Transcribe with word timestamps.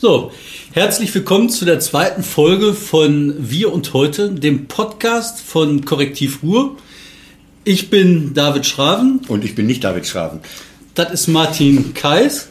So, 0.00 0.32
herzlich 0.72 1.14
willkommen 1.14 1.50
zu 1.50 1.66
der 1.66 1.78
zweiten 1.78 2.22
Folge 2.22 2.72
von 2.72 3.34
Wir 3.38 3.70
und 3.70 3.92
Heute, 3.92 4.30
dem 4.30 4.66
Podcast 4.66 5.42
von 5.42 5.84
Korrektiv 5.84 6.42
Ruhr. 6.42 6.78
Ich 7.64 7.90
bin 7.90 8.32
David 8.32 8.64
Schraven. 8.64 9.20
Und 9.28 9.44
ich 9.44 9.54
bin 9.54 9.66
nicht 9.66 9.84
David 9.84 10.06
Schraven. 10.06 10.40
Das 10.94 11.12
ist 11.12 11.26
Martin 11.26 11.92
Kais. 11.92 12.48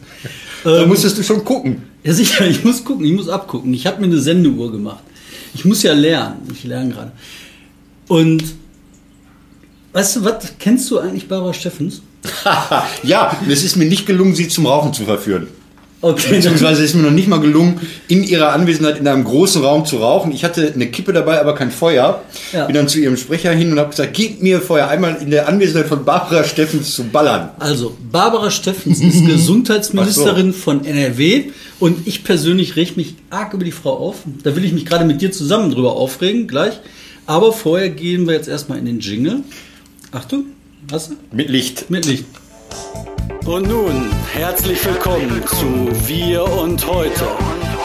Da 0.63 0.83
ähm, 0.83 0.89
musstest 0.89 1.17
du 1.17 1.23
schon 1.23 1.43
gucken. 1.43 1.81
Ja, 2.03 2.13
sicher, 2.13 2.45
ich 2.45 2.63
muss 2.63 2.85
gucken, 2.85 3.03
ich 3.03 3.13
muss 3.13 3.29
abgucken. 3.29 3.73
Ich 3.73 3.87
habe 3.87 3.99
mir 3.99 4.05
eine 4.05 4.19
Sendeuhr 4.19 4.71
gemacht. 4.71 5.03
Ich 5.55 5.65
muss 5.65 5.81
ja 5.81 5.93
lernen. 5.93 6.47
Ich 6.53 6.65
lerne 6.65 6.93
gerade. 6.93 7.13
Und 8.07 8.43
weißt 9.93 10.17
du, 10.17 10.23
was 10.23 10.53
kennst 10.59 10.91
du 10.91 10.99
eigentlich 10.99 11.27
Barbara 11.27 11.55
Steffens? 11.55 12.03
ja, 13.01 13.35
es 13.49 13.63
ist 13.63 13.75
mir 13.75 13.85
nicht 13.85 14.05
gelungen, 14.05 14.35
sie 14.35 14.49
zum 14.49 14.67
Rauchen 14.67 14.93
zu 14.93 15.05
verführen. 15.05 15.47
Okay. 16.01 16.35
Beziehungsweise 16.35 16.83
ist 16.83 16.95
mir 16.95 17.01
noch 17.01 17.11
nicht 17.11 17.27
mal 17.27 17.41
gelungen, 17.41 17.81
in 18.07 18.23
ihrer 18.23 18.53
Anwesenheit 18.53 18.97
in 18.97 19.07
einem 19.07 19.25
großen 19.25 19.61
Raum 19.61 19.85
zu 19.85 19.97
rauchen. 19.97 20.31
Ich 20.31 20.45
hatte 20.45 20.71
eine 20.73 20.87
Kippe 20.87 21.11
dabei, 21.11 21.41
aber 21.41 21.55
kein 21.55 21.71
Feuer. 21.71 22.23
Ja. 22.53 22.65
Bin 22.67 22.75
dann 22.75 22.87
zu 22.87 22.99
ihrem 22.99 23.17
Sprecher 23.17 23.51
hin 23.51 23.73
und 23.73 23.79
habe 23.79 23.89
gesagt, 23.89 24.13
gib 24.13 24.41
mir 24.41 24.61
Feuer, 24.61 24.87
einmal 24.87 25.17
in 25.21 25.29
der 25.29 25.49
Anwesenheit 25.49 25.87
von 25.87 26.05
Barbara 26.05 26.45
Steffens 26.45 26.95
zu 26.95 27.03
ballern. 27.03 27.49
Also, 27.59 27.97
Barbara 28.11 28.49
Steffens 28.49 29.01
ist 29.01 29.25
Gesundheitsministerin 29.25 30.53
so. 30.53 30.57
von 30.57 30.85
NRW 30.85 31.45
und 31.81 32.07
ich 32.07 32.23
persönlich 32.23 32.77
reg 32.77 32.95
mich 32.95 33.15
arg 33.29 33.53
über 33.53 33.65
die 33.65 33.73
Frau 33.73 33.97
auf. 33.97 34.19
Da 34.43 34.55
will 34.55 34.63
ich 34.63 34.71
mich 34.71 34.85
gerade 34.85 35.03
mit 35.03 35.21
dir 35.21 35.33
zusammen 35.33 35.69
drüber 35.69 35.97
aufregen, 35.97 36.47
gleich. 36.47 36.79
Aber 37.25 37.51
vorher 37.51 37.89
gehen 37.89 38.25
wir 38.25 38.35
jetzt 38.35 38.47
erstmal 38.47 38.77
in 38.77 38.85
den 38.85 38.99
Jingle. 39.01 39.41
Achtung, 40.11 40.45
hast 40.91 41.11
du? 41.11 41.15
Mit 41.33 41.49
Licht. 41.49 41.89
Mit 41.89 42.05
Licht. 42.05 42.25
Und 43.29 43.67
nun 43.67 44.11
herzlich 44.33 44.83
willkommen 44.85 45.43
zu 45.45 46.07
Wir 46.07 46.43
und 46.43 46.85
Heute, 46.85 47.27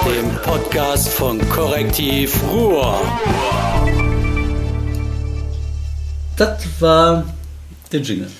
dem 0.06 0.34
Podcast 0.42 1.08
von 1.08 1.38
Korrektiv 1.50 2.34
Ruhr. 2.50 3.00
Das 6.36 6.64
war 6.80 7.24
der 7.92 8.00
Jingle. 8.00 8.30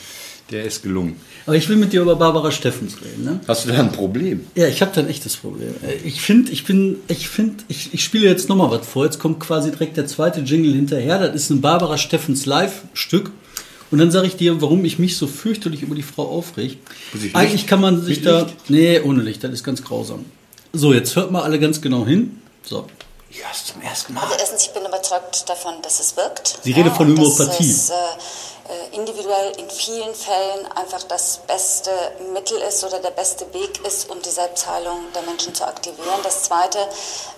Der 0.50 0.64
ist 0.64 0.82
gelungen. 0.82 1.16
Aber 1.47 1.56
ich 1.56 1.69
will 1.69 1.77
mit 1.77 1.92
dir 1.92 2.00
über 2.00 2.16
Barbara 2.16 2.50
Steffens 2.50 2.97
reden. 3.02 3.25
Ne? 3.25 3.41
Hast 3.47 3.64
du 3.66 3.70
da 3.70 3.78
ein 3.78 3.92
Problem? 3.92 4.47
Ja, 4.55 4.66
ich 4.66 4.80
habe 4.80 4.92
da 4.94 5.02
ein 5.02 5.08
echtes 5.08 5.36
Problem. 5.36 5.75
Ich 6.05 6.22
finde, 6.22 6.52
ich 6.52 6.64
bin, 6.64 6.98
ich 7.08 7.28
finde, 7.28 7.64
ich, 7.69 7.92
ich 7.92 8.02
spiele 8.02 8.27
jetzt 8.27 8.48
nochmal 8.48 8.70
was 8.70 8.86
vor. 8.86 9.05
Jetzt 9.05 9.19
kommt 9.19 9.41
quasi 9.41 9.70
direkt 9.70 9.97
der 9.98 10.06
zweite 10.06 10.41
Jingle 10.41 10.72
hinterher. 10.72 11.19
Das 11.19 11.34
ist 11.34 11.50
ein 11.50 11.60
Barbara 11.60 11.98
Steffens 11.98 12.47
Live-Stück. 12.47 13.30
Und 13.95 13.98
dann 13.98 14.11
sage 14.11 14.27
ich 14.27 14.34
dir, 14.34 14.61
warum 14.61 14.84
ich 14.84 14.98
mich 14.98 15.17
so 15.17 15.28
fürchterlich 15.28 15.83
über 15.83 15.95
die 15.95 16.03
Frau 16.03 16.28
aufreg. 16.28 16.78
Eigentlich 17.33 17.69
kann 17.69 17.81
man 17.81 18.03
sich 18.03 18.17
Mit 18.17 18.27
da. 18.27 18.41
Licht? 18.41 18.56
Nee, 18.69 18.98
ohne 18.98 19.23
Licht, 19.23 19.45
das 19.45 19.53
ist 19.53 19.62
ganz 19.62 19.84
grausam. 19.84 20.25
So, 20.73 20.92
jetzt 20.92 21.14
hört 21.14 21.31
mal 21.31 21.42
alle 21.42 21.61
ganz 21.61 21.81
genau 21.81 22.05
hin. 22.05 22.42
So. 22.65 22.89
Ich 23.31 23.39
höre 23.39 23.53
es 23.53 23.67
zum 23.67 23.81
ersten 23.83 24.15
Mal. 24.15 24.22
Also 24.25 24.34
erstens, 24.37 24.65
ich 24.65 24.72
bin 24.72 24.84
überzeugt 24.84 25.48
davon, 25.48 25.75
dass 25.83 26.00
es 26.00 26.17
wirkt. 26.17 26.59
Sie 26.65 26.72
redet 26.72 26.89
ja, 26.89 26.95
von 26.97 27.06
Homöopathie. 27.17 27.70
Äh, 27.70 27.92
äh, 27.92 28.19
individuell 28.92 29.52
in 29.58 29.68
vielen 29.68 30.14
Fällen 30.14 30.66
einfach 30.74 31.02
das 31.02 31.40
beste 31.46 31.90
Mittel 32.32 32.56
ist 32.66 32.82
oder 32.84 32.98
der 32.98 33.10
beste 33.10 33.44
Weg 33.52 33.84
ist, 33.86 34.10
um 34.10 34.16
die 34.22 34.30
Selbstheilung 34.30 35.00
der 35.14 35.22
Menschen 35.22 35.54
zu 35.54 35.66
aktivieren. 35.66 36.20
Das 36.22 36.44
Zweite 36.44 36.78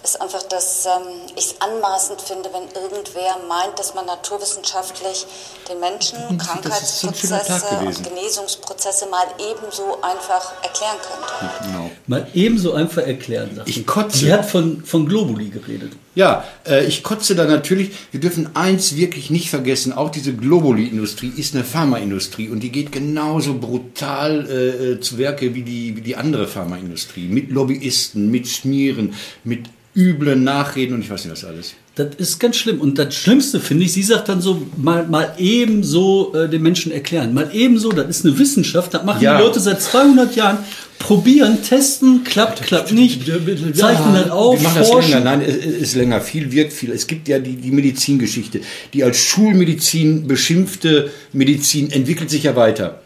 ist 0.05 0.21
einfach, 0.21 0.43
dass 0.45 0.87
ähm, 0.87 1.09
ich 1.35 1.47
es 1.47 1.55
anmaßend 1.61 2.21
finde, 2.23 2.51
wenn 2.53 2.63
irgendwer 2.81 3.39
meint, 3.49 3.77
dass 3.79 3.95
man 3.95 4.07
naturwissenschaftlich 4.07 5.27
den 5.69 5.81
Menschen 5.81 6.39
Krankheitsprozesse 6.39 7.79
und 7.85 8.05
Genesungsprozesse 8.05 9.07
mal 9.07 9.27
ebenso 9.39 10.01
einfach 10.03 10.53
erklären 10.63 10.97
könnte. 11.03 11.55
Genau. 11.65 11.91
Mal 12.07 12.29
ebenso 12.35 12.75
einfach 12.75 13.03
erklären. 13.03 13.61
Ich 13.67 13.85
kotze. 13.85 14.19
Sie 14.19 14.33
hat 14.33 14.47
von, 14.47 14.85
von 14.85 15.07
Globuli 15.07 15.49
geredet. 15.49 15.93
Ja, 16.15 16.45
äh, 16.67 16.87
ich 16.87 17.03
kotze 17.03 17.35
da 17.35 17.45
natürlich. 17.45 17.93
Wir 18.11 18.21
dürfen 18.21 18.55
eins 18.55 18.97
wirklich 18.97 19.29
nicht 19.31 19.51
vergessen, 19.51 19.93
auch 19.93 20.11
diese 20.11 20.33
Globuli-Industrie 20.33 21.16
ist 21.23 21.55
eine 21.55 21.65
Pharmaindustrie 21.65 22.49
und 22.49 22.63
die 22.63 22.71
geht 22.71 22.93
genauso 22.93 23.55
brutal 23.55 24.47
äh, 24.49 24.93
äh, 24.93 25.01
zu 25.01 25.19
Werke 25.19 25.55
wie 25.55 25.63
die, 25.63 25.97
wie 25.97 26.01
die 26.01 26.17
andere 26.17 26.47
Pharmaindustrie. 26.47 27.29
Mit 27.29 27.51
Lobbyisten, 27.51 28.31
mit 28.31 28.49
Schmieren, 28.49 29.15
mit 29.45 29.69
üblen 29.95 30.45
Nachreden 30.45 30.95
und 30.95 31.01
ich 31.01 31.11
weiß 31.11 31.25
nicht 31.25 31.33
was 31.33 31.45
alles. 31.45 31.75
Das 31.95 32.15
ist 32.17 32.39
ganz 32.39 32.57
schlimm. 32.57 32.81
Und 32.81 32.99
das 32.99 33.15
Schlimmste 33.15 33.59
finde 33.59 33.85
ich, 33.85 33.93
sie 33.95 34.03
sagt 34.03 34.29
dann 34.29 34.43
so, 34.43 34.61
mal, 34.77 35.07
mal 35.07 35.35
ebenso 35.39 36.35
äh, 36.35 36.49
den 36.49 36.61
Menschen 36.61 36.93
erklären. 36.93 37.33
Mal 37.33 37.49
ebenso, 37.55 37.91
das 37.91 38.07
ist 38.09 38.27
eine 38.27 38.39
Wissenschaft, 38.39 38.93
das 38.93 39.03
machen 39.03 39.23
ja. 39.23 39.39
die 39.39 39.43
Leute 39.43 39.59
seit 39.59 39.81
200 39.81 40.37
Jahren. 40.37 40.59
Probieren, 40.99 41.63
testen, 41.63 42.25
klappt, 42.25 42.63
klappt 42.63 42.93
nicht, 42.93 43.27
zeichnen 43.27 44.15
ja, 44.15 44.23
dann 44.23 44.31
auf, 44.31 44.61
machen 44.61 44.79
das 44.79 44.93
länger. 44.93 45.21
Nein, 45.21 45.43
es 45.43 45.57
ist 45.57 45.95
länger. 45.95 46.21
Viel 46.21 46.51
wirkt 46.53 46.73
viel. 46.73 46.91
Es 46.91 47.07
gibt 47.07 47.29
ja 47.29 47.39
die, 47.39 47.57
die 47.57 47.71
Medizingeschichte. 47.71 48.61
Die 48.93 49.05
als 49.05 49.19
Schulmedizin 49.19 50.27
beschimpfte 50.27 51.11
Medizin 51.33 51.91
entwickelt 51.93 52.31
sich 52.31 52.45
ja 52.45 52.57
weiter. 52.57 53.03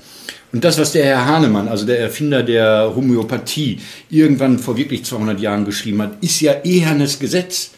Und 0.53 0.65
das, 0.65 0.78
was 0.78 0.93
der 0.93 1.05
Herr 1.05 1.27
Hahnemann, 1.27 1.69
also 1.69 1.87
der 1.87 2.01
Erfinder 2.01 2.43
der 2.43 2.93
Homöopathie, 2.95 3.81
irgendwann 4.09 4.59
vor 4.59 4.77
wirklich 4.77 5.05
200 5.05 5.39
Jahren 5.41 5.65
geschrieben 5.65 6.03
hat, 6.03 6.22
ist 6.22 6.41
ja 6.41 6.55
ehernes 6.65 7.19
Gesetz. 7.19 7.71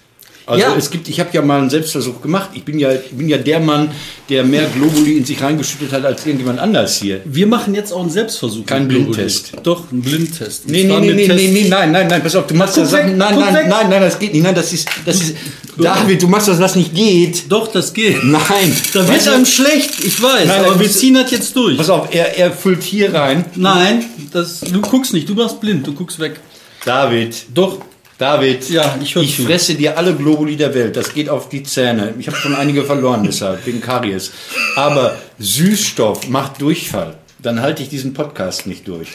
Also 0.52 0.66
ja. 0.66 0.76
es 0.76 0.90
gibt, 0.90 1.08
ich 1.08 1.18
habe 1.18 1.30
ja 1.32 1.40
mal 1.40 1.60
einen 1.60 1.70
Selbstversuch 1.70 2.20
gemacht. 2.20 2.50
Ich 2.52 2.62
bin 2.62 2.78
ja, 2.78 2.92
ich 2.92 3.10
bin 3.12 3.26
ja 3.26 3.38
der 3.38 3.58
Mann, 3.58 3.90
der 4.28 4.44
mehr 4.44 4.66
Globuli 4.66 5.16
in 5.16 5.24
sich 5.24 5.40
reingeschüttet 5.42 5.92
hat 5.92 6.04
als 6.04 6.26
irgendjemand 6.26 6.58
anders 6.58 6.98
hier. 6.98 7.22
Wir 7.24 7.46
machen 7.46 7.74
jetzt 7.74 7.90
auch 7.90 8.02
einen 8.02 8.10
Selbstversuch. 8.10 8.66
Kein 8.66 8.86
Blindtest. 8.86 9.52
Doch, 9.62 9.90
ein 9.90 10.02
Blindtest. 10.02 10.68
Nee, 10.68 10.84
nee, 10.84 11.00
nee, 11.00 11.12
nee, 11.14 11.28
nee, 11.28 11.48
nee, 11.48 11.68
nein, 11.70 11.90
nein, 11.90 12.06
nein, 12.06 12.22
pass 12.22 12.36
auf, 12.36 12.46
du 12.46 12.54
machst 12.54 12.76
das. 12.76 12.92
Nein, 12.92 13.16
nein, 13.16 13.34
nein, 13.38 13.68
nein, 13.68 13.88
nein, 13.88 14.02
das 14.02 14.18
geht 14.18 14.34
nicht. 14.34 14.42
Nein, 14.42 14.54
das 14.54 14.74
ist, 14.74 14.86
das 15.06 15.22
ist, 15.22 15.36
David, 15.78 16.22
du 16.22 16.28
machst 16.28 16.48
das, 16.48 16.60
was 16.60 16.76
nicht 16.76 16.94
geht. 16.94 17.50
Doch, 17.50 17.68
das 17.68 17.94
geht. 17.94 18.22
Nein. 18.22 18.76
Da 18.92 19.08
wird 19.08 19.26
einem 19.28 19.46
schlecht, 19.46 20.04
ich 20.04 20.22
weiß, 20.22 20.48
nein, 20.48 20.64
aber 20.66 20.78
wir 20.78 20.90
ziehen 20.90 21.14
das 21.14 21.30
jetzt 21.30 21.56
durch. 21.56 21.78
Pass 21.78 21.88
auf, 21.88 22.14
er, 22.14 22.36
er 22.36 22.52
füllt 22.52 22.82
hier 22.82 23.14
rein. 23.14 23.46
Nein, 23.54 24.04
das, 24.32 24.60
du 24.60 24.82
guckst 24.82 25.14
nicht, 25.14 25.28
du 25.28 25.34
machst 25.34 25.60
blind, 25.60 25.86
du 25.86 25.94
guckst 25.94 26.18
weg. 26.18 26.40
David. 26.84 27.46
Doch, 27.54 27.78
David, 28.22 28.70
ja, 28.70 28.96
ich, 29.02 29.16
ich 29.16 29.36
fresse 29.36 29.74
dir 29.74 29.98
alle 29.98 30.14
Globuli 30.14 30.54
der 30.54 30.72
Welt. 30.74 30.94
Das 30.94 31.12
geht 31.12 31.28
auf 31.28 31.48
die 31.48 31.64
Zähne. 31.64 32.14
Ich 32.20 32.28
habe 32.28 32.36
schon 32.36 32.54
einige 32.54 32.84
verloren 32.84 33.24
deshalb, 33.26 33.66
wegen 33.66 33.80
Karies. 33.80 34.30
Aber 34.76 35.18
Süßstoff 35.40 36.28
macht 36.28 36.60
Durchfall. 36.60 37.16
Dann 37.40 37.60
halte 37.60 37.82
ich 37.82 37.88
diesen 37.88 38.14
Podcast 38.14 38.68
nicht 38.68 38.86
durch. 38.86 39.08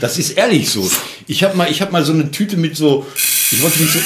Das 0.00 0.16
ist 0.16 0.38
ehrlich 0.38 0.70
so. 0.70 0.88
Ich 1.26 1.42
habe 1.42 1.56
mal, 1.56 1.68
hab 1.68 1.90
mal 1.90 2.04
so 2.04 2.12
eine 2.12 2.30
Tüte 2.30 2.56
mit 2.56 2.76
so, 2.76 3.04
ich 3.50 3.60
wollte 3.64 3.82
nicht 3.82 3.94
so, 3.94 3.98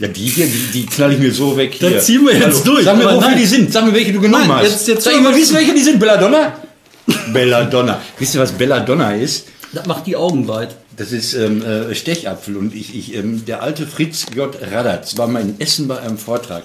ja, 0.00 0.08
die 0.08 0.26
hier, 0.26 0.46
die, 0.46 0.72
die 0.72 0.86
knall 0.86 1.12
ich 1.12 1.20
mir 1.20 1.32
so 1.32 1.56
weg 1.56 1.74
hier. 1.74 1.90
Da 1.90 2.00
ziehen 2.00 2.26
wir 2.26 2.34
jetzt 2.34 2.64
Hallo. 2.64 2.74
durch. 2.74 2.84
Sag 2.84 2.96
mir, 2.96 3.04
wofür 3.04 3.20
nein. 3.20 3.38
die 3.38 3.46
sind. 3.46 3.72
Sag 3.72 3.86
mir, 3.86 3.94
welche 3.94 4.12
du 4.12 4.20
genommen 4.20 4.48
nein, 4.48 4.64
hast. 4.64 4.72
Jetzt, 4.72 4.88
jetzt 4.88 5.04
Sag 5.04 5.22
mir, 5.22 5.32
wisst 5.32 5.52
ihr, 5.52 5.58
welche 5.58 5.74
die 5.74 5.82
sind? 5.82 6.00
Belladonna? 6.00 6.58
Belladonna. 7.32 8.02
Wisst 8.18 8.34
ihr, 8.34 8.40
was 8.40 8.50
Belladonna 8.50 9.14
ist? 9.14 9.46
Das 9.72 9.86
macht 9.86 10.08
die 10.08 10.16
Augen 10.16 10.48
weit. 10.48 10.74
Das 10.96 11.12
ist 11.12 11.34
ähm, 11.34 11.62
äh, 11.62 11.94
Stechapfel 11.94 12.56
und 12.56 12.74
ich, 12.74 12.94
ich 12.94 13.14
ähm, 13.14 13.44
der 13.44 13.62
alte 13.62 13.86
Fritz 13.86 14.26
J. 14.34 14.54
Radatz 14.70 15.16
war 15.16 15.26
mal 15.26 15.42
in 15.42 15.60
Essen 15.60 15.88
bei 15.88 15.98
einem 15.98 16.18
Vortrag 16.18 16.64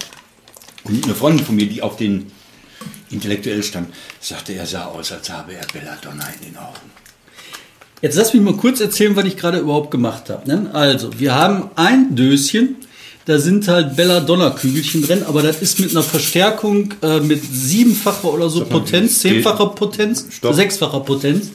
und 0.84 1.04
eine 1.04 1.14
Freundin 1.14 1.44
von 1.44 1.56
mir, 1.56 1.66
die 1.66 1.82
auf 1.82 1.96
den 1.96 2.30
intellektuell 3.10 3.62
stand, 3.62 3.92
sagte, 4.20 4.52
er 4.52 4.66
sah 4.66 4.84
aus, 4.86 5.10
als 5.12 5.28
habe 5.30 5.52
er 5.52 5.66
Belladonna 5.72 6.26
in 6.40 6.48
den 6.48 6.56
Augen. 6.56 6.90
Jetzt 8.02 8.16
lass 8.16 8.32
mich 8.32 8.42
mal 8.42 8.54
kurz 8.54 8.80
erzählen, 8.80 9.14
was 9.16 9.24
ich 9.26 9.36
gerade 9.36 9.58
überhaupt 9.58 9.90
gemacht 9.90 10.30
habe. 10.30 10.48
Ne? 10.48 10.70
Also, 10.72 11.18
wir 11.18 11.34
haben 11.34 11.70
ein 11.74 12.14
Döschen, 12.14 12.76
da 13.26 13.38
sind 13.38 13.68
halt 13.68 13.96
Belladonna-Kügelchen 13.96 15.02
drin, 15.02 15.24
aber 15.26 15.42
das 15.42 15.60
ist 15.60 15.80
mit 15.80 15.90
einer 15.90 16.02
Verstärkung 16.02 16.94
äh, 17.02 17.20
mit 17.20 17.42
siebenfacher 17.44 18.32
oder 18.32 18.48
so 18.48 18.64
Potenz, 18.64 19.20
zehnfacher 19.20 19.66
Potenz, 19.68 20.26
Stopp. 20.30 20.54
sechsfacher 20.54 21.00
Potenz. 21.00 21.50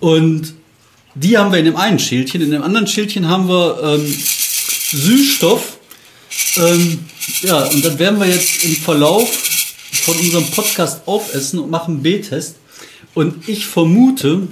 Und 0.00 0.54
die 1.14 1.38
haben 1.38 1.52
wir 1.52 1.58
in 1.58 1.64
dem 1.66 1.76
einen 1.76 1.98
Schildchen. 1.98 2.40
In 2.42 2.50
dem 2.50 2.62
anderen 2.62 2.86
Schildchen 2.86 3.28
haben 3.28 3.48
wir 3.48 3.80
ähm, 3.82 4.14
Süßstoff. 4.92 5.78
Ähm, 6.56 6.98
ja, 7.42 7.64
und 7.64 7.84
dann 7.84 7.98
werden 7.98 8.18
wir 8.18 8.26
jetzt 8.26 8.64
im 8.64 8.76
Verlauf 8.76 9.30
von 10.04 10.16
unserem 10.16 10.46
Podcast 10.46 11.06
aufessen 11.06 11.60
und 11.60 11.70
machen 11.70 12.02
B-Test. 12.02 12.56
Und 13.14 13.48
ich 13.48 13.66
vermute, 13.66 14.48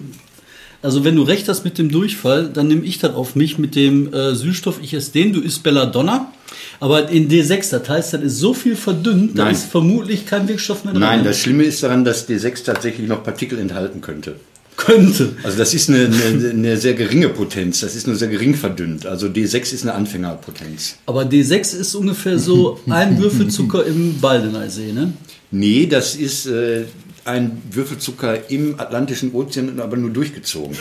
also 0.82 1.04
wenn 1.04 1.16
du 1.16 1.22
recht 1.22 1.48
hast 1.48 1.64
mit 1.64 1.78
dem 1.78 1.90
Durchfall, 1.90 2.48
dann 2.48 2.68
nehme 2.68 2.84
ich 2.84 2.98
das 2.98 3.14
auf 3.14 3.34
mich 3.34 3.58
mit 3.58 3.74
dem 3.74 4.12
äh, 4.14 4.34
Süßstoff. 4.34 4.78
Ich 4.82 4.94
esse 4.94 5.12
den, 5.12 5.32
du 5.32 5.40
isst 5.40 5.62
Belladonna. 5.62 6.32
Aber 6.78 7.08
in 7.08 7.28
D6, 7.28 7.70
das 7.70 7.88
heißt, 7.88 8.14
das 8.14 8.22
ist 8.22 8.38
so 8.38 8.54
viel 8.54 8.76
verdünnt, 8.76 9.38
da 9.38 9.48
ist 9.48 9.66
vermutlich 9.66 10.26
kein 10.26 10.48
Wirkstoff 10.48 10.84
mehr 10.84 10.92
drin. 10.92 11.00
Nein, 11.00 11.24
das 11.24 11.38
Schlimme 11.38 11.62
ist 11.64 11.82
daran, 11.82 12.04
dass 12.04 12.28
D6 12.28 12.64
tatsächlich 12.64 13.08
noch 13.08 13.22
Partikel 13.22 13.58
enthalten 13.58 14.00
könnte. 14.00 14.36
Könnte. 14.84 15.36
Also 15.44 15.58
das 15.58 15.74
ist 15.74 15.88
eine, 15.88 16.06
eine, 16.06 16.50
eine, 16.50 16.76
sehr 16.76 16.94
geringe 16.94 17.28
Potenz, 17.28 17.80
das 17.80 17.94
ist 17.94 18.08
nur 18.08 18.16
sehr 18.16 18.26
gering 18.26 18.54
verdünnt. 18.54 19.06
Also 19.06 19.28
D6 19.28 19.72
ist 19.74 19.82
eine 19.82 19.94
Anfängerpotenz. 19.94 20.96
Aber 21.06 21.22
D6 21.22 21.78
ist 21.78 21.94
ungefähr 21.94 22.36
so 22.38 22.80
ein 22.90 23.18
Würfelzucker 23.18 23.86
im 23.86 24.20
Baldeneysee, 24.20 24.92
ne? 24.92 25.12
Nee, 25.52 25.86
das 25.86 26.16
ist 26.16 26.46
äh, 26.46 26.84
ein 27.24 27.62
Würfelzucker 27.70 28.50
im 28.50 28.80
Atlantischen 28.80 29.32
Ozean, 29.32 29.78
aber 29.78 29.96
nur 29.96 30.10
durchgezogen. 30.10 30.76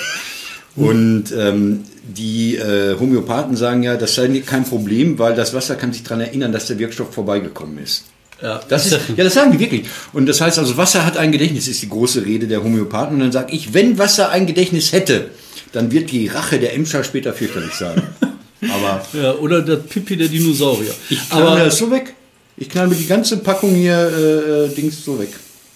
Und 0.75 1.25
ähm, 1.37 1.83
die 2.03 2.55
äh, 2.55 2.97
Homöopathen 2.97 3.55
sagen 3.55 3.83
ja, 3.83 3.97
das 3.97 4.15
sei 4.15 4.27
kein 4.39 4.63
Problem, 4.63 5.19
weil 5.19 5.35
das 5.35 5.53
Wasser 5.53 5.75
kann 5.75 5.93
sich 5.93 6.01
daran 6.01 6.21
erinnern, 6.21 6.51
dass 6.51 6.67
der 6.67 6.79
Wirkstoff 6.79 7.13
vorbeigekommen 7.13 7.77
ist. 7.77 8.05
Ja, 8.41 8.59
Das 8.67 8.85
ist, 8.87 8.99
ja, 9.15 9.23
das 9.23 9.33
sagen 9.33 9.51
die 9.51 9.59
wirklich. 9.59 9.85
Und 10.13 10.25
das 10.25 10.41
heißt 10.41 10.57
also, 10.57 10.75
Wasser 10.77 11.05
hat 11.05 11.17
ein 11.17 11.31
Gedächtnis, 11.31 11.67
ist 11.67 11.81
die 11.81 11.89
große 11.89 12.25
Rede 12.25 12.47
der 12.47 12.63
Homöopathen. 12.63 13.15
Und 13.15 13.19
dann 13.21 13.31
sage 13.31 13.53
ich, 13.53 13.73
wenn 13.73 13.97
Wasser 13.97 14.29
ein 14.29 14.47
Gedächtnis 14.47 14.91
hätte, 14.91 15.29
dann 15.71 15.91
wird 15.91 16.11
die 16.11 16.27
Rache 16.27 16.59
der 16.59 16.73
Emscher 16.73 17.03
später 17.03 17.33
fürchterlich 17.33 17.73
sein. 17.73 18.01
Aber 18.61 19.05
ja, 19.13 19.33
oder 19.35 19.61
der 19.61 19.77
Pipi 19.77 20.15
der 20.17 20.27
Dinosaurier. 20.27 20.93
ich 21.09 21.29
knall 21.29 21.57
mir 21.57 21.65
das 21.65 21.77
so 21.77 21.89
weg. 21.89 22.13
Ich 22.57 22.69
knall 22.69 22.87
mir 22.87 22.95
die 22.95 23.07
ganze 23.07 23.37
Packung 23.37 23.73
hier 23.73 23.95
äh, 23.95 24.65
äh, 24.65 24.69
Dings 24.69 25.03
so 25.03 25.19
weg. 25.19 25.29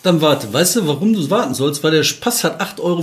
Dann 0.05 0.21
warte, 0.21 0.53
weißt 0.53 0.75
du, 0.75 0.87
warum 0.87 1.13
du 1.13 1.29
warten 1.31 1.55
sollst? 1.55 1.83
Weil 1.83 1.91
der 1.91 2.03
Spaß 2.03 2.43
hat 2.43 2.61
8,95 2.61 2.79
Euro 2.79 3.01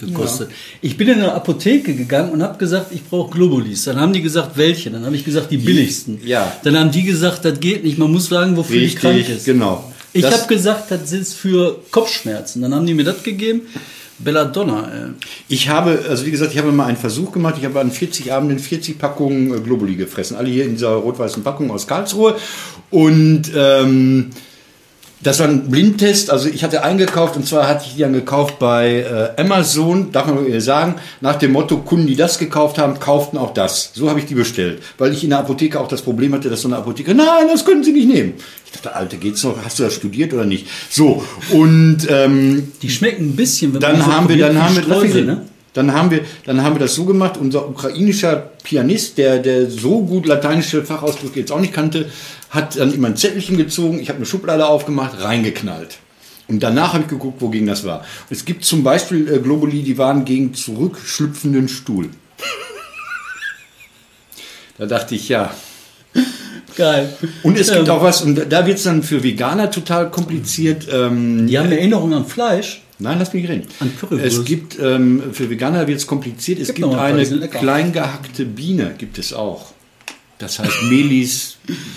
gekostet. 0.00 0.50
Ich 0.82 0.98
bin 0.98 1.08
in 1.08 1.14
eine 1.14 1.32
Apotheke 1.32 1.94
gegangen 1.94 2.30
und 2.32 2.42
habe 2.42 2.58
gesagt, 2.58 2.92
ich 2.92 3.02
brauche 3.04 3.30
Globulis. 3.30 3.84
Dann 3.84 3.98
haben 3.98 4.12
die 4.12 4.20
gesagt, 4.20 4.50
welche? 4.56 4.90
Dann 4.90 5.06
habe 5.06 5.16
ich 5.16 5.24
gesagt, 5.24 5.50
die 5.50 5.56
billigsten. 5.56 6.20
ja. 6.26 6.52
Dann 6.62 6.78
haben 6.78 6.90
die 6.90 7.04
gesagt, 7.04 7.46
das 7.46 7.58
geht 7.58 7.84
nicht. 7.84 7.96
Man 7.96 8.12
muss 8.12 8.28
sagen, 8.28 8.54
wofür 8.54 8.82
ich 8.82 8.96
krank 8.96 9.26
ist. 9.26 9.46
genau. 9.46 9.92
Ich 10.12 10.24
habe 10.26 10.46
gesagt, 10.46 10.90
das 10.90 11.10
ist 11.12 11.34
für 11.34 11.78
Kopfschmerzen. 11.90 12.60
Dann 12.60 12.74
haben 12.74 12.86
die 12.86 12.92
mir 12.92 13.04
das 13.04 13.22
gegeben. 13.22 13.62
Belladonna, 14.18 14.90
ey. 14.92 15.10
Ich 15.48 15.68
habe, 15.68 16.04
also 16.08 16.26
wie 16.26 16.30
gesagt, 16.30 16.52
ich 16.52 16.58
habe 16.58 16.72
mal 16.72 16.86
einen 16.86 16.96
Versuch 16.96 17.32
gemacht. 17.32 17.56
Ich 17.58 17.64
habe 17.64 17.80
an 17.80 17.90
40 17.90 18.32
Abenden 18.32 18.58
40 18.58 18.98
Packungen 18.98 19.54
äh, 19.54 19.60
Globuli 19.60 19.94
gefressen. 19.94 20.36
Alle 20.36 20.48
hier 20.50 20.64
in 20.64 20.72
dieser 20.72 20.90
rot-weißen 20.94 21.42
Packung 21.42 21.70
aus 21.70 21.86
Karlsruhe. 21.86 22.36
Und 22.90 23.50
ähm, 23.54 24.30
das 25.26 25.40
war 25.40 25.48
ein 25.48 25.68
Blindtest. 25.68 26.30
Also 26.30 26.48
ich 26.48 26.62
hatte 26.62 26.84
eingekauft 26.84 27.36
und 27.36 27.46
zwar 27.46 27.66
hatte 27.66 27.84
ich 27.86 27.94
die 27.94 28.00
dann 28.00 28.12
gekauft 28.12 28.60
bei 28.60 29.00
äh, 29.00 29.40
Amazon, 29.40 30.12
darf 30.12 30.26
man 30.26 30.60
sagen, 30.60 30.94
nach 31.20 31.34
dem 31.34 31.50
Motto, 31.50 31.78
Kunden, 31.78 32.06
die 32.06 32.14
das 32.14 32.38
gekauft 32.38 32.78
haben, 32.78 33.00
kauften 33.00 33.36
auch 33.36 33.52
das. 33.52 33.90
So 33.92 34.08
habe 34.08 34.20
ich 34.20 34.26
die 34.26 34.36
bestellt. 34.36 34.82
Weil 34.98 35.12
ich 35.12 35.24
in 35.24 35.30
der 35.30 35.40
Apotheke 35.40 35.80
auch 35.80 35.88
das 35.88 36.02
Problem 36.02 36.32
hatte, 36.32 36.48
dass 36.48 36.60
so 36.62 36.68
eine 36.68 36.76
Apotheke, 36.76 37.12
nein, 37.12 37.48
das 37.50 37.64
können 37.64 37.82
Sie 37.82 37.92
nicht 37.92 38.08
nehmen. 38.08 38.34
Ich 38.66 38.72
dachte, 38.72 38.94
Alte, 38.94 39.16
geht's 39.16 39.42
noch? 39.42 39.56
Hast 39.64 39.80
du 39.80 39.82
das 39.82 39.94
studiert 39.94 40.32
oder 40.32 40.44
nicht? 40.44 40.68
So, 40.90 41.24
und 41.50 42.06
ähm, 42.08 42.72
Die 42.80 42.90
schmecken 42.90 43.30
ein 43.30 43.36
bisschen, 43.36 43.74
wenn 43.74 43.80
dann 43.80 43.96
die 43.96 44.02
so 44.02 44.12
haben 44.12 44.28
wir, 44.28 44.38
dann 44.38 44.62
haben 44.62 44.76
wir, 44.76 44.82
Streusel, 44.84 45.24
ne? 45.24 45.42
Dann 45.76 45.92
haben 45.92 46.10
wir, 46.10 46.22
dann 46.44 46.62
haben 46.62 46.74
wir 46.74 46.80
das 46.80 46.94
so 46.94 47.04
gemacht. 47.04 47.36
Unser 47.36 47.68
ukrainischer 47.68 48.50
Pianist, 48.62 49.18
der, 49.18 49.38
der 49.38 49.70
so 49.70 50.02
gut 50.02 50.26
lateinische 50.26 50.84
Fachausdrücke 50.84 51.40
jetzt 51.40 51.52
auch 51.52 51.60
nicht 51.60 51.72
kannte, 51.72 52.06
hat 52.50 52.78
dann 52.78 52.94
immer 52.94 53.08
ein 53.08 53.16
Zettelchen 53.16 53.56
gezogen. 53.56 54.00
Ich 54.00 54.08
habe 54.08 54.16
eine 54.16 54.26
Schublade 54.26 54.66
aufgemacht, 54.66 55.22
reingeknallt. 55.22 55.98
Und 56.48 56.62
danach 56.62 56.92
habe 56.94 57.02
ich 57.02 57.10
geguckt, 57.10 57.42
wogegen 57.42 57.66
das 57.66 57.84
war. 57.84 58.04
Es 58.30 58.44
gibt 58.44 58.64
zum 58.64 58.84
Beispiel 58.84 59.28
äh, 59.32 59.38
Globuli, 59.38 59.82
die 59.82 59.98
waren 59.98 60.24
gegen 60.24 60.54
zurückschlüpfenden 60.54 61.68
Stuhl. 61.68 62.08
Da 64.78 64.86
dachte 64.86 65.14
ich, 65.14 65.28
ja. 65.28 65.52
Geil. 66.76 67.12
Und 67.42 67.58
es 67.58 67.72
gibt 67.72 67.88
Ähm, 67.88 67.94
auch 67.94 68.02
was, 68.02 68.22
und 68.22 68.50
da 68.50 68.66
wird 68.66 68.78
es 68.78 68.84
dann 68.84 69.02
für 69.02 69.22
Veganer 69.22 69.70
total 69.70 70.10
kompliziert. 70.10 70.86
Ähm, 70.92 71.46
Die 71.46 71.58
haben 71.58 71.72
Erinnerungen 71.72 72.14
an 72.14 72.26
Fleisch. 72.26 72.82
Nein, 72.98 73.18
lass 73.18 73.32
mich 73.32 73.48
reden. 73.48 73.66
An 73.80 73.92
Currywurst. 73.98 74.24
Es 74.24 74.44
gibt, 74.44 74.78
ähm, 74.78 75.22
für 75.32 75.50
Veganer 75.50 75.86
wird 75.86 75.98
es 75.98 76.06
kompliziert, 76.06 76.58
es 76.58 76.68
Gib 76.68 76.76
gibt 76.76 76.88
ein 76.88 76.96
paar, 76.96 77.04
eine 77.06 77.18
die 77.20 77.24
sind 77.26 77.40
lecker. 77.40 77.58
klein 77.58 77.92
gehackte 77.92 78.44
Biene, 78.46 78.94
gibt 78.96 79.18
es 79.18 79.32
auch. 79.34 79.72
Das 80.38 80.58
heißt 80.58 80.82
Melis, 80.90 81.56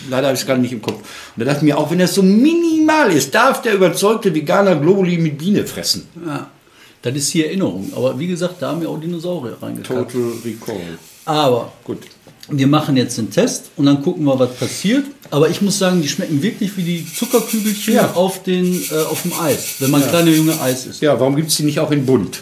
leider 0.09 0.27
habe 0.27 0.35
ich 0.35 0.41
es 0.41 0.45
gerade 0.45 0.61
nicht 0.61 0.71
im 0.71 0.81
Kopf. 0.81 0.95
Und 0.95 1.05
da 1.37 1.45
dachte 1.45 1.57
ich 1.59 1.63
mir, 1.63 1.77
auch 1.77 1.91
wenn 1.91 1.99
das 1.99 2.15
so 2.15 2.23
minimal 2.23 3.11
ist, 3.11 3.35
darf 3.35 3.61
der 3.61 3.73
überzeugte 3.73 4.33
Veganer 4.33 4.75
Globuli 4.77 5.17
mit 5.17 5.37
Biene 5.37 5.65
fressen. 5.65 6.07
Ja. 6.25 6.49
Das 7.01 7.15
ist 7.15 7.33
die 7.33 7.45
Erinnerung. 7.45 7.91
Aber 7.95 8.17
wie 8.19 8.27
gesagt, 8.27 8.61
da 8.61 8.71
haben 8.71 8.81
wir 8.81 8.89
auch 8.89 8.99
Dinosaurier 8.99 9.57
reingekackt. 9.61 10.11
Total 10.11 10.31
Recall. 10.43 10.97
Aber 11.25 11.71
Gut. 11.83 11.99
Wir 12.51 12.67
machen 12.67 12.97
jetzt 12.97 13.17
den 13.17 13.29
Test 13.31 13.65
und 13.77 13.85
dann 13.85 14.01
gucken 14.01 14.25
wir, 14.25 14.37
was 14.39 14.53
passiert. 14.55 15.05
Aber 15.31 15.49
ich 15.49 15.61
muss 15.61 15.77
sagen, 15.79 16.01
die 16.01 16.07
schmecken 16.07 16.41
wirklich 16.41 16.75
wie 16.77 16.83
die 16.83 17.05
Zuckerkügelchen 17.13 17.93
Ja. 17.93 18.11
auf, 18.15 18.43
den, 18.43 18.81
äh, 18.91 18.95
auf 19.09 19.21
dem 19.23 19.33
Eis, 19.39 19.75
wenn 19.79 19.91
man 19.91 20.01
kleiner 20.07 20.31
Junge 20.31 20.59
Eis 20.61 20.85
isst. 20.87 21.01
Ja, 21.01 21.19
warum 21.19 21.35
gibt 21.35 21.49
es 21.49 21.57
die 21.57 21.63
nicht 21.63 21.79
auch 21.79 21.91
in 21.91 22.05
bunt? 22.05 22.41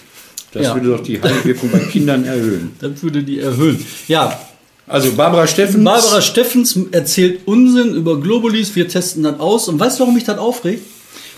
Das 0.53 0.63
Ja. 0.63 0.73
würde 0.75 0.89
doch 0.89 1.03
die 1.03 1.21
Heilwirkung 1.21 1.69
bei 1.71 1.79
Kindern 1.79 2.23
erhöhen. 2.23 2.71
Das 2.79 3.03
würde 3.03 3.23
die 3.23 3.39
erhöhen. 3.39 3.85
Ja, 4.07 4.39
Also 4.87 5.11
Barbara 5.11 5.45
Steffens. 5.47 5.83
Barbara 5.83 6.21
Steffens 6.21 6.79
erzählt 6.91 7.41
Unsinn 7.45 7.93
über 7.93 8.19
Globulis. 8.21 8.73
Wir 8.75 8.87
testen 8.87 9.23
das 9.23 9.37
aus. 9.39 9.67
Und 9.67 9.77
weißt 9.79 9.97
du, 9.97 10.03
warum 10.03 10.15
mich 10.15 10.23
das 10.23 10.37
aufregt? 10.37 10.81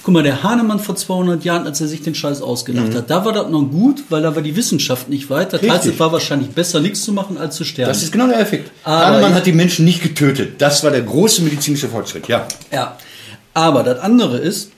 Guck 0.04 0.14
mal, 0.14 0.24
der 0.24 0.44
Hahnemann 0.44 0.80
vor 0.80 0.96
200 0.96 1.44
Jahren, 1.44 1.66
als 1.68 1.82
er 1.82 1.88
sich 1.88 2.02
den 2.02 2.16
Scheiß 2.16 2.42
ausgedacht 2.42 2.96
hat, 2.96 3.10
da 3.10 3.26
war 3.26 3.34
das 3.34 3.50
noch 3.50 3.64
gut, 3.64 4.04
weil 4.10 4.22
da 4.22 4.34
war 4.36 4.42
die 4.42 4.56
Wissenschaft 4.56 5.10
nicht 5.10 5.30
weit. 5.30 5.52
Das 5.54 5.62
heißt, 5.62 5.86
Mhm. 5.86 5.92
Es 5.92 6.00
war 6.00 6.12
wahrscheinlich 6.12 6.50
besser, 6.52 6.80
nichts 6.80 7.04
zu 7.04 7.12
machen, 7.12 7.38
als 7.38 7.56
zu 7.56 7.64
sterben. 7.66 7.90
Das 7.90 8.02
ist 8.02 8.12
genau 8.12 8.28
der 8.28 8.40
Effekt. 8.40 8.72
Aber 8.84 9.06
Hahnemann 9.08 9.34
hat 9.34 9.46
die 9.46 9.52
Menschen 9.52 9.86
nicht 9.86 10.02
getötet. 10.02 10.62
Das 10.62 10.84
war 10.84 10.92
der 10.92 11.02
große 11.02 11.42
medizinische 11.42 11.90
Fortschritt. 11.90 12.28
Ja. 12.28 12.48
Ja, 12.72 12.98
aber 13.54 13.84
das 13.84 14.00
andere 14.00 14.38
ist, 14.38 14.72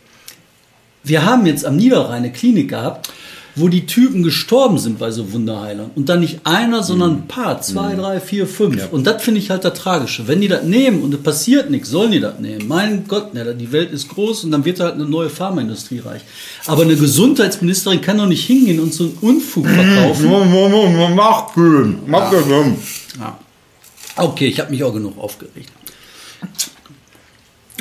wir 1.04 1.24
haben 1.26 1.46
jetzt 1.46 1.66
am 1.66 1.76
Niederrhein 1.78 2.18
eine 2.18 2.32
Klinik 2.32 2.70
gehabt, 2.70 3.10
wo 3.56 3.68
die 3.68 3.86
Typen 3.86 4.24
gestorben 4.24 4.78
sind 4.78 5.00
bei 5.00 5.12
so 5.12 5.32
Wunderheilern. 5.34 5.92
Und 5.96 6.10
dann 6.10 6.22
nicht 6.22 6.42
einer, 6.46 6.84
sondern 6.84 7.12
ein 7.12 7.28
paar, 7.28 7.62
zwei, 7.62 7.96
drei, 7.96 8.20
vier, 8.20 8.48
fünf. 8.48 8.76
Mhm. 8.76 8.80
Ja. 8.80 8.88
Und 8.92 9.08
das 9.08 9.24
finde 9.24 9.40
ich 9.40 9.50
halt 9.50 9.66
das 9.66 9.78
Tragische. 9.78 10.28
Wenn 10.28 10.42
die 10.42 10.48
das 10.48 10.64
nehmen 10.64 11.02
und 11.02 11.14
es 11.14 11.22
passiert 11.22 11.70
nichts, 11.70 11.90
sollen 11.90 12.12
die 12.12 12.20
das 12.20 12.40
nehmen. 12.40 12.68
Mein 12.68 13.08
Gott, 13.08 13.34
ne, 13.34 13.54
die 13.56 13.72
Welt 13.72 13.92
ist 13.92 14.10
groß 14.10 14.46
und 14.46 14.52
dann 14.52 14.64
wird 14.66 14.80
halt 14.80 14.96
eine 14.96 15.06
neue 15.06 15.30
Pharmaindustrie 15.30 16.00
reich. 16.00 16.22
Aber 16.68 16.84
eine 16.84 16.96
Gesundheitsministerin 16.96 18.02
kann 18.02 18.18
doch 18.18 18.28
nicht 18.28 18.46
hingehen 18.46 18.80
und 18.80 18.94
so 18.94 19.04
einen 19.06 19.18
Unfug 19.22 19.68
verkaufen. 19.68 20.30
Mach 21.16 21.54
schön. 21.54 22.00
Mach 22.08 22.32
schön. 22.32 22.76
Okay, 24.16 24.48
ich 24.48 24.60
habe 24.60 24.72
mich 24.72 24.84
auch 24.84 24.94
genug 24.94 25.18
aufgeregt. 25.18 25.72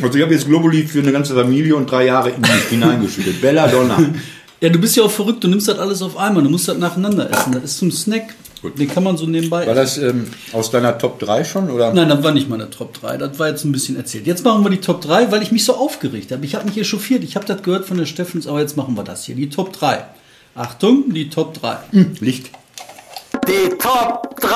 Also 0.02 0.16
ich 0.16 0.23
habe 0.23 0.32
jetzt 0.32 0.46
Globuli 0.46 0.87
für 0.87 1.00
eine 1.00 1.12
ganze 1.12 1.34
Familie 1.34 1.76
und 1.76 1.90
drei 1.90 2.06
Jahre 2.06 2.31
in 2.31 2.40
mich 2.40 2.50
hineingeschüttet. 2.70 3.40
Belladonna. 3.40 3.99
Ja, 4.61 4.69
du 4.69 4.79
bist 4.79 4.95
ja 4.95 5.05
auch 5.05 5.11
verrückt, 5.11 5.43
du 5.43 5.49
nimmst 5.49 5.69
das 5.69 5.79
alles 5.79 6.03
auf 6.03 6.19
einmal, 6.19 6.43
du 6.43 6.51
musst 6.51 6.69
das 6.69 6.77
nacheinander 6.77 7.31
essen. 7.31 7.53
Das 7.53 7.65
ist 7.65 7.79
zum 7.79 7.91
Snack. 7.91 8.35
Gut. 8.61 8.79
Den 8.79 8.89
kann 8.91 9.03
man 9.03 9.17
so 9.17 9.25
nebenbei 9.25 9.67
War 9.67 9.75
das 9.75 9.97
ähm, 9.97 10.27
aus 10.53 10.71
deiner 10.71 10.99
Top 10.99 11.19
3 11.19 11.45
schon? 11.45 11.71
Oder? 11.71 11.95
Nein, 11.95 12.11
das 12.11 12.23
war 12.23 12.33
nicht 12.33 12.51
meine 12.51 12.69
Top 12.69 12.93
3. 13.01 13.17
Das 13.17 13.39
war 13.39 13.49
jetzt 13.49 13.65
ein 13.65 13.73
bisschen 13.73 13.97
erzählt. 13.97 14.27
Jetzt 14.27 14.45
machen 14.45 14.62
wir 14.62 14.69
die 14.71 14.83
Top 14.83 15.01
3, 15.01 15.33
weil 15.33 15.43
ich 15.43 15.51
mich 15.51 15.65
so 15.65 15.75
aufgeregt 15.75 16.31
habe. 16.31 16.45
Ich 16.45 16.55
habe 16.55 16.67
mich 16.67 16.77
echauffiert. 16.77 17.25
Ich 17.25 17.37
habe 17.37 17.47
das 17.47 17.62
gehört 17.62 17.87
von 17.87 17.97
der 17.97 18.05
Steffens, 18.05 18.47
aber 18.47 18.61
jetzt 18.61 18.77
machen 18.77 18.95
wir 18.99 19.03
das 19.03 19.25
hier. 19.25 19.35
Die 19.35 19.49
Top 19.49 19.73
3. 19.73 20.05
Achtung, 20.55 21.15
die 21.15 21.31
Top 21.31 21.55
3. 21.55 21.79
Licht. 22.21 22.51
Die 23.49 23.71
Top 23.79 24.39
3. 24.43 24.51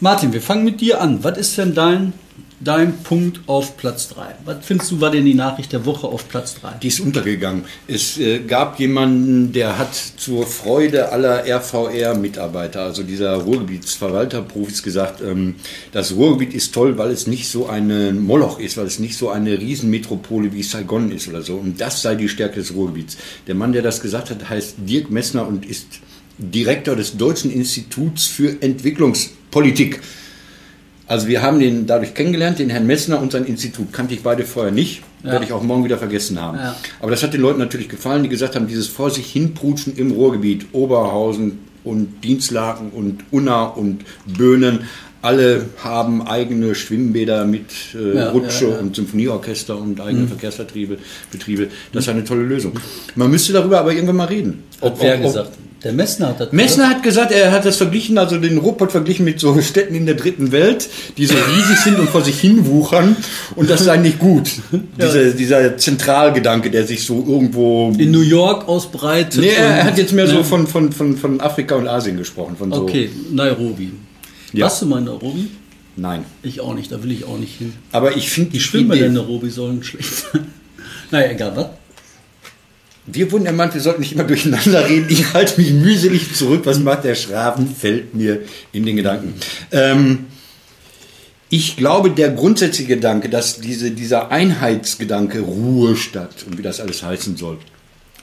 Martin, 0.00 0.32
wir 0.32 0.42
fangen 0.42 0.64
mit 0.64 0.80
dir 0.80 1.00
an. 1.00 1.22
Was 1.22 1.38
ist 1.38 1.56
denn 1.58 1.76
dein, 1.76 2.12
dein 2.64 3.02
Punkt 3.02 3.40
auf 3.46 3.76
Platz 3.76 4.08
3? 4.08 4.36
Was 4.44 4.64
findest 4.64 4.90
du 4.92 5.00
war 5.00 5.10
denn 5.10 5.24
die 5.24 5.34
Nachricht 5.34 5.72
der 5.72 5.84
Woche 5.84 6.06
auf 6.06 6.28
Platz 6.28 6.56
3? 6.60 6.78
Die 6.82 6.88
ist 6.88 7.00
untergegangen. 7.00 7.64
Es 7.86 8.18
äh, 8.18 8.40
gab 8.40 8.78
jemanden, 8.78 9.52
der 9.52 9.78
hat 9.78 9.94
zur 9.94 10.46
Freude 10.46 11.10
aller 11.10 11.44
RVR-Mitarbeiter, 11.46 12.82
also 12.82 13.02
dieser 13.02 13.34
Ruhrgebietsverwalterprofis, 13.34 14.82
gesagt, 14.82 15.20
ähm, 15.20 15.56
das 15.92 16.14
Ruhrgebiet 16.14 16.54
ist 16.54 16.72
toll, 16.74 16.98
weil 16.98 17.10
es 17.10 17.26
nicht 17.26 17.48
so 17.48 17.66
eine 17.66 18.12
Moloch 18.12 18.58
ist, 18.58 18.76
weil 18.76 18.86
es 18.86 18.98
nicht 18.98 19.16
so 19.16 19.30
eine 19.30 19.58
Riesenmetropole 19.58 20.52
wie 20.52 20.62
Saigon 20.62 21.10
ist 21.10 21.28
oder 21.28 21.42
so. 21.42 21.56
Und 21.56 21.80
das 21.80 22.02
sei 22.02 22.14
die 22.14 22.28
Stärke 22.28 22.56
des 22.56 22.74
Ruhrgebiets. 22.74 23.16
Der 23.46 23.54
Mann, 23.54 23.72
der 23.72 23.82
das 23.82 24.00
gesagt 24.00 24.30
hat, 24.30 24.48
heißt 24.48 24.76
Dirk 24.78 25.10
Messner 25.10 25.46
und 25.46 25.66
ist 25.66 25.86
Direktor 26.38 26.96
des 26.96 27.16
Deutschen 27.16 27.50
Instituts 27.52 28.26
für 28.26 28.60
Entwicklungspolitik. 28.62 30.00
Also 31.12 31.28
wir 31.28 31.42
haben 31.42 31.60
den 31.60 31.86
dadurch 31.86 32.14
kennengelernt, 32.14 32.58
den 32.58 32.70
Herrn 32.70 32.86
Messner 32.86 33.20
und 33.20 33.32
sein 33.32 33.44
Institut. 33.44 33.92
Kannte 33.92 34.14
ich 34.14 34.22
beide 34.22 34.44
vorher 34.44 34.72
nicht, 34.72 35.02
Ja. 35.22 35.32
werde 35.32 35.44
ich 35.44 35.52
auch 35.52 35.62
morgen 35.62 35.84
wieder 35.84 35.98
vergessen 35.98 36.40
haben. 36.40 36.56
Ja. 36.56 36.74
Aber 37.00 37.10
das 37.10 37.22
hat 37.22 37.34
den 37.34 37.42
Leuten 37.42 37.58
natürlich 37.58 37.90
gefallen, 37.90 38.22
die 38.22 38.30
gesagt 38.30 38.56
haben, 38.56 38.66
dieses 38.66 38.86
vor 38.86 39.10
sich 39.10 39.26
hinprutschen 39.30 39.94
im 39.96 40.12
Ruhrgebiet, 40.12 40.68
Oberhausen 40.72 41.58
und 41.84 42.24
Dienstlaken 42.24 42.88
und 42.92 43.24
Unna 43.30 43.64
und 43.64 44.06
Böhnen, 44.24 44.84
alle 45.22 45.66
haben 45.82 46.26
eigene 46.26 46.74
Schwimmbäder 46.74 47.44
mit 47.44 47.66
äh, 47.94 48.16
Ja, 48.16 48.30
Rutsche 48.30 48.64
ja, 48.64 48.70
Mhm. 48.70 48.74
ja. 48.74 48.80
und 48.80 48.96
Symphonieorchester 48.96 49.78
und 49.78 50.00
eigene 50.00 50.26
Verkehrsvertriebe. 50.26 50.98
Betriebe. 51.30 51.68
Das 51.92 52.04
ist 52.04 52.08
eine 52.10 52.24
tolle 52.24 52.42
Lösung. 52.42 52.72
Man 53.14 53.30
müsste 53.30 53.52
darüber 53.52 53.80
aber 53.80 53.92
irgendwann 53.92 54.16
mal 54.16 54.26
reden. 54.26 54.64
Hat 54.80 54.96
wer 55.00 55.18
gesagt? 55.18 55.52
Der 55.84 55.92
Messner 55.92 56.28
hat 56.28 56.38
das 56.38 56.52
Messner 56.52 56.88
hat 56.88 57.02
gesagt, 57.02 57.32
er 57.32 57.50
hat 57.50 57.64
das 57.64 57.76
verglichen, 57.76 58.16
also 58.16 58.38
den 58.38 58.58
Ruhrpott 58.58 58.92
verglichen 58.92 59.24
mit 59.24 59.40
so 59.40 59.60
Städten 59.60 59.96
in 59.96 60.06
der 60.06 60.14
dritten 60.14 60.52
Welt, 60.52 60.88
die 61.16 61.26
so 61.26 61.34
riesig 61.34 61.78
sind 61.82 61.98
und 61.98 62.08
vor 62.08 62.22
sich 62.22 62.38
hin 62.40 62.66
wuchern 62.66 63.16
und 63.56 63.68
das 63.68 63.82
sei 63.84 63.96
nicht 63.96 64.20
gut. 64.20 64.48
Diese, 65.00 65.34
dieser 65.34 65.76
Zentralgedanke, 65.76 66.70
der 66.70 66.86
sich 66.86 67.04
so 67.04 67.24
irgendwo... 67.26 67.92
in 67.98 68.12
New 68.12 68.20
York 68.20 68.68
ausbreitet. 68.68 69.40
nee, 69.40 69.48
er, 69.48 69.82
hat 69.82 69.98
jetzt 69.98 70.12
mehr 70.12 70.28
so 70.28 70.36
ne? 70.38 70.44
von, 70.44 70.68
von, 70.68 70.92
von, 70.92 71.16
von 71.16 71.40
Afrika 71.40 71.74
und 71.74 71.88
Asien 71.88 72.16
gesprochen. 72.16 72.54
Von 72.56 72.72
so, 72.72 72.82
Okay, 72.82 73.10
Nairobi. 73.32 73.90
Ja. 74.52 74.64
Warst 74.64 74.82
du 74.82 74.86
mal 74.86 74.98
in 74.98 75.04
Nairobi? 75.04 75.48
Nein. 75.96 76.24
Ich 76.42 76.60
auch 76.60 76.74
nicht, 76.74 76.90
da 76.90 77.02
will 77.02 77.12
ich 77.12 77.24
auch 77.24 77.38
nicht 77.38 77.58
hin. 77.58 77.74
Aber 77.92 78.16
ich 78.16 78.30
finde 78.30 78.50
Die 78.50 78.60
Schwimmer 78.60 78.94
in 78.94 79.12
Nairobi 79.12 79.50
sollen 79.50 79.82
schlecht 79.82 80.14
sein. 80.14 80.46
Naja, 81.10 81.30
egal, 81.32 81.54
was? 81.54 81.66
Wir 83.04 83.30
wurden 83.30 83.44
ermahnt, 83.44 83.74
wir 83.74 83.82
sollten 83.82 84.00
nicht 84.00 84.12
immer 84.12 84.24
durcheinander 84.24 84.88
reden. 84.88 85.06
Ich 85.10 85.34
halte 85.34 85.60
mich 85.60 85.72
mühselig 85.72 86.34
zurück. 86.34 86.62
Was 86.64 86.78
macht 86.78 87.04
der 87.04 87.16
Schraben? 87.16 87.66
Fällt 87.66 88.14
mir 88.14 88.40
in 88.72 88.86
den 88.86 88.96
Gedanken. 88.96 89.34
Ähm, 89.72 90.26
ich 91.50 91.76
glaube, 91.76 92.10
der 92.10 92.30
grundsätzliche 92.30 92.94
Gedanke, 92.94 93.28
dass 93.28 93.60
diese, 93.60 93.90
dieser 93.90 94.30
Einheitsgedanke 94.30 95.40
Ruhe 95.40 95.96
statt 95.96 96.46
und 96.46 96.56
wie 96.56 96.62
das 96.62 96.80
alles 96.80 97.02
heißen 97.02 97.36
soll, 97.36 97.58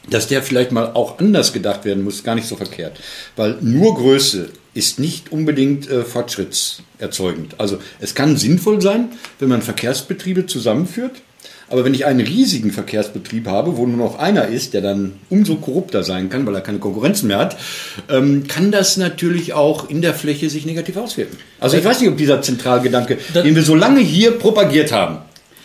dass 0.09 0.27
der 0.27 0.41
vielleicht 0.41 0.71
mal 0.71 0.93
auch 0.93 1.19
anders 1.19 1.53
gedacht 1.53 1.86
werden 1.86 2.03
muss, 2.03 2.24
gar 2.24 2.33
nicht 2.33 2.48
so 2.48 2.55
verkehrt. 2.55 3.00
Weil 3.36 3.57
nur 3.62 3.93
Größe 3.93 4.50
ist 4.79 5.00
nicht 5.00 5.31
unbedingt 5.31 5.88
äh, 5.89 6.03
fortschrittserzeugend. 6.03 7.55
Also 7.59 7.77
es 8.00 8.15
kann 8.15 8.38
sinnvoll 8.38 8.81
sein, 8.81 9.09
wenn 9.39 9.50
man 9.50 9.62
Verkehrsbetriebe 9.62 10.45
zusammenführt, 10.45 11.21
aber 11.71 11.86
wenn 11.86 11.93
ich 11.93 12.05
einen 12.07 12.21
riesigen 12.21 12.71
Verkehrsbetrieb 12.71 13.45
habe, 13.48 13.77
wo 13.77 13.86
nur 13.86 13.98
noch 13.98 14.17
einer 14.17 14.48
ist, 14.48 14.74
der 14.74 14.81
dann 14.81 15.13
umso 15.29 15.55
korrupter 15.57 16.03
sein 16.03 16.29
kann, 16.29 16.45
weil 16.48 16.55
er 16.55 16.62
keine 16.62 16.79
Konkurrenz 16.79 17.21
mehr 17.21 17.38
hat, 17.38 17.57
ähm, 18.09 18.45
kann 18.48 18.71
das 18.71 18.98
natürlich 18.98 19.53
auch 19.53 19.88
in 19.88 20.01
der 20.01 20.15
Fläche 20.15 20.50
sich 20.50 20.65
negativ 20.65 20.98
auswirken. 20.98 21.38
Also 21.59 21.77
ich 21.77 21.86
weiß 21.86 22.00
nicht, 22.01 22.09
ob 22.09 22.17
dieser 22.17 22.41
Zentralgedanke, 22.41 23.19
Das- 23.33 23.43
den 23.43 23.55
wir 23.55 23.62
so 23.63 23.75
lange 23.75 24.00
hier 24.00 24.31
propagiert 24.31 24.91
haben, 24.91 25.19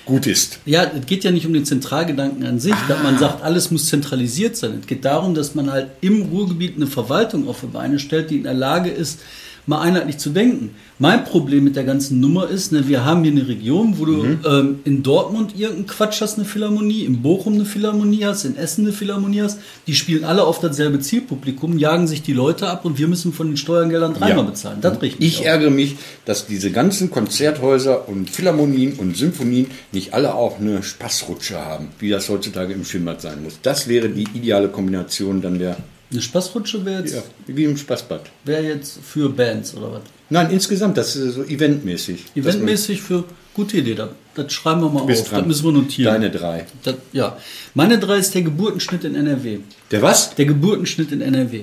gut 0.06 0.26
ist. 0.26 0.58
Ja, 0.66 0.84
es 0.84 1.06
geht 1.06 1.24
ja 1.24 1.30
nicht 1.30 1.46
um 1.46 1.52
den 1.52 1.64
Zentralgedanken 1.64 2.44
an 2.44 2.60
sich, 2.60 2.74
dass 2.88 3.02
man 3.02 3.18
sagt, 3.18 3.42
alles 3.42 3.70
muss 3.70 3.88
zentralisiert 3.88 4.56
sein. 4.56 4.78
Es 4.80 4.86
geht 4.86 5.04
darum, 5.04 5.34
dass 5.34 5.54
man 5.54 5.70
halt 5.70 5.88
im 6.00 6.22
Ruhrgebiet 6.22 6.76
eine 6.76 6.86
Verwaltung 6.86 7.48
auf 7.48 7.60
die 7.60 7.66
Beine 7.66 7.98
stellt, 7.98 8.30
die 8.30 8.36
in 8.36 8.42
der 8.44 8.54
Lage 8.54 8.90
ist, 8.90 9.20
mal 9.66 9.80
einheitlich 9.80 10.18
zu 10.18 10.30
denken. 10.30 10.70
Mein 10.98 11.24
Problem 11.24 11.64
mit 11.64 11.74
der 11.74 11.84
ganzen 11.84 12.20
Nummer 12.20 12.48
ist, 12.48 12.70
ne, 12.70 12.86
wir 12.86 13.04
haben 13.04 13.24
hier 13.24 13.32
eine 13.32 13.48
Region, 13.48 13.94
wo 13.98 14.04
du 14.04 14.24
ähm, 14.46 14.78
in 14.84 15.02
Dortmund 15.02 15.54
irgendeinen 15.58 15.86
Quatsch 15.88 16.20
hast, 16.20 16.36
eine 16.38 16.44
Philharmonie, 16.44 17.04
in 17.04 17.20
Bochum 17.22 17.54
eine 17.54 17.64
Philharmonie 17.64 18.24
hast, 18.24 18.44
in 18.44 18.56
Essen 18.56 18.84
eine 18.84 18.92
Philharmonie 18.92 19.42
hast. 19.42 19.58
Die 19.86 19.94
spielen 19.94 20.24
alle 20.24 20.44
auf 20.44 20.60
dasselbe 20.60 21.00
Zielpublikum, 21.00 21.78
jagen 21.78 22.06
sich 22.06 22.22
die 22.22 22.32
Leute 22.32 22.68
ab 22.68 22.84
und 22.84 22.98
wir 22.98 23.08
müssen 23.08 23.32
von 23.32 23.48
den 23.48 23.56
Steuergeldern 23.56 24.14
dreimal 24.14 24.36
Ja. 24.38 24.42
bezahlen. 24.42 24.78
Das 24.80 25.00
riecht 25.02 25.18
mich 25.18 25.28
Ich 25.28 25.38
auf. 25.40 25.46
ärgere 25.46 25.70
mich, 25.70 25.96
dass 26.26 26.46
diese 26.46 26.70
ganzen 26.70 27.10
Konzerthäuser 27.10 28.08
und 28.08 28.30
Philharmonien 28.30 28.92
und 28.94 29.16
Symphonien 29.16 29.66
nicht 29.92 30.14
alle 30.14 30.34
auch 30.34 30.60
eine 30.60 30.82
Spaßrutsche 30.82 31.56
haben, 31.58 31.88
wie 31.98 32.10
das 32.10 32.28
heutzutage 32.28 32.72
im 32.72 32.84
Schwimmbad 32.84 33.20
sein 33.20 33.42
muss. 33.42 33.58
Das 33.62 33.88
wäre 33.88 34.08
die 34.08 34.26
ideale 34.34 34.68
Kombination 34.68 35.42
dann 35.42 35.58
der, 35.58 35.76
Eine 36.12 36.22
Spaßrutsche 36.22 36.84
wäre 36.84 37.00
jetzt, 37.00 37.14
ja, 37.14 37.22
wie 37.46 37.64
im 37.64 37.76
Spaßbad. 37.76 38.22
wär 38.44 38.62
jetzt 38.62 38.98
für 39.02 39.28
Bands 39.30 39.74
oder 39.74 39.92
was? 39.92 40.02
Nein, 40.30 40.50
insgesamt, 40.50 40.96
das 40.96 41.16
ist 41.16 41.34
so 41.34 41.42
eventmäßig. 41.44 42.24
Eventmäßig 42.34 43.02
für 43.02 43.24
gute 43.52 43.78
Idee. 43.78 43.94
Das, 43.94 44.10
das 44.34 44.52
schreiben 44.52 44.82
wir 44.82 44.90
mal 44.90 45.00
auf. 45.02 45.06
dran. 45.28 45.40
Das 45.40 45.46
müssen 45.46 45.64
wir 45.64 45.72
notieren. 45.72 46.12
Deine 46.14 46.30
drei. 46.30 46.66
Das, 46.82 46.96
ja. 47.12 47.36
Meine 47.74 47.98
drei 47.98 48.18
ist 48.18 48.34
der 48.34 48.42
Geburtenschnitt 48.42 49.04
in 49.04 49.14
NRW. 49.14 49.58
Der 49.90 50.02
was? 50.02 50.34
Der 50.34 50.44
Geburtenschnitt 50.46 51.10
in 51.12 51.20
NRW. 51.20 51.62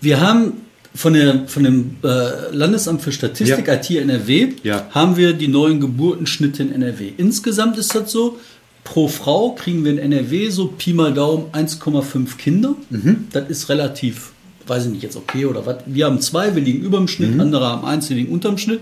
Wir 0.00 0.20
haben 0.20 0.52
von, 0.94 1.12
der, 1.14 1.46
von 1.48 1.64
dem 1.64 1.96
äh, 2.02 2.54
Landesamt 2.54 3.02
für 3.02 3.12
Statistik, 3.12 3.66
Ja. 3.68 3.74
IT 3.74 3.90
NRW, 3.90 4.54
Ja. 4.62 4.88
haben 4.90 5.16
wir 5.16 5.32
die 5.32 5.48
neuen 5.48 5.80
Geburtenschnitte 5.80 6.62
in 6.62 6.72
NRW. 6.72 7.12
Insgesamt 7.16 7.76
ist 7.78 7.94
das 7.94 8.10
so, 8.10 8.38
pro 8.84 9.08
Frau 9.08 9.50
kriegen 9.52 9.84
wir 9.84 9.92
in 9.92 9.98
NRW 9.98 10.48
so 10.50 10.66
Pi 10.68 10.92
mal 10.92 11.12
Daumen 11.12 11.46
1,5 11.52 12.36
Kinder. 12.36 12.74
Mhm. 12.90 13.28
Das 13.32 13.48
ist 13.48 13.68
relativ, 13.68 14.32
weiß 14.66 14.86
ich 14.86 14.90
nicht 14.92 15.02
jetzt 15.02 15.16
okay 15.16 15.44
oder 15.46 15.64
was. 15.66 15.76
Wir 15.86 16.06
haben 16.06 16.20
zwei, 16.20 16.54
wir 16.54 16.62
liegen 16.62 16.80
über 16.82 16.98
dem 16.98 17.08
Schnitt, 17.08 17.34
Mhm. 17.34 17.40
andere 17.40 17.66
haben 17.66 17.84
eins, 17.86 18.08
wir 18.08 18.16
liegen 18.16 18.32
unterm 18.32 18.58
Schnitt. 18.58 18.80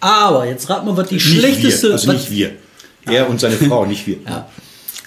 Aber 0.00 0.46
jetzt 0.46 0.68
rat 0.68 0.84
mal, 0.84 0.96
was 0.96 1.08
die 1.08 1.14
Nicht 1.16 1.26
schlechteste... 1.26 1.88
wir, 1.88 1.92
also 1.94 2.08
was, 2.08 2.16
nicht 2.16 2.30
wir. 2.30 2.50
Er 3.06 3.28
und 3.28 3.38
seine 3.40 3.56
Frau, 3.56 3.84
nicht 3.86 4.06
wir. 4.06 4.16
ja. 4.26 4.48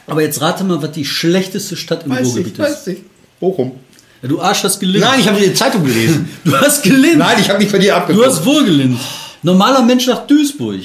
Aber 0.10 0.22
jetzt 0.22 0.40
rate 0.42 0.64
mal, 0.64 0.82
was 0.82 0.92
die 0.94 1.04
schlechteste 1.04 1.76
Stadt 1.76 2.06
im 2.06 2.14
Ruhrgebiet 2.14 2.58
ist. 2.60 2.88
ich. 2.88 3.00
Bochum. 3.42 3.74
Ja, 4.22 4.30
du 4.30 4.40
Arsch 4.40 4.64
hast 4.64 4.80
gelinnt. 4.80 5.04
Nein, 5.04 5.20
ich 5.20 5.28
habe 5.28 5.40
die 5.40 5.54
Zeitung 5.54 5.84
gelesen. 5.86 6.30
Du 6.46 6.56
hast 6.56 6.82
gelinnt. 6.82 7.18
Nein, 7.18 7.38
ich 7.42 7.50
habe 7.50 7.60
nicht 7.60 7.72
bei 7.72 7.78
dir 7.78 7.92
Du 7.92 7.98
abgeguckt. 7.98 8.26
hast 8.28 8.46
wohl 8.46 8.64
gelinnt. 8.64 8.98
Normaler 9.44 9.84
Mensch 9.84 10.08
nach 10.08 10.26
Duisburg. 10.26 10.80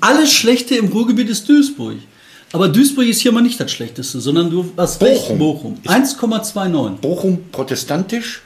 Alles 0.00 0.32
Schlechte 0.32 0.76
im 0.76 0.86
Ruhrgebiet 0.88 1.28
ist 1.28 1.48
Duisburg. 1.48 1.96
Aber 2.52 2.68
Duisburg 2.68 3.06
ist 3.06 3.20
hier 3.20 3.32
mal 3.32 3.42
nicht 3.42 3.60
das 3.60 3.70
Schlechteste, 3.70 4.20
sondern 4.20 4.50
du 4.50 4.72
hast 4.76 5.00
recht, 5.02 5.28
Bochum. 5.28 5.38
Bochum. 5.38 5.78
1,29. 5.86 6.96
Bochum 7.00 7.38
protestantisch, 7.52 8.42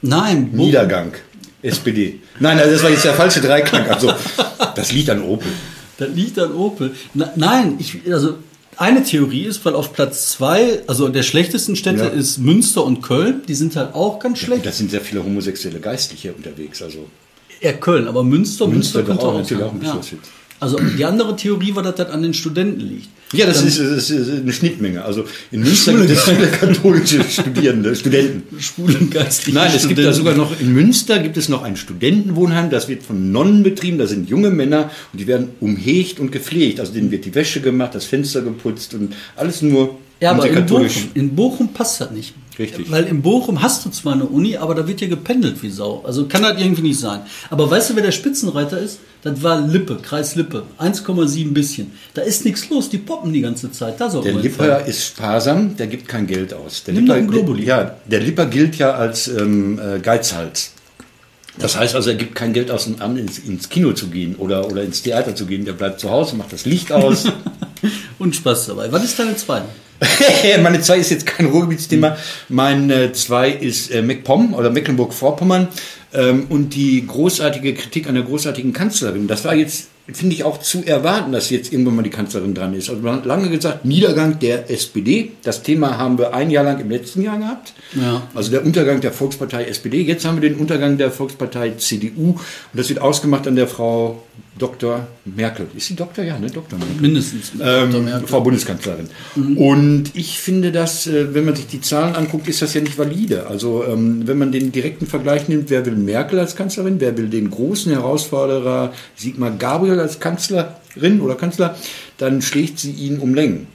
Nein, 0.00 0.50
Bochum. 0.50 0.66
Niedergang. 0.66 1.12
SPD. 1.62 2.20
Nein, 2.40 2.58
also 2.58 2.72
das 2.72 2.82
war 2.82 2.90
jetzt 2.90 3.04
der 3.04 3.14
falsche 3.14 3.40
Dreiklang. 3.40 3.88
Also, 3.88 4.12
das 4.74 4.92
liegt 4.92 5.10
an 5.10 5.22
Opel. 5.22 5.46
Das 5.98 6.08
liegt 6.10 6.38
an 6.38 6.52
Opel. 6.54 6.92
Na, 7.14 7.30
nein, 7.36 7.76
ich, 7.78 8.00
also 8.10 8.34
eine 8.76 9.04
Theorie 9.04 9.44
ist, 9.44 9.64
weil 9.64 9.74
auf 9.74 9.92
Platz 9.92 10.32
zwei, 10.32 10.80
also 10.88 11.08
der 11.08 11.22
schlechtesten 11.22 11.76
Städte 11.76 12.00
Ja. 12.04 12.08
ist 12.08 12.38
Münster 12.38 12.82
und 12.84 13.02
Köln. 13.02 13.42
Die 13.46 13.54
sind 13.54 13.76
halt 13.76 13.94
auch 13.94 14.18
ganz 14.18 14.38
schlecht. 14.40 14.66
Da 14.66 14.72
sind 14.72 14.90
sehr 14.90 15.02
viele 15.02 15.22
homosexuelle 15.22 15.78
Geistliche 15.78 16.32
unterwegs. 16.32 16.82
Also, 16.82 17.06
Ja, 17.60 17.72
Köln, 17.74 18.08
aber 18.08 18.24
Münster, 18.24 18.66
Münster 18.66 18.98
Münster, 18.98 19.02
könnte 19.04 19.22
auch 19.22 19.34
auch 19.34 19.68
auch 19.68 19.72
ein 19.72 19.82
ja. 19.82 19.92
Schlüssel. 19.92 20.18
Also 20.62 20.78
die 20.96 21.04
andere 21.04 21.34
Theorie 21.34 21.74
war, 21.74 21.82
dass 21.82 21.96
das 21.96 22.10
an 22.10 22.22
den 22.22 22.34
Studenten 22.34 22.80
liegt. 22.80 23.08
ja, 23.32 23.46
das 23.46 23.58
Dann- 23.58 23.66
ist, 23.66 23.80
das 23.80 24.10
ist 24.10 24.30
eine 24.30 24.52
Schnittmenge. 24.52 25.04
Also, 25.04 25.24
in 25.50 25.60
Münster 25.62 25.92
gibt 25.92 26.10
es 26.10 26.22
viele 26.22 26.46
katholische 26.46 27.24
Studierende, 27.24 27.96
Studenten. 27.96 28.60
schwulen 28.60 29.10
geistlichen 29.10 29.56
Nein, 29.58 29.72
es 29.74 29.88
gibt 29.88 29.98
da 29.98 30.12
sogar 30.12 30.34
noch, 30.36 30.60
in 30.60 30.72
Münster 30.72 31.18
gibt 31.18 31.36
es 31.36 31.48
noch 31.48 31.62
ein 31.64 31.76
Studentenwohnheim, 31.76 32.70
das 32.70 32.88
wird 32.88 33.02
von 33.02 33.32
Nonnen 33.32 33.64
betrieben, 33.64 33.98
da 33.98 34.06
sind 34.06 34.28
junge 34.30 34.50
Männer 34.50 34.90
und 35.12 35.18
die 35.20 35.26
werden 35.26 35.48
umhegt 35.58 36.20
und 36.20 36.30
gepflegt. 36.30 36.78
Also 36.78 36.92
denen 36.92 37.10
wird 37.10 37.24
die 37.24 37.34
Wäsche 37.34 37.60
gemacht, 37.60 37.96
das 37.96 38.04
Fenster 38.04 38.42
geputzt 38.42 38.94
und 38.94 39.14
alles 39.34 39.62
nur 39.62 39.98
Ja, 40.20 40.30
aber 40.30 40.48
in 40.48 40.64
Bochum, 40.66 40.86
in 41.14 41.34
Bochum 41.34 41.72
passt 41.72 42.00
das 42.00 42.12
nicht. 42.12 42.34
Richtig. 42.58 42.90
Weil 42.90 43.04
in 43.04 43.22
Bochum 43.22 43.62
hast 43.62 43.84
du 43.84 43.90
zwar 43.90 44.12
eine 44.12 44.24
Uni, 44.26 44.56
aber 44.56 44.74
da 44.74 44.86
wird 44.86 45.00
ja 45.00 45.08
gependelt 45.08 45.62
wie 45.62 45.70
Sau. 45.70 46.02
Also 46.04 46.26
kann 46.26 46.42
das 46.42 46.60
irgendwie 46.60 46.82
nicht 46.82 47.00
sein. 47.00 47.20
Aber 47.50 47.70
weißt 47.70 47.90
du, 47.90 47.96
wer 47.96 48.02
der 48.02 48.12
Spitzenreiter 48.12 48.78
ist? 48.78 48.98
Das 49.22 49.42
war 49.42 49.60
Lippe, 49.66 49.96
Kreis 50.02 50.34
Lippe. 50.34 50.64
1,7 50.78 51.52
bisschen. 51.52 51.92
Da 52.14 52.22
ist 52.22 52.44
nichts 52.44 52.68
los, 52.68 52.90
die 52.90 52.98
poppen 52.98 53.32
die 53.32 53.40
ganze 53.40 53.70
Zeit. 53.70 54.00
Da 54.00 54.08
Der 54.08 54.34
Lipper 54.34 54.84
ist 54.84 55.04
sparsam, 55.06 55.76
der 55.76 55.86
gibt 55.86 56.08
kein 56.08 56.26
Geld 56.26 56.52
aus. 56.52 56.84
Der 56.84 56.94
Nimm 56.94 57.06
Lipper, 57.06 57.22
Globuli. 57.22 57.64
ja, 57.64 57.96
der 58.06 58.20
Lipper 58.20 58.46
gilt 58.46 58.76
ja 58.76 58.92
als 58.92 59.28
ähm, 59.28 59.78
äh, 59.78 60.00
Geizhals. 60.00 60.72
Das 61.58 61.76
heißt 61.76 61.94
also, 61.94 62.10
er 62.10 62.16
gibt 62.16 62.34
kein 62.34 62.52
Geld 62.52 62.70
aus, 62.70 62.86
um 62.86 63.16
ins, 63.16 63.38
ins 63.38 63.68
Kino 63.68 63.92
zu 63.92 64.08
gehen 64.08 64.36
oder, 64.36 64.66
oder 64.70 64.82
ins 64.82 65.02
Theater 65.02 65.34
zu 65.34 65.46
gehen. 65.46 65.64
Der 65.64 65.74
bleibt 65.74 66.00
zu 66.00 66.10
Hause, 66.10 66.36
macht 66.36 66.52
das 66.52 66.64
Licht 66.64 66.92
aus. 66.92 67.24
Und 68.18 68.34
Spaß 68.36 68.66
dabei. 68.66 68.90
Was 68.90 69.04
ist 69.04 69.18
deine 69.18 69.36
zweite? 69.36 69.66
Meine 70.62 70.80
zwei 70.80 70.98
ist 70.98 71.10
jetzt 71.10 71.26
kein 71.26 71.46
Ruhrgebietsthema. 71.46 72.16
Mein 72.48 72.90
äh, 72.90 73.12
zwei 73.12 73.50
ist 73.50 73.90
äh, 73.90 74.02
MacPom 74.02 74.54
oder 74.54 74.70
Mecklenburg-Vorpommern 74.70 75.68
ähm, 76.12 76.46
und 76.48 76.74
die 76.74 77.06
großartige 77.06 77.74
Kritik 77.74 78.08
an 78.08 78.14
der 78.14 78.24
großartigen 78.24 78.72
Kanzlerin. 78.72 79.28
Das 79.28 79.44
war 79.44 79.54
jetzt, 79.54 79.88
finde 80.14 80.34
ich, 80.34 80.44
auch 80.44 80.58
zu 80.58 80.84
erwarten, 80.84 81.32
dass 81.32 81.50
jetzt 81.50 81.72
irgendwann 81.72 81.96
mal 81.96 82.02
die 82.02 82.10
Kanzlerin 82.10 82.54
dran 82.54 82.74
ist. 82.74 82.90
Also 82.90 83.02
man 83.02 83.16
hat 83.16 83.26
lange 83.26 83.48
gesagt, 83.48 83.84
Niedergang 83.84 84.38
der 84.38 84.70
SPD. 84.70 85.32
Das 85.42 85.62
Thema 85.62 85.98
haben 85.98 86.18
wir 86.18 86.34
ein 86.34 86.50
Jahr 86.50 86.64
lang 86.64 86.80
im 86.80 86.90
letzten 86.90 87.22
Jahr 87.22 87.38
gehabt. 87.38 87.74
Ja. 87.94 88.22
Also 88.34 88.50
der 88.50 88.64
Untergang 88.64 89.00
der 89.00 89.12
Volkspartei 89.12 89.64
SPD. 89.64 90.02
Jetzt 90.02 90.24
haben 90.24 90.40
wir 90.40 90.48
den 90.48 90.58
Untergang 90.58 90.98
der 90.98 91.10
Volkspartei 91.10 91.72
CDU. 91.76 92.30
Und 92.32 92.40
das 92.72 92.88
wird 92.88 93.00
ausgemacht 93.00 93.46
an 93.46 93.56
der 93.56 93.68
Frau 93.68 94.22
Dr. 94.58 95.06
Merkel. 95.24 95.66
Ist 95.74 95.86
sie 95.86 95.96
Doktor? 95.96 96.24
Ja, 96.24 96.38
ne? 96.38 96.48
Dr. 96.48 96.78
Merkel. 96.78 97.00
Mindestens. 97.00 97.52
Ähm, 97.60 98.04
Merkel. 98.04 98.28
Frau 98.28 98.42
Bundeskanzlerin. 98.42 99.08
Und 99.56 100.10
ich 100.14 100.38
finde 100.38 100.72
das, 100.72 101.06
äh, 101.06 101.34
wenn 101.34 101.46
man 101.46 101.56
sich 101.56 101.68
die 101.68 101.80
Zahlen 101.80 102.14
anguckt, 102.14 102.48
ist 102.48 102.60
das 102.60 102.74
ja 102.74 102.82
nicht 102.82 102.98
valide. 102.98 103.46
Also 103.46 103.84
ähm, 103.84 104.26
wenn 104.26 104.38
man 104.38 104.52
den 104.52 104.70
direkten 104.70 105.06
Vergleich 105.06 105.48
nimmt, 105.48 105.70
wer 105.70 105.86
will 105.86 105.96
Merkel 105.96 106.38
als 106.38 106.54
Kanzlerin, 106.54 106.96
wer 106.98 107.16
will 107.16 107.28
den 107.28 107.50
großen 107.50 107.92
Herausforderer 107.92 108.92
Sigmar 109.16 109.52
Gabriel 109.52 109.98
als 110.02 110.20
Kanzlerin 110.20 111.20
oder 111.20 111.34
Kanzler, 111.34 111.76
dann 112.18 112.42
schlägt 112.42 112.78
sie 112.78 112.92
ihn 112.92 113.18
um 113.18 113.34
Längen. 113.34 113.66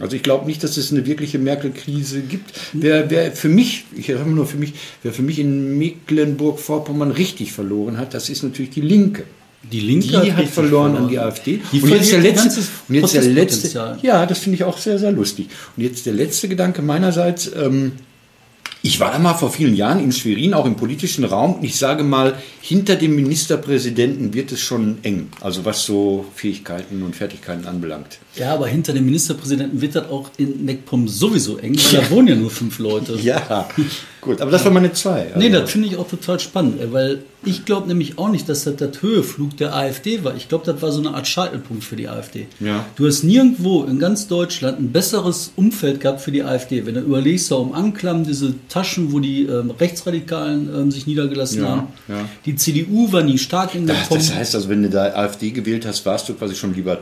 Also 0.00 0.14
ich 0.14 0.22
glaube 0.22 0.46
nicht, 0.46 0.62
dass 0.62 0.76
es 0.76 0.92
eine 0.92 1.06
wirkliche 1.06 1.38
Merkel-Krise 1.38 2.20
gibt. 2.20 2.52
Wer, 2.72 3.10
wer 3.10 3.32
für 3.32 3.48
mich, 3.48 3.84
ich 3.96 4.10
habe 4.10 4.30
nur 4.30 4.46
für 4.46 4.56
mich, 4.56 4.74
wer 5.02 5.12
für 5.12 5.22
mich 5.22 5.38
in 5.40 5.76
Mecklenburg-Vorpommern 5.78 7.10
richtig 7.10 7.52
verloren 7.52 7.98
hat, 7.98 8.14
das 8.14 8.28
ist 8.28 8.42
natürlich 8.42 8.70
die 8.70 8.80
Linke. 8.80 9.24
Die 9.72 9.80
Linke 9.80 10.06
Die 10.06 10.16
hat 10.16 10.24
richtig 10.24 10.50
verloren 10.50 10.96
an 10.96 11.08
die 11.08 11.18
AfD. 11.18 11.60
Die 11.72 11.80
und 11.80 11.90
jetzt 11.90 12.12
der 12.12 12.20
letzte, 12.20 12.60
und 12.88 12.94
jetzt 12.94 13.12
der 13.12 13.22
letzte, 13.22 13.98
ja, 14.02 14.24
das 14.24 14.38
finde 14.38 14.54
ich 14.54 14.64
auch 14.64 14.78
sehr, 14.78 15.00
sehr 15.00 15.10
lustig. 15.10 15.48
Und 15.76 15.82
jetzt 15.82 16.06
der 16.06 16.12
letzte 16.12 16.48
Gedanke 16.48 16.80
meinerseits. 16.80 17.50
Ähm, 17.56 17.92
ich 18.82 19.00
war 19.00 19.10
da 19.10 19.18
mal 19.18 19.34
vor 19.34 19.50
vielen 19.50 19.74
Jahren 19.74 19.98
in 20.02 20.12
Schwerin, 20.12 20.54
auch 20.54 20.64
im 20.64 20.76
politischen 20.76 21.24
Raum, 21.24 21.54
und 21.56 21.64
ich 21.64 21.76
sage 21.76 22.04
mal, 22.04 22.36
hinter 22.60 22.94
dem 22.94 23.16
Ministerpräsidenten 23.16 24.34
wird 24.34 24.52
es 24.52 24.60
schon 24.60 24.98
eng. 25.02 25.28
Also 25.40 25.64
was 25.64 25.84
so 25.84 26.24
Fähigkeiten 26.34 27.02
und 27.02 27.16
Fertigkeiten 27.16 27.66
anbelangt. 27.66 28.18
Ja, 28.36 28.54
aber 28.54 28.68
hinter 28.68 28.92
dem 28.92 29.04
Ministerpräsidenten 29.04 29.80
wird 29.80 29.96
das 29.96 30.08
auch 30.08 30.30
in 30.36 30.64
MacPom 30.64 31.08
sowieso 31.08 31.58
eng, 31.58 31.76
weil 31.76 32.00
da 32.02 32.10
wohnen 32.10 32.28
ja 32.28 32.34
nur 32.36 32.50
fünf 32.50 32.78
Leute. 32.78 33.18
Ja, 33.20 33.68
gut, 34.20 34.40
aber 34.40 34.50
das 34.50 34.64
war 34.64 34.70
meine 34.70 34.92
zwei. 34.92 35.26
Also, 35.26 35.38
Nee, 35.38 35.50
das 35.50 35.70
finde 35.70 35.88
ich 35.88 35.96
auch 35.96 36.08
total 36.08 36.38
spannend, 36.38 36.80
ey, 36.80 36.92
weil 36.92 37.22
Ich 37.44 37.64
glaube 37.64 37.86
nämlich 37.86 38.18
auch 38.18 38.30
nicht, 38.30 38.48
dass 38.48 38.64
das 38.64 38.76
der 38.76 38.90
Höheflug 39.00 39.56
der 39.58 39.74
AfD 39.74 40.24
war. 40.24 40.34
Ich 40.36 40.48
glaube, 40.48 40.66
das 40.66 40.82
war 40.82 40.90
so 40.90 40.98
eine 41.00 41.14
Art 41.14 41.28
Scheitelpunkt 41.28 41.84
für 41.84 41.94
die 41.94 42.08
AfD. 42.08 42.46
Ja. 42.58 42.84
Du 42.96 43.06
hast 43.06 43.22
nirgendwo 43.22 43.84
in 43.84 44.00
ganz 44.00 44.26
Deutschland 44.26 44.80
ein 44.80 44.90
besseres 44.90 45.52
Umfeld 45.54 46.00
gehabt 46.00 46.20
für 46.20 46.32
die 46.32 46.42
AfD. 46.42 46.84
Wenn 46.84 46.94
du 46.94 47.00
überlegst, 47.00 47.46
so 47.46 47.58
um 47.58 47.72
Anklam, 47.74 48.24
diese 48.24 48.54
Taschen, 48.68 49.12
wo 49.12 49.20
die 49.20 49.44
ähm, 49.44 49.70
Rechtsradikalen 49.70 50.68
ähm, 50.74 50.90
sich 50.90 51.06
niedergelassen 51.06 51.62
Ja, 51.62 51.68
haben. 51.68 51.86
ja. 52.08 52.28
Die 52.44 52.56
CDU 52.56 53.12
war 53.12 53.22
nie 53.22 53.38
stark 53.38 53.74
in 53.76 53.86
der 53.86 53.96
Das, 53.96 54.08
Form. 54.08 54.18
das 54.18 54.34
heißt 54.34 54.54
also, 54.56 54.68
wenn 54.68 54.82
du 54.82 54.90
da 54.90 55.04
AfD 55.14 55.50
gewählt 55.50 55.86
hast, 55.86 56.04
warst 56.06 56.28
du 56.28 56.34
quasi 56.34 56.54
schon 56.56 56.74
lieber 56.74 56.98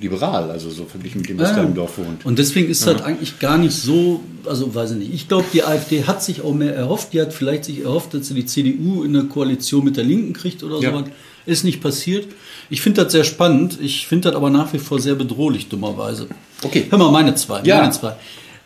liberal, 0.00 0.50
also 0.50 0.70
so 0.70 0.84
verglichen 0.84 1.20
mit 1.20 1.30
dem, 1.30 1.38
was 1.38 1.54
da 1.54 1.62
im 1.62 1.74
Dorf 1.74 1.98
wohnt. 1.98 2.24
Und 2.24 2.38
deswegen 2.38 2.70
ist 2.70 2.86
das 2.86 3.02
eigentlich 3.02 3.38
gar 3.38 3.58
nicht 3.58 3.74
so, 3.74 4.20
also 4.46 4.74
weiß 4.74 4.92
ich 4.92 4.98
nicht. 4.98 5.14
Ich 5.14 5.28
glaube, 5.28 5.46
die 5.52 5.62
AfD 5.64 6.04
hat 6.04 6.22
sich 6.22 6.42
auch 6.42 6.54
mehr 6.54 6.74
erhofft. 6.74 7.12
Die 7.12 7.20
hat 7.20 7.32
vielleicht 7.34 7.64
sich 7.66 7.82
erhofft, 7.84 8.14
dass 8.14 8.28
sie 8.28 8.34
die 8.34 8.46
CDU 8.46 9.02
in 9.02 9.14
eine 9.16 9.26
Koalition 9.28 9.79
mit 9.82 9.96
der 9.96 10.04
Linken 10.04 10.32
kriegt 10.32 10.62
oder 10.62 10.78
Ja. 10.80 10.90
sowas. 10.92 11.10
Ist 11.46 11.64
nicht 11.64 11.80
passiert. 11.80 12.26
Ich 12.68 12.80
finde 12.82 13.02
das 13.02 13.12
sehr 13.12 13.24
spannend. 13.24 13.78
Ich 13.80 14.06
finde 14.06 14.28
das 14.28 14.36
aber 14.36 14.50
nach 14.50 14.72
wie 14.72 14.78
vor 14.78 15.00
sehr 15.00 15.14
bedrohlich, 15.14 15.68
dummerweise. 15.68 16.28
Okay. 16.62 16.86
Hör 16.90 16.98
mal, 16.98 17.10
meine 17.10 17.34
zwei. 17.34 17.62
Ja. 17.62 17.78
Meine 17.80 17.92
zwei. 17.92 18.16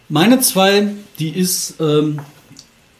Meine 0.09 0.41
zwei, 0.41 0.89
die 1.19 1.31
ist 1.31 1.75
ähm, 1.81 2.19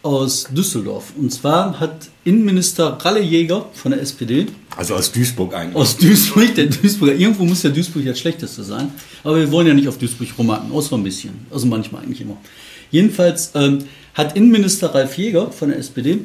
aus 0.03 0.47
Düsseldorf. 0.51 1.13
Und 1.19 1.33
zwar 1.33 1.81
hat 1.81 2.09
Innenminister 2.25 2.99
Ralle 3.03 3.21
Jäger 3.21 3.67
von 3.75 3.91
der 3.93 4.01
SPD 4.01 4.47
Also 4.77 4.95
aus 4.95 5.11
Duisburg 5.13 5.55
eigentlich. 5.55 5.77
aus 5.77 5.97
Duisburg, 5.97 6.55
der 6.55 6.67
Duisburger, 6.67 7.15
irgendwo 7.15 7.45
muss 7.45 7.63
der 7.63 7.71
Duisburg 7.73 8.05
das 8.05 8.19
Schlechteste 8.19 8.63
sein. 8.63 8.93
Aber 9.25 9.37
wir 9.37 9.51
wollen 9.51 9.67
ja 9.67 9.75
nicht 9.75 9.89
auf 9.89 9.99
Duisburg 9.99 10.29
rumhacken, 10.39 10.71
außer 10.73 10.97
ein 10.97 11.03
bisschen. 11.05 11.33
Also 11.51 11.67
manchmal 11.67 12.03
eigentlich 12.03 12.21
immer. 12.21 12.37
Jedenfalls 12.91 13.51
ähm, 13.55 13.79
hat 14.15 14.37
Innenminister 14.37 14.95
Ralf 14.95 15.19
Jäger 15.19 15.51
von 15.51 15.71
der 15.71 15.79
SPD 15.79 16.21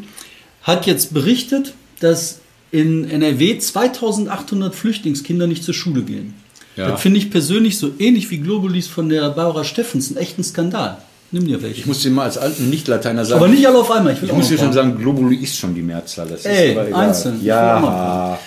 hat 0.61 0.85
jetzt 0.85 1.13
berichtet, 1.13 1.73
dass 1.99 2.39
in 2.71 3.09
NRW 3.09 3.57
2800 3.57 4.75
Flüchtlingskinder 4.75 5.47
nicht 5.47 5.63
zur 5.63 5.73
Schule 5.73 6.03
gehen. 6.03 6.33
Ja. 6.75 6.91
Das 6.91 7.01
finde 7.01 7.19
ich 7.19 7.31
persönlich 7.31 7.77
so 7.77 7.91
ähnlich 7.99 8.29
wie 8.31 8.37
Globulis 8.37 8.87
von 8.87 9.09
der 9.09 9.29
Barbara 9.29 9.63
Steffens, 9.63 10.09
einen 10.09 10.17
echten 10.17 10.43
Skandal. 10.43 10.97
Nimm 11.31 11.45
dir 11.45 11.61
welche. 11.61 11.81
Ich 11.81 11.85
muss 11.85 12.01
dir 12.01 12.09
mal 12.09 12.23
als 12.23 12.37
alten 12.37 12.69
Nicht-Lateiner 12.69 13.23
sagen. 13.23 13.43
aber 13.43 13.51
nicht 13.51 13.67
alle 13.67 13.77
auf 13.77 13.91
einmal. 13.91 14.13
Ich, 14.13 14.23
ich 14.23 14.31
muss 14.31 14.47
dir 14.47 14.57
schon 14.57 14.73
sagen, 14.73 14.97
Globuli 14.97 15.35
ist 15.35 15.57
schon 15.57 15.75
die 15.75 15.81
Mehrzahl. 15.81 16.27
Das 16.27 16.45
Ey, 16.45 16.77
einzeln. 16.93 17.43
Ja. 17.43 18.39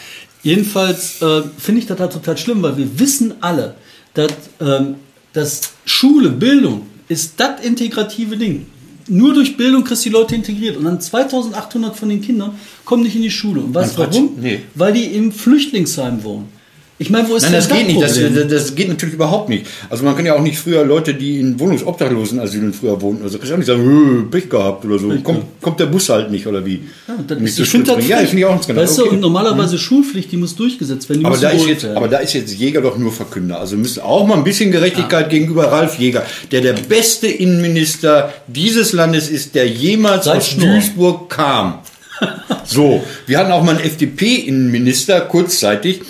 Jedenfalls 0.43 1.23
äh, 1.23 1.43
finde 1.59 1.81
ich 1.81 1.87
das 1.87 2.01
halt 2.01 2.13
total 2.13 2.37
schlimm, 2.37 2.63
weil 2.63 2.77
wir 2.77 2.99
wissen 2.99 3.35
alle, 3.41 3.75
dass, 4.15 4.33
ähm, 4.61 4.97
dass 5.33 5.61
Schule, 5.85 6.31
Bildung 6.31 6.87
ist 7.09 7.35
das 7.37 7.61
integrative 7.65 8.37
Ding. 8.37 8.67
Nur 9.09 9.35
durch 9.35 9.57
Bildung 9.57 9.85
kriegst 9.85 10.05
du 10.05 10.11
die 10.11 10.15
Leute 10.15 10.35
integriert. 10.35 10.77
Und 10.77 10.85
dann 10.85 11.01
2800 11.01 11.97
von 11.97 12.09
den 12.09 12.21
Kindern 12.21 12.59
kommen 12.85 13.03
nicht 13.03 13.17
in 13.17 13.23
die 13.23 13.31
Schule. 13.31 13.61
Und 13.61 13.75
weißt 13.75 13.97
du 13.97 14.03
warum? 14.03 14.31
Nee. 14.41 14.61
Weil 14.75 14.93
die 14.93 15.05
im 15.05 15.33
Flüchtlingsheim 15.33 16.23
wohnen. 16.25 16.62
Ich 16.99 17.11
meine, 17.11 17.29
wo 17.29 17.35
ist 17.35 17.43
Nein, 17.43 17.53
denn 17.53 17.61
das 17.61 17.69
geht 17.69 17.87
nicht. 17.89 18.01
Das, 18.03 18.49
das 18.49 18.75
geht 18.77 18.89
natürlich 18.89 19.15
überhaupt 19.17 19.49
nicht. 19.49 19.67
Also 19.91 20.05
man 20.05 20.15
kann 20.15 20.25
ja 20.25 20.35
auch 20.37 20.41
nicht 20.43 20.57
früher 20.59 20.85
Leute, 20.85 21.15
die 21.15 21.41
in 21.41 21.59
Wohnungsobdachlosenasylen 21.59 22.73
früher 22.73 23.01
wohnten, 23.01 23.25
also 23.25 23.39
kannst 23.39 23.51
du 23.51 23.55
auch 23.55 23.59
nicht 23.59 23.67
sagen, 23.67 23.83
"Hö, 23.83 24.23
Pech 24.31 24.49
gehabt 24.49 24.85
oder 24.85 24.99
so. 25.01 25.09
Kommt, 25.21 25.61
kommt 25.61 25.81
der 25.81 25.87
Bus 25.87 26.09
halt 26.11 26.31
nicht 26.31 26.47
oder 26.47 26.65
wie? 26.65 26.83
Ja, 27.09 27.15
das 27.27 27.39
Nicht 27.41 27.53
ist, 27.55 27.59
ich 27.59 27.71
schlimm. 27.71 27.85
das 27.85 28.07
ja, 28.07 28.19
finde 28.19 28.39
ich 28.39 28.45
auch 28.45 28.53
ein 28.53 28.63
Skandal. 28.63 28.85
Weißt 28.85 28.99
du, 28.99 29.03
Okay. 29.03 29.15
und 29.15 29.21
normalerweise 29.21 29.79
Schulpflicht, 29.79 30.31
die 30.31 30.37
muss 30.37 30.55
durchgesetzt 30.55 31.09
werden. 31.09 31.21
Die 31.21 31.27
Aber 31.27 31.37
da, 31.39 31.51
ist 31.51 31.67
jetzt, 31.67 31.85
aber 31.87 32.07
da 32.07 32.19
ist 32.19 32.35
jetzt 32.35 32.55
Jäger 32.55 32.81
doch 32.83 32.97
nur 32.97 33.11
Verkünder. 33.11 33.59
Also 33.59 33.73
wir 33.73 33.81
müssen 33.81 34.01
auch 34.03 34.25
mal 34.27 34.37
ein 34.37 34.45
bisschen 34.45 34.71
Gerechtigkeit 34.71 35.29
gegenüber 35.29 35.73
Ralf 35.73 35.99
Jäger, 35.99 36.25
der 36.53 36.61
der 36.61 36.75
beste 36.75 37.27
Innenminister 37.27 38.33
dieses 38.47 38.93
Landes 38.93 39.29
ist, 39.29 39.55
der 39.57 39.67
jemals 39.67 40.27
Sei 40.27 40.37
aus. 40.37 40.57
Duisburg 40.57 41.29
kam. 41.31 41.79
So, 42.65 43.03
wir 43.27 43.39
hatten 43.39 43.51
auch 43.51 43.65
mal 43.65 43.75
einen 43.77 43.85
FDP-Innenminister 43.85 45.23
kurzzeitig. 45.23 46.01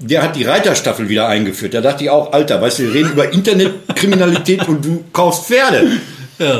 Der 0.00 0.22
hat 0.22 0.36
die 0.36 0.44
Reiterstaffel 0.44 1.08
wieder 1.08 1.26
eingeführt. 1.28 1.74
Da 1.74 1.80
dachte 1.80 2.04
ich 2.04 2.10
auch, 2.10 2.32
Alter, 2.32 2.60
weißt 2.62 2.78
du, 2.78 2.82
wir 2.84 2.94
reden 2.94 3.12
über 3.12 3.32
Internetkriminalität 3.32 4.68
und 4.68 4.84
du 4.84 5.04
kaufst 5.12 5.46
Pferde. 5.46 5.90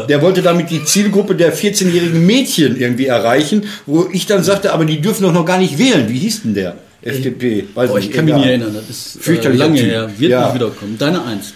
Der 0.08 0.20
wollte 0.22 0.42
damit 0.42 0.70
die 0.70 0.84
Zielgruppe 0.84 1.36
der 1.36 1.54
14-jährigen 1.56 2.26
Mädchen 2.26 2.76
irgendwie 2.80 3.06
erreichen, 3.06 3.66
wo 3.86 4.08
ich 4.12 4.26
dann 4.26 4.42
sagte, 4.42 4.72
aber 4.72 4.84
die 4.84 5.00
dürfen 5.00 5.22
doch 5.22 5.32
noch 5.32 5.44
gar 5.44 5.58
nicht 5.58 5.78
wählen. 5.78 6.08
Wie 6.08 6.18
hieß 6.18 6.42
denn 6.42 6.54
der? 6.54 6.74
FDP. 7.00 7.64
Weiß 7.74 7.90
Boah, 7.90 7.98
ich 8.00 8.10
kann 8.10 8.24
mich 8.24 8.34
nicht 8.34 8.46
erinnern. 8.46 8.74
Das 8.74 8.88
ist 8.90 9.16
äh, 9.16 9.20
Fürchterlicher 9.20 9.64
lange 9.66 9.80
her. 9.80 10.10
Wird 10.18 10.32
Ja. 10.32 10.46
nicht 10.46 10.54
wiederkommen. 10.56 10.96
Deine 10.98 11.24
Eins. 11.24 11.54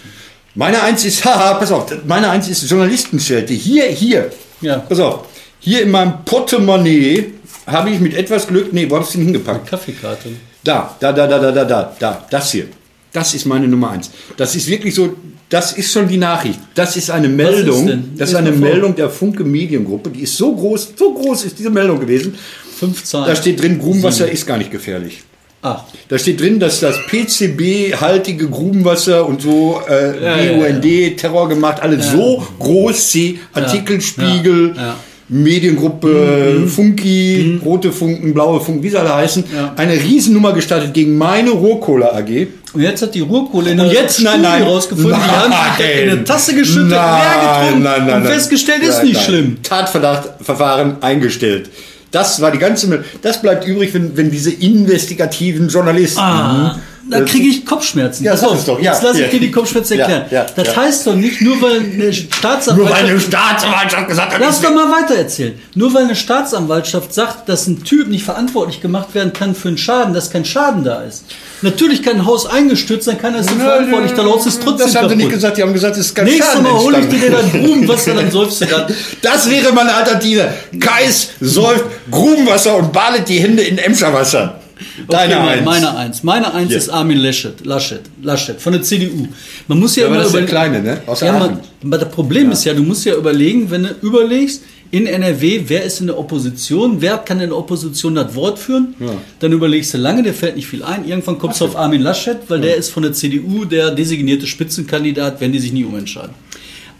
Meine 0.55 0.81
Eins 0.81 1.03
ist, 1.03 1.25
haha, 1.25 1.55
pass 1.55 1.69
auf, 1.73 1.85
meine 2.07 2.29
Eins 2.29 2.47
ist 2.47 2.69
Journalistenschelte. 2.69 3.53
Hier, 3.53 3.87
hier. 3.87 4.31
Ja. 4.61 4.77
Pass 4.77 4.99
auf. 5.01 5.25
Hier 5.59 5.81
in 5.81 5.91
meinem 5.91 6.23
Portemonnaie 6.23 7.33
habe 7.67 7.89
ich 7.89 7.99
mit 7.99 8.13
etwas 8.15 8.47
Glück, 8.47 8.71
nee, 8.71 8.89
wo 8.89 8.97
hast 8.97 9.13
du 9.13 9.17
den 9.17 9.25
hingepackt? 9.25 9.69
Kaffeekarte. 9.69 10.29
Da, 10.63 10.95
da, 10.99 11.11
da, 11.11 11.27
da, 11.27 11.39
da, 11.39 11.51
da, 11.51 11.63
da, 11.65 11.95
da, 11.99 12.25
das 12.29 12.51
hier. 12.51 12.67
Das 13.11 13.33
ist 13.35 13.45
meine 13.45 13.67
Nummer 13.67 13.91
eins. 13.91 14.09
Das 14.37 14.55
ist 14.55 14.67
wirklich 14.67 14.95
so, 14.95 15.15
das 15.49 15.73
ist 15.73 15.91
schon 15.91 16.07
die 16.07 16.17
Nachricht. 16.17 16.59
Das 16.73 16.95
ist 16.97 17.11
eine 17.11 17.29
Meldung. 17.29 17.85
denn? 17.85 18.11
Das 18.17 18.29
ist 18.29 18.35
eine. 18.35 18.51
Meldung 18.51 18.95
der 18.95 19.09
Funke 19.09 19.43
Mediengruppe. 19.43 20.09
Die 20.09 20.21
ist 20.21 20.35
so 20.35 20.55
groß, 20.55 20.93
so 20.95 21.13
groß 21.13 21.45
ist 21.45 21.59
diese 21.59 21.69
Meldung 21.69 21.99
gewesen. 21.99 22.35
Fünf 22.79 23.03
Zahlen. 23.03 23.27
Da 23.27 23.35
steht 23.35 23.61
drin, 23.61 23.77
Grubenwasser 23.77 24.29
ist 24.31 24.47
gar 24.47 24.57
nicht 24.57 24.71
gefährlich. 24.71 25.21
Ah, 25.61 25.81
Da 26.09 26.17
steht 26.17 26.41
drin, 26.41 26.59
dass 26.59 26.81
das 26.81 26.97
PCB-haltige 27.07 28.49
Grubenwasser 28.49 29.25
und 29.25 29.41
so 29.41 29.81
äh, 29.87 30.21
Ja, 30.21 30.37
ja, 30.41 30.71
BUND, 30.71 31.17
Terror 31.17 31.47
gemacht, 31.47 31.81
alles 31.81 32.11
so 32.11 32.45
groß, 32.59 33.09
C, 33.11 33.39
Artikelspiegel, 33.53 34.73
Ja, 34.75 34.95
Mediengruppe, 35.33 36.67
Funky, 36.67 37.59
rote 37.65 37.91
Funken, 37.91 38.33
blaue 38.33 38.59
Funken, 38.61 38.83
wie 38.83 38.89
sie 38.89 38.97
alle 38.97 39.13
heißen, 39.15 39.43
Ja. 39.53 39.73
eine 39.75 39.93
Riesennummer 39.93 40.53
gestartet 40.53 40.93
gegen 40.93 41.17
meine 41.17 41.49
Ruhrkohle 41.51 42.13
AG. 42.13 42.47
und 42.73 42.81
jetzt 42.81 43.01
hat 43.01 43.13
die 43.15 43.19
Ruhrkohle 43.21 43.71
in 43.71 43.79
Und 43.79 43.91
der 43.91 44.01
jetzt, 44.03 44.21
nein, 44.21 44.41
nein. 44.41 44.63
rausgefunden, 44.63 45.13
die 45.13 45.31
haben 45.31 45.49
Nein. 45.51 46.03
in 46.03 46.09
eine 46.11 46.23
Tasse 46.23 46.55
geschüttet, 46.55 46.89
leer 46.89 47.71
getrunken 47.81 48.13
und 48.13 48.25
festgestellt, 48.25 48.83
ist 48.83 48.97
Nein, 48.97 49.05
nicht 49.05 49.15
nein. 49.15 49.23
schlimm. 49.25 49.57
Tatverdachtverfahren 49.63 51.01
eingestellt. 51.01 51.69
Das 52.11 52.41
war 52.41 52.51
die 52.51 52.59
ganze. 52.59 53.03
Das 53.23 53.41
bleibt 53.41 53.65
übrig, 53.67 53.91
wenn, 53.93 54.15
wenn 54.15 54.29
diese 54.29 54.51
investigativen 54.51 55.67
Journalisten. 55.67 56.19
Ah, 56.19 56.79
da 57.09 57.19
äh, 57.19 57.25
kriege 57.25 57.47
ich 57.47 57.65
Kopfschmerzen. 57.65 58.23
Ja, 58.23 58.33
es 58.33 58.41
doch, 58.41 58.79
ja, 58.79 58.91
Jetzt 58.91 59.03
lasse 59.03 59.23
ich 59.23 59.29
dir 59.29 59.39
die 59.39 59.51
Kopfschmerzen 59.51 59.97
Ja, 59.97 60.05
erklären. 60.05 60.25
ja, 60.31 60.45
das 60.55 60.67
ja. 60.67 60.75
heißt 60.75 61.07
doch 61.07 61.15
nicht, 61.15 61.41
nur 61.41 61.61
weil 61.61 61.79
eine 61.79 62.13
Staatsanwaltschaft... 62.13 63.27
Staatsanwaltschaft 63.27 64.07
gesagt 64.07 64.33
hat, 64.33 64.39
Lass 64.39 64.61
doch 64.61 64.73
mal 64.73 64.89
weiter 64.89 65.15
erzählen. 65.15 65.53
Nur 65.75 65.93
weil 65.93 66.05
eine 66.05 66.15
Staatsanwaltschaft 66.15 67.13
sagt, 67.13 67.49
dass 67.49 67.67
ein 67.67 67.83
Typ 67.83 68.07
nicht 68.07 68.23
verantwortlich 68.23 68.81
gemacht 68.81 69.13
werden 69.15 69.33
kann 69.33 69.53
für 69.53 69.67
einen 69.67 69.77
Schaden, 69.77 70.13
dass 70.13 70.31
kein 70.31 70.45
Schaden 70.45 70.83
da 70.83 71.01
ist. 71.01 71.25
Natürlich 71.61 72.03
kann 72.03 72.17
ein 72.17 72.25
Haus 72.25 72.45
eingestürzt 72.45 73.05
sein, 73.05 73.17
keiner 73.17 73.39
ist 73.39 73.49
nicht 73.49 73.61
verantwortlich, 73.61 74.13
da 74.13 74.21
laut 74.21 74.45
ist 74.45 74.61
trotzdem 74.63 74.87
Das 74.87 74.95
haben 74.95 75.09
sie 75.09 75.15
nicht 75.15 75.29
gesagt, 75.29 75.57
die 75.57 75.61
haben 75.61 75.73
gesagt, 75.73 75.97
es 75.97 76.07
ist 76.07 76.15
kein 76.15 76.25
Nächstes 76.25 76.45
Schaden 76.45 76.63
Mal 76.63 76.73
hole 76.73 76.99
ich 76.99 77.07
dir 77.07 77.31
dann 77.31 77.51
Grubenwasser, 77.51 78.13
dann 78.13 78.31
säufst 78.31 78.61
du 78.61 78.65
dann. 78.65 78.85
Das 79.21 79.49
wäre 79.49 79.71
meine 79.73 79.93
Alternative. 79.93 80.53
Kais 80.79 81.29
säuft 81.39 81.85
Grubenwasser 82.11 82.75
und 82.75 82.91
badet 82.91 83.27
die 83.27 83.39
Hände 83.39 83.63
in 83.63 83.77
Emscherwasser. 83.77 84.59
Deine 85.07 85.39
okay, 85.39 85.49
Eins. 85.49 85.65
Meine 85.65 85.95
Eins. 85.97 86.23
Meine 86.23 86.53
Eins 86.53 86.69
Hier. 86.69 86.77
ist 86.77 86.89
Armin 86.89 87.17
Laschet, 87.17 87.65
Laschet, 87.65 88.01
Laschet 88.21 88.59
von 88.59 88.73
der 88.73 88.81
CDU. 88.81 89.27
Man 89.67 89.79
muss 89.79 89.95
ja, 89.95 90.03
Ja, 90.03 90.07
aber 90.07 90.15
immer 90.15 90.23
das 90.23 90.33
ist 90.33 90.39
der 90.39 90.45
Kleine, 90.47 90.81
ne? 90.81 91.01
Aus 91.05 91.21
ja, 91.21 91.33
man, 91.33 91.59
aber 91.83 91.97
das 91.97 92.09
Problem 92.09 92.51
ist 92.51 92.63
ja, 92.65 92.73
du 92.73 92.83
musst 92.83 93.05
ja 93.05 93.15
überlegen, 93.15 93.69
wenn 93.69 93.83
du 93.83 93.89
überlegst, 94.01 94.61
in 94.91 95.07
NRW, 95.07 95.63
wer 95.65 95.83
ist 95.83 96.01
in 96.01 96.07
der 96.07 96.19
Opposition, 96.19 97.01
wer 97.01 97.17
kann 97.17 97.39
in 97.39 97.49
der 97.49 97.57
Opposition 97.57 98.13
das 98.13 98.35
Wort 98.35 98.59
führen, 98.59 98.93
dann 99.39 99.51
überlegst 99.51 99.91
du 99.95 99.97
lange, 99.97 100.21
der 100.21 100.35
fällt 100.35 100.55
nicht 100.55 100.67
viel 100.67 100.83
ein. 100.83 101.07
Irgendwann 101.07 101.39
kommst 101.39 101.61
du 101.61 101.65
auf 101.65 101.75
Armin 101.75 102.01
Laschet, 102.01 102.37
weil 102.47 102.61
der 102.61 102.75
ist 102.75 102.91
von 102.91 103.01
der 103.01 103.11
CDU 103.11 103.65
der 103.65 103.89
designierte 103.89 104.45
Spitzenkandidat, 104.45 105.41
wenn 105.41 105.51
die 105.51 105.57
sich 105.57 105.73
nie 105.73 105.83
umentscheiden. 105.83 106.35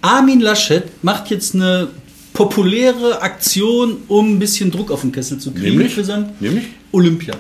Armin 0.02 0.39
Laschet 0.41 0.84
macht 1.04 1.30
jetzt 1.30 1.54
eine 1.54 1.89
populäre 2.34 3.22
Aktion, 3.22 3.98
um 4.08 4.36
ein 4.36 4.39
bisschen 4.39 4.72
Druck 4.72 4.91
auf 4.91 5.02
den 5.02 5.12
Kessel 5.12 5.38
zu 5.38 5.52
kriegen 5.52 5.78
Nämlich? 5.78 5.93
für 5.93 6.04
sein 6.04 6.32
Nämlich? 6.39 6.65
Olympia. 6.91 7.36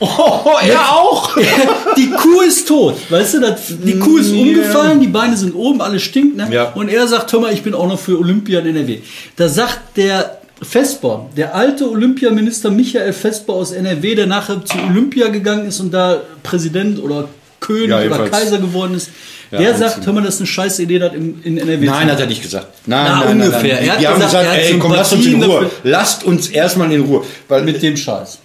Oh, 0.00 0.50
er 0.64 0.92
auch. 0.94 1.36
die 1.96 2.10
Kuh 2.10 2.40
ist 2.42 2.68
tot, 2.68 2.94
weißt 3.10 3.34
du, 3.34 3.40
das, 3.40 3.60
die 3.84 3.98
Kuh 3.98 4.18
ist 4.18 4.30
umgefallen, 4.30 5.00
die 5.00 5.08
Beine 5.08 5.36
sind 5.36 5.54
oben, 5.54 5.80
alles 5.80 6.02
stinkt, 6.02 6.36
ne? 6.36 6.48
Ja. 6.52 6.70
Und 6.74 6.88
er 6.88 7.06
sagt, 7.08 7.32
hör 7.32 7.40
mal, 7.40 7.52
ich 7.52 7.62
bin 7.62 7.74
auch 7.74 7.88
noch 7.88 7.98
für 7.98 8.18
Olympia 8.18 8.60
in 8.60 8.66
NRW. 8.76 8.98
Da 9.36 9.48
sagt 9.48 9.96
der 9.96 10.38
Vesper, 10.60 11.26
der 11.36 11.54
alte 11.54 11.90
Olympiaminister 11.90 12.70
Michael 12.70 13.12
Vesper 13.12 13.52
aus 13.54 13.72
NRW, 13.72 14.14
der 14.14 14.26
nachher 14.26 14.64
zu 14.64 14.76
Olympia 14.78 15.28
gegangen 15.28 15.66
ist 15.66 15.80
und 15.80 15.92
da 15.92 16.20
Präsident 16.42 17.02
oder 17.02 17.28
König 17.60 17.88
Ja, 17.90 17.98
oder. 17.98 18.28
Kaiser 18.28 18.58
geworden 18.58 18.94
ist, 18.94 19.10
Ja, 19.50 19.58
der 19.58 19.74
sagt, 19.76 20.06
hör 20.06 20.12
mal, 20.12 20.22
das 20.22 20.34
ist 20.34 20.40
eine 20.42 20.46
scheiß 20.46 20.78
Idee, 20.80 20.98
das 21.00 21.12
in, 21.14 21.42
in 21.42 21.58
NRW 21.58 21.86
Nein, 21.86 22.10
hat 22.10 22.20
er 22.20 22.26
nicht 22.26 22.42
gesagt. 22.42 22.68
Nein, 22.86 23.04
Na, 23.08 23.24
nein, 23.24 23.38
nein, 23.38 23.48
ungefähr. 23.48 23.74
nein. 23.74 23.84
Er 23.84 23.92
hat 23.94 24.00
Die 24.00 24.06
haben 24.06 24.14
gesagt, 24.20 24.44
gesagt, 24.44 24.58
ey, 24.62 24.78
komm, 24.78 24.92
lasst 24.92 25.12
uns 25.12 25.26
in 25.26 25.42
Ruhe. 25.42 25.70
Lasst 25.82 26.24
uns 26.24 26.48
erstmal 26.48 26.92
in 26.92 27.00
Ruhe. 27.02 27.24
Weil 27.48 27.62
Mit 27.64 27.82
dem 27.82 27.96
Scheiß. 27.96 28.38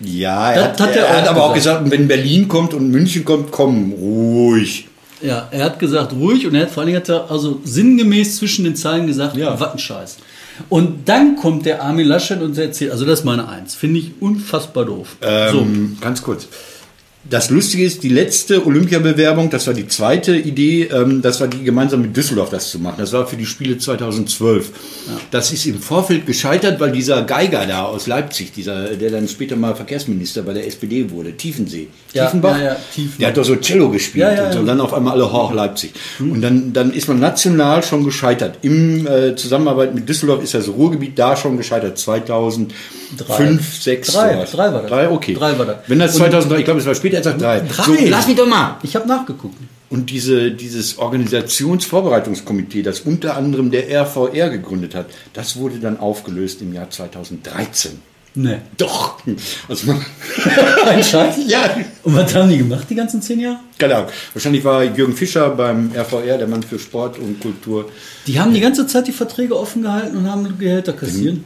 Ja, 0.00 0.52
er 0.52 0.64
hat, 0.64 0.80
hat 0.80 0.96
er 0.96 1.04
er 1.06 1.22
hat 1.22 1.28
aber 1.28 1.44
auch 1.44 1.54
gesagt. 1.54 1.90
wenn 1.90 2.08
Berlin 2.08 2.48
kommt 2.48 2.74
und 2.74 2.90
München 2.90 3.24
kommt, 3.24 3.50
komm, 3.50 3.92
ruhig. 3.92 4.86
Ja, 5.22 5.48
er 5.50 5.64
hat 5.64 5.78
gesagt, 5.78 6.12
ruhig 6.14 6.46
und 6.46 6.54
er 6.54 6.62
hat 6.62 6.70
vor 6.70 6.80
allen 6.82 6.86
Dingen 6.88 7.00
hat 7.00 7.08
er 7.08 7.30
also 7.30 7.60
sinngemäß 7.64 8.36
zwischen 8.38 8.64
den 8.64 8.74
Zeilen 8.76 9.06
gesagt, 9.06 9.36
Ja. 9.36 9.58
was 9.60 9.72
ein 9.72 9.78
Scheiß. 9.78 10.16
Und 10.68 11.08
dann 11.08 11.36
kommt 11.36 11.66
der 11.66 11.82
Armin 11.82 12.06
Laschet 12.06 12.40
und 12.40 12.56
erzählt, 12.56 12.90
also 12.92 13.04
das 13.04 13.20
ist 13.20 13.24
meine 13.24 13.48
Eins, 13.48 13.74
finde 13.74 14.00
ich 14.00 14.12
unfassbar 14.20 14.84
doof. 14.84 15.16
Ähm, 15.22 15.96
Ganz 16.00 16.22
kurz. 16.22 16.48
Das 17.28 17.50
Lustige 17.50 17.84
ist, 17.84 18.02
die 18.02 18.08
letzte 18.08 18.66
Olympiabewerbung, 18.66 19.50
das 19.50 19.66
war 19.66 19.74
die 19.74 19.86
zweite 19.86 20.34
Idee, 20.36 20.84
ähm, 20.84 21.20
das 21.20 21.38
war 21.38 21.48
die 21.48 21.62
gemeinsam 21.62 22.00
mit 22.00 22.16
Düsseldorf 22.16 22.48
das 22.48 22.70
zu 22.70 22.78
machen. 22.78 22.94
Das 22.96 23.12
war 23.12 23.26
für 23.26 23.36
die 23.36 23.44
Spiele 23.44 23.76
2012. 23.76 24.70
Das 25.30 25.52
ist 25.52 25.66
im 25.66 25.78
Vorfeld 25.82 26.24
gescheitert, 26.26 26.80
weil 26.80 26.92
dieser 26.92 27.22
Geiger 27.24 27.66
da 27.66 27.82
aus 27.84 28.06
Leipzig, 28.06 28.52
dieser, 28.52 28.96
der 28.96 29.10
dann 29.10 29.28
später 29.28 29.54
mal 29.56 29.74
Verkehrsminister 29.76 30.40
bei 30.42 30.54
der 30.54 30.66
SPD 30.66 31.10
wurde, 31.10 31.32
Tiefensee, 31.36 31.88
Ja, 32.14 32.24
Tiefenbach, 32.24 32.56
ja, 32.56 32.64
ja, 32.64 32.76
Tiefenbach. 32.94 33.18
der 33.18 33.28
hat 33.28 33.36
doch 33.36 33.44
so 33.44 33.56
Cello 33.56 33.90
gespielt 33.90 34.22
Ja, 34.22 34.32
ja, 34.32 34.46
und, 34.46 34.52
so. 34.52 34.54
ja. 34.54 34.60
und 34.62 34.66
dann 34.66 34.80
auf 34.80 34.94
einmal 34.94 35.12
alle 35.12 35.30
hoch 35.30 35.52
Leipzig. 35.52 35.92
Und 36.20 36.40
dann, 36.40 36.72
dann 36.72 36.90
ist 36.90 37.06
man 37.06 37.20
national 37.20 37.82
schon 37.82 38.02
gescheitert. 38.02 38.58
Im 38.62 39.06
äh, 39.06 39.36
Zusammenarbeit 39.36 39.94
mit 39.94 40.08
Düsseldorf 40.08 40.42
ist 40.42 40.54
das 40.54 40.68
Ruhrgebiet 40.68 41.18
da 41.18 41.36
schon 41.36 41.58
gescheitert. 41.58 41.98
2005, 41.98 42.72
Drei. 43.18 43.58
6, 43.58 44.12
Drei, 44.12 44.44
drei 44.50 44.72
war 44.72 44.80
das. 44.82 44.90
Drei, 44.90 45.10
okay. 45.10 45.34
Drei 45.34 45.58
war 45.58 45.66
das. 45.66 45.76
Wenn 45.86 45.98
das 45.98 46.12
Und- 46.12 46.18
2003, 46.20 46.58
ich 46.60 46.64
glaube, 46.64 46.80
es 46.80 46.86
war 46.86 46.94
später, 46.94 47.09
er 47.14 47.22
sagt 47.22 47.40
drei. 47.40 47.60
Drei? 47.60 47.82
So, 47.84 47.94
lass 48.06 48.26
mich 48.26 48.36
doch 48.36 48.46
mal. 48.46 48.78
Ich 48.82 48.94
habe 48.96 49.06
nachgeguckt. 49.08 49.56
Und 49.88 50.10
diese, 50.10 50.52
dieses 50.52 50.98
Organisationsvorbereitungskomitee, 50.98 52.82
das 52.82 53.00
unter 53.00 53.36
anderem 53.36 53.70
der 53.70 53.88
RVR 53.90 54.50
gegründet 54.50 54.94
hat, 54.94 55.06
das 55.32 55.56
wurde 55.56 55.78
dann 55.80 55.98
aufgelöst 55.98 56.62
im 56.62 56.72
Jahr 56.72 56.88
2013. 56.90 57.98
Nee. 58.36 58.58
Doch. 58.78 59.18
Also 59.68 59.88
man, 59.88 60.04
Ein 60.86 61.02
Scheiß? 61.02 61.34
ja, 61.48 61.76
Und 62.04 62.14
was 62.14 62.32
haben 62.32 62.48
die 62.48 62.58
gemacht 62.58 62.86
die 62.88 62.94
ganzen 62.94 63.20
zehn 63.20 63.40
Jahre? 63.40 63.58
keine 63.76 63.96
Ahnung. 63.96 64.10
Wahrscheinlich 64.34 64.62
war 64.62 64.84
Jürgen 64.84 65.16
Fischer 65.16 65.50
beim 65.50 65.90
RVR, 65.92 66.38
der 66.38 66.46
Mann 66.46 66.62
für 66.62 66.78
Sport 66.78 67.18
und 67.18 67.40
Kultur. 67.40 67.90
Die 68.28 68.38
haben 68.38 68.54
die 68.54 68.60
ganze 68.60 68.86
Zeit 68.86 69.08
die 69.08 69.12
Verträge 69.12 69.58
offen 69.58 69.82
gehalten 69.82 70.16
und 70.18 70.30
haben 70.30 70.56
Gehälter 70.58 70.92
kassieren. 70.92 71.42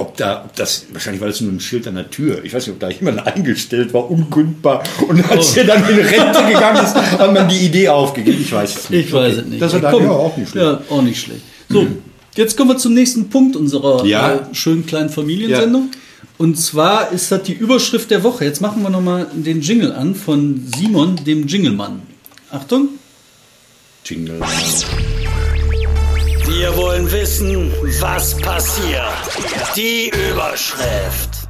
Ob 0.00 0.16
da, 0.16 0.44
ob 0.46 0.56
das, 0.56 0.86
wahrscheinlich 0.92 1.20
war 1.20 1.28
das 1.28 1.42
nur 1.42 1.52
ein 1.52 1.60
Schild 1.60 1.86
an 1.86 1.94
der 1.96 2.08
Tür. 2.10 2.42
Ich 2.42 2.54
weiß 2.54 2.66
nicht, 2.66 2.72
ob 2.74 2.80
da 2.80 2.88
jemand 2.88 3.26
eingestellt 3.26 3.92
war, 3.92 4.10
unkündbar. 4.10 4.82
Und 5.06 5.30
als 5.30 5.54
er 5.58 5.64
dann 5.64 5.86
in 5.90 5.98
Rente 5.98 6.42
gegangen 6.46 6.82
ist, 6.82 6.94
hat 6.94 7.34
man 7.34 7.46
die 7.50 7.58
Idee 7.66 7.88
aufgegeben. 7.90 8.38
Ich 8.40 8.50
weiß 8.50 8.76
es 8.76 8.88
nicht. 8.90 9.08
Ich 9.08 9.12
weiß 9.12 9.36
es 9.36 9.44
nicht. 9.44 9.60
Das 9.60 9.74
war 9.74 9.80
dann 9.80 10.02
ja 10.02 10.10
auch 10.10 10.34
nicht 10.38 10.50
schlecht. 10.52 10.66
Ja, 10.66 10.80
auch 10.88 11.02
nicht 11.02 11.20
schlecht. 11.20 11.42
So, 11.68 11.86
jetzt 12.34 12.56
kommen 12.56 12.70
wir 12.70 12.78
zum 12.78 12.94
nächsten 12.94 13.28
Punkt 13.28 13.56
unserer 13.56 14.06
Ja. 14.06 14.36
äh, 14.36 14.38
schönen 14.54 14.86
kleinen 14.86 15.10
Familiensendung. 15.10 15.90
Und 16.38 16.56
zwar 16.56 17.12
ist 17.12 17.30
das 17.30 17.42
die 17.42 17.52
Überschrift 17.52 18.10
der 18.10 18.22
Woche. 18.22 18.46
Jetzt 18.46 18.62
machen 18.62 18.82
wir 18.82 18.88
nochmal 18.88 19.26
den 19.34 19.60
Jingle 19.60 19.92
an 19.92 20.14
von 20.14 20.66
Simon, 20.78 21.16
dem 21.26 21.46
Jinglemann. 21.46 22.00
Achtung. 22.50 22.88
Jingle. 24.06 24.40
Wir 26.52 26.76
wollen 26.76 27.10
wissen, 27.12 27.72
was 28.00 28.36
passiert. 28.36 29.04
Die 29.76 30.10
Überschrift. 30.30 31.48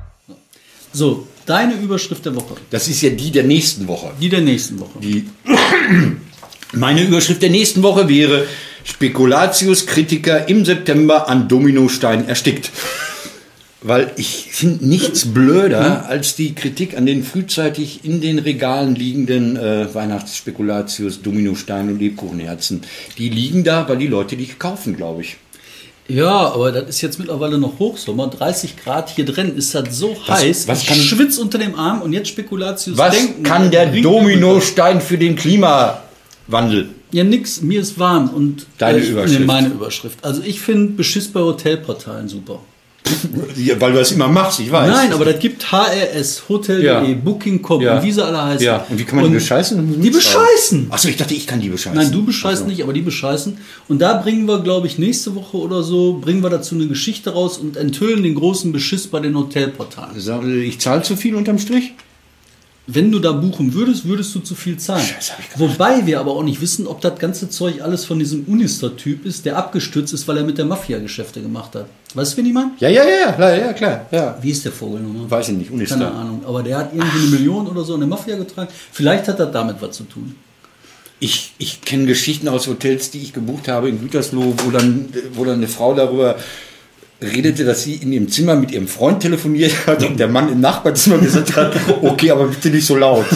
So, 0.92 1.26
deine 1.46 1.74
Überschrift 1.74 2.26
der 2.26 2.36
Woche. 2.36 2.56
Das 2.68 2.86
ist 2.86 3.00
ja 3.00 3.08
die 3.08 3.30
der 3.30 3.44
nächsten 3.44 3.88
Woche. 3.88 4.12
Die 4.20 4.28
der 4.28 4.42
nächsten 4.42 4.78
Woche. 4.78 4.98
Die 5.00 5.26
Meine 6.72 7.02
Überschrift 7.02 7.40
der 7.40 7.48
nächsten 7.48 7.82
Woche 7.82 8.10
wäre 8.10 8.46
Spekulatius-Kritiker 8.84 10.48
im 10.48 10.66
September 10.66 11.28
an 11.30 11.48
Dominostein 11.48 12.28
erstickt. 12.28 12.70
Weil 13.82 14.10
ich 14.16 14.48
finde 14.50 14.86
nichts 14.86 15.24
blöder 15.32 16.06
als 16.06 16.36
die 16.36 16.54
Kritik 16.54 16.96
an 16.98 17.06
den 17.06 17.24
frühzeitig 17.24 18.00
in 18.04 18.20
den 18.20 18.38
Regalen 18.38 18.94
liegenden 18.94 19.56
äh, 19.56 19.86
Weihnachtsspekulatius, 19.94 21.22
Dominostein 21.22 21.88
und 21.88 21.98
Lebkuchenherzen. 21.98 22.82
Die 23.16 23.30
liegen 23.30 23.64
da, 23.64 23.88
weil 23.88 23.96
die 23.96 24.06
Leute 24.06 24.36
die 24.36 24.46
kaufen, 24.46 24.96
glaube 24.96 25.22
ich. 25.22 25.36
Ja, 26.08 26.52
aber 26.52 26.72
das 26.72 26.88
ist 26.90 27.00
jetzt 27.00 27.18
mittlerweile 27.20 27.56
noch 27.56 27.78
Hochsommer. 27.78 28.26
30 28.26 28.76
Grad 28.76 29.10
hier 29.10 29.24
drin 29.24 29.56
ist 29.56 29.74
das 29.74 29.96
so 29.96 30.14
heiß. 30.28 30.68
was 30.68 30.82
ich 30.82 30.88
kann- 30.88 30.98
schwitz 30.98 31.38
unter 31.38 31.56
dem 31.56 31.74
Arm 31.76 32.02
und 32.02 32.12
jetzt 32.12 32.28
Spekulatius 32.28 32.98
Was 32.98 33.14
denken. 33.16 33.44
kann 33.44 33.70
der 33.70 33.86
Dominostein 33.86 35.00
für 35.00 35.16
den 35.16 35.36
Klimawandel? 35.36 36.90
Ja, 37.12 37.24
nix. 37.24 37.62
Mir 37.62 37.80
ist 37.80 37.98
warm 37.98 38.28
und 38.30 38.66
Deine 38.78 38.98
äh, 38.98 39.06
Überschrift. 39.08 39.46
Meine 39.46 39.68
Überschrift. 39.68 40.18
Also 40.22 40.42
ich 40.44 40.60
finde 40.60 40.92
Beschiss 40.92 41.28
bei 41.28 41.40
Hotelportalen 41.40 42.28
super. 42.28 42.60
Ja, 43.56 43.80
weil 43.80 43.92
du 43.92 43.98
das 43.98 44.12
immer 44.12 44.28
machst, 44.28 44.60
ich 44.60 44.70
weiß. 44.70 44.90
Nein, 44.90 45.12
aber 45.12 45.24
das 45.24 45.38
gibt 45.38 45.70
HRS, 45.70 46.42
Hotel.de, 46.48 46.84
Ja. 46.84 47.00
Booking.com 47.24 47.80
Ja. 47.82 47.96
und 47.98 48.04
wie 48.04 48.12
sie 48.12 48.24
alle 48.24 48.42
heißen. 48.42 48.64
Ja, 48.64 48.86
und 48.88 48.98
wie 48.98 49.04
kann 49.04 49.16
man 49.20 49.26
die 49.28 49.34
bescheißen? 49.34 50.00
Die 50.00 50.10
bescheißen. 50.10 50.86
Achso, 50.90 51.08
ich 51.08 51.16
dachte, 51.16 51.34
ich 51.34 51.46
kann 51.46 51.60
die 51.60 51.68
bescheißen. 51.68 51.98
Nein, 51.98 52.12
du 52.12 52.24
bescheißt 52.24 52.66
nicht, 52.66 52.82
aber 52.82 52.92
die 52.92 53.02
bescheißen. 53.02 53.58
Und 53.88 53.98
da 54.00 54.14
bringen 54.14 54.46
wir, 54.46 54.60
glaube 54.60 54.86
ich, 54.86 54.98
nächste 54.98 55.34
Woche 55.34 55.56
oder 55.56 55.82
so, 55.82 56.14
bringen 56.20 56.42
wir 56.42 56.50
dazu 56.50 56.74
eine 56.74 56.86
Geschichte 56.86 57.30
raus 57.30 57.58
und 57.58 57.76
enthüllen 57.76 58.22
den 58.22 58.34
großen 58.34 58.72
Beschiss 58.72 59.06
bei 59.06 59.20
den 59.20 59.36
Hotelportalen. 59.36 60.16
Ich 60.62 60.80
zahle 60.80 61.02
zu 61.02 61.16
viel 61.16 61.34
unterm 61.34 61.58
Strich? 61.58 61.92
Wenn 62.92 63.12
du 63.12 63.18
da 63.18 63.32
buchen 63.32 63.72
würdest, 63.72 64.04
würdest 64.06 64.34
du 64.34 64.40
zu 64.40 64.54
viel 64.54 64.76
zahlen. 64.76 65.04
Scheiße. 65.04 65.32
Wobei 65.56 66.06
wir 66.06 66.18
aber 66.18 66.32
auch 66.32 66.42
nicht 66.42 66.60
wissen, 66.60 66.86
ob 66.86 67.00
das 67.00 67.18
ganze 67.18 67.48
Zeug 67.48 67.82
alles 67.82 68.04
von 68.04 68.18
diesem 68.18 68.44
Unister-Typ 68.44 69.24
ist, 69.26 69.44
der 69.44 69.56
abgestürzt 69.56 70.12
ist, 70.12 70.26
weil 70.26 70.38
er 70.38 70.44
mit 70.44 70.58
der 70.58 70.64
Mafia 70.64 70.98
Geschäfte 70.98 71.40
gemacht 71.40 71.74
hat. 71.74 71.86
Weißt 72.14 72.32
du, 72.32 72.36
wen 72.38 72.46
ich 72.46 72.52
meine? 72.52 72.72
Ja, 72.80 72.88
ja, 72.88 73.04
ja, 73.04 73.32
klar, 73.32 73.54
ja, 73.54 73.72
klar. 73.72 74.06
Ja. 74.10 74.38
Wie 74.40 74.50
ist 74.50 74.64
der 74.64 74.72
Vogel 74.72 75.00
nochmal? 75.00 75.30
Weiß 75.30 75.48
ich 75.50 75.56
nicht, 75.56 75.68
Keine 75.68 75.78
Unister. 75.78 76.14
Ahnung. 76.14 76.42
Aber 76.44 76.62
der 76.62 76.78
hat 76.78 76.92
irgendwie 76.92 77.18
eine 77.18 77.28
Million 77.28 77.66
oder 77.68 77.84
so 77.84 77.94
in 77.94 78.00
der 78.00 78.08
Mafia 78.08 78.36
getragen. 78.36 78.70
Vielleicht 78.90 79.28
hat 79.28 79.38
das 79.38 79.52
damit 79.52 79.76
was 79.80 79.96
zu 79.96 80.04
tun. 80.04 80.34
Ich, 81.20 81.52
ich 81.58 81.82
kenne 81.82 82.06
Geschichten 82.06 82.48
aus 82.48 82.66
Hotels, 82.66 83.10
die 83.10 83.20
ich 83.20 83.32
gebucht 83.32 83.68
habe 83.68 83.88
in 83.88 84.00
Gütersloh, 84.00 84.54
wo 84.64 84.70
dann, 84.70 85.10
wo 85.34 85.44
dann 85.44 85.56
eine 85.56 85.68
Frau 85.68 85.94
darüber 85.94 86.36
redete, 87.22 87.64
dass 87.64 87.82
sie 87.82 87.94
in 87.96 88.12
ihrem 88.12 88.28
Zimmer 88.28 88.56
mit 88.56 88.72
ihrem 88.72 88.88
Freund 88.88 89.20
telefoniert 89.20 89.72
hat 89.86 90.02
und 90.04 90.18
der 90.18 90.28
Mann 90.28 90.50
im 90.50 90.60
Nachbarzimmer 90.60 91.18
gesagt 91.18 91.54
hat, 91.56 91.74
okay, 92.02 92.30
aber 92.30 92.46
bitte 92.46 92.70
nicht 92.70 92.86
so 92.86 92.96
laut. 92.96 93.26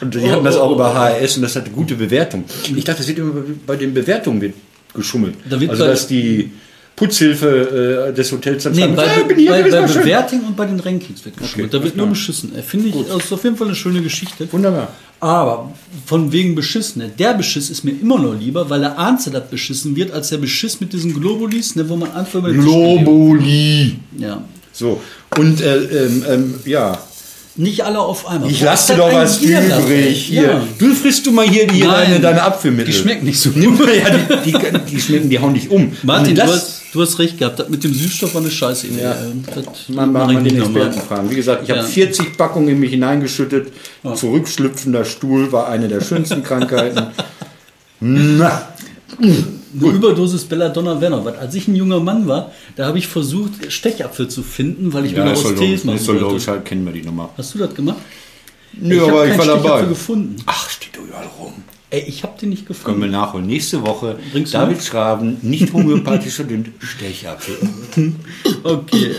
Und 0.00 0.14
die 0.14 0.30
hatten 0.30 0.44
das 0.44 0.56
auch 0.56 0.72
über 0.72 0.94
HRS 0.94 1.36
und 1.36 1.42
das 1.42 1.56
hatte 1.56 1.70
gute 1.70 1.94
Bewertung. 1.94 2.44
Ich 2.74 2.84
dachte, 2.84 3.02
es 3.02 3.08
wird 3.08 3.18
immer 3.18 3.32
bei 3.66 3.76
den 3.76 3.92
Bewertungen 3.92 4.54
geschummelt. 4.94 5.34
Da 5.48 5.60
wird 5.60 5.70
also 5.70 5.86
dass 5.86 6.06
die 6.06 6.50
Putzhilfe 6.98 8.08
äh, 8.10 8.12
des 8.14 8.32
Hotels 8.32 8.64
dann 8.64 8.72
Nee, 8.72 8.80
schreibt, 8.82 8.96
bei, 8.96 9.06
"Ah, 9.06 9.22
bin 9.28 9.38
hier, 9.38 9.50
bei, 9.50 9.62
bei 9.62 9.80
mal 9.80 9.88
schön." 9.88 10.02
Bewertung 10.02 10.40
und 10.48 10.56
bei 10.56 10.66
den 10.66 10.80
Rankings 10.80 11.24
wird 11.24 11.36
geschummelt. 11.36 11.68
Okay, 11.68 11.78
da 11.78 11.84
wird 11.84 11.96
nur 11.96 12.06
klar. 12.06 12.14
beschissen. 12.14 12.56
Äh, 12.56 12.62
Finde 12.62 12.88
ich, 12.88 12.94
das 13.06 13.24
ist 13.24 13.32
auf 13.32 13.44
jeden 13.44 13.56
Fall 13.56 13.68
eine 13.68 13.76
schöne 13.76 14.02
Geschichte. 14.02 14.48
Wunderbar. 14.52 14.88
Aber 15.20 15.72
von 16.06 16.30
wegen 16.32 16.54
Beschiss, 16.54 16.96
ne? 16.96 17.10
Der 17.18 17.34
Beschiss 17.34 17.70
ist 17.70 17.84
mir 17.84 17.92
immer 17.92 18.18
noch 18.18 18.34
lieber, 18.38 18.68
weil 18.70 18.80
der 18.80 18.98
Ahnste 18.98 19.30
das 19.30 19.48
beschissen 19.48 19.94
wird, 19.96 20.12
als 20.12 20.28
der 20.30 20.38
Beschiss 20.38 20.80
mit 20.80 20.92
diesen 20.92 21.12
Globulis, 21.14 21.74
ne, 21.76 21.88
wo 21.88 21.96
man 21.96 22.12
einfach 22.12 22.40
mal 22.42 22.52
Globuli. 22.52 23.96
Ja. 24.16 24.42
So, 24.72 25.00
und 25.36 25.60
äh, 25.60 25.76
ähm, 25.76 26.24
ähm, 26.28 26.54
ja, 26.64 26.98
Nicht 27.60 27.84
alle 27.84 27.98
auf 27.98 28.26
einmal. 28.28 28.48
ich 28.50 28.60
lasse 28.62 28.92
dir 28.92 28.98
doch 29.00 29.12
was 29.12 29.42
übrig. 29.42 30.26
Hier, 30.26 30.42
Ja. 30.42 30.62
du 30.78 30.94
frisst 30.94 31.26
du 31.26 31.32
mal 31.32 31.44
hier, 31.46 31.66
die, 31.66 31.80
Nein, 31.80 31.90
deine, 32.08 32.20
deine 32.20 32.42
Apfelmittel. 32.44 32.92
Die 32.92 32.98
schmecken 32.98 33.24
nicht 33.26 33.40
so 33.40 33.50
gut. 33.52 33.80
ja, 33.80 34.36
die, 34.44 34.52
die, 34.52 34.58
die 34.92 35.00
schmecken, 35.00 35.28
die 35.28 35.38
hauen 35.40 35.54
dich 35.54 35.68
um. 35.68 35.92
Martin, 36.04 36.36
du, 36.36 36.42
hast, 36.44 36.82
du 36.92 37.02
hast 37.02 37.18
recht 37.18 37.36
gehabt. 37.36 37.58
Das 37.58 37.68
mit 37.68 37.82
dem 37.82 37.92
Süßstoff 37.92 38.32
war 38.34 38.42
eine 38.42 38.50
scheiße. 38.50 38.86
Ja. 39.00 39.10
Ähm, 39.12 39.42
Das 39.52 39.88
man 39.88 40.12
mag 40.12 40.32
man 40.32 40.42
nicht 40.42 40.54
den. 40.54 40.62
Experten 40.62 41.00
fragen. 41.00 41.30
Wie 41.30 41.34
gesagt, 41.34 41.62
ich 41.64 41.70
habe 41.70 41.80
Ja. 41.80 41.86
40 41.86 42.36
Packungen 42.38 42.68
in 42.68 42.78
mich 42.78 42.90
hineingeschüttet. 42.90 43.72
Zurückschlüpfender 44.14 45.04
Stuhl 45.04 45.50
war 45.50 45.68
eine 45.68 45.88
der 45.88 46.00
schönsten 46.00 46.42
Krankheiten. 46.44 47.08
Na, 48.00 48.68
Eine 49.80 49.90
Überdosis 49.92 50.44
Belladonna 50.44 51.00
Werner. 51.00 51.24
Was, 51.24 51.36
als 51.38 51.54
ich 51.54 51.68
ein 51.68 51.76
junger 51.76 52.00
Mann 52.00 52.26
war, 52.28 52.52
da 52.76 52.86
habe 52.86 52.98
ich 52.98 53.06
versucht, 53.08 53.70
Stechapfel 53.72 54.28
zu 54.28 54.42
finden, 54.42 54.92
weil 54.92 55.06
ich 55.06 55.12
mir 55.12 55.18
ja, 55.26 55.32
ist 55.32 55.44
daraus 55.44 55.58
Tees 55.58 55.84
machen 55.84 55.96
ist 55.96 56.04
so 56.04 56.12
wollte. 56.12 56.24
logisch, 56.24 56.46
halt 56.48 56.64
kennen 56.64 56.84
wir 56.86 56.92
die 56.92 57.02
Nummer. 57.02 57.30
Hast 57.36 57.54
du 57.54 57.58
das 57.58 57.74
gemacht? 57.74 57.98
Nö, 58.80 58.96
ich 58.96 59.02
aber 59.02 59.24
ich 59.24 59.30
keinen 59.30 59.38
war 59.40 59.46
dabei. 59.46 59.60
Stechapfel 59.60 59.88
gefunden. 59.88 60.36
Ach, 60.46 60.70
steht 60.70 60.96
überall 60.96 61.26
rum. 61.38 61.52
Ey, 61.90 62.04
ich 62.06 62.22
habe 62.22 62.38
den 62.38 62.50
nicht 62.50 62.66
Können 62.66 62.78
gefunden. 62.78 63.00
wir 63.00 63.08
nachholen. 63.08 63.46
Nächste 63.46 63.80
Woche 63.82 64.18
Bringst 64.32 64.52
David? 64.52 64.82
Schraben, 64.82 65.38
nicht 65.42 65.72
homöopathischer 65.72 66.44
Dünn, 66.50 66.74
Stechapfel. 66.80 67.56
Okay. 68.62 69.14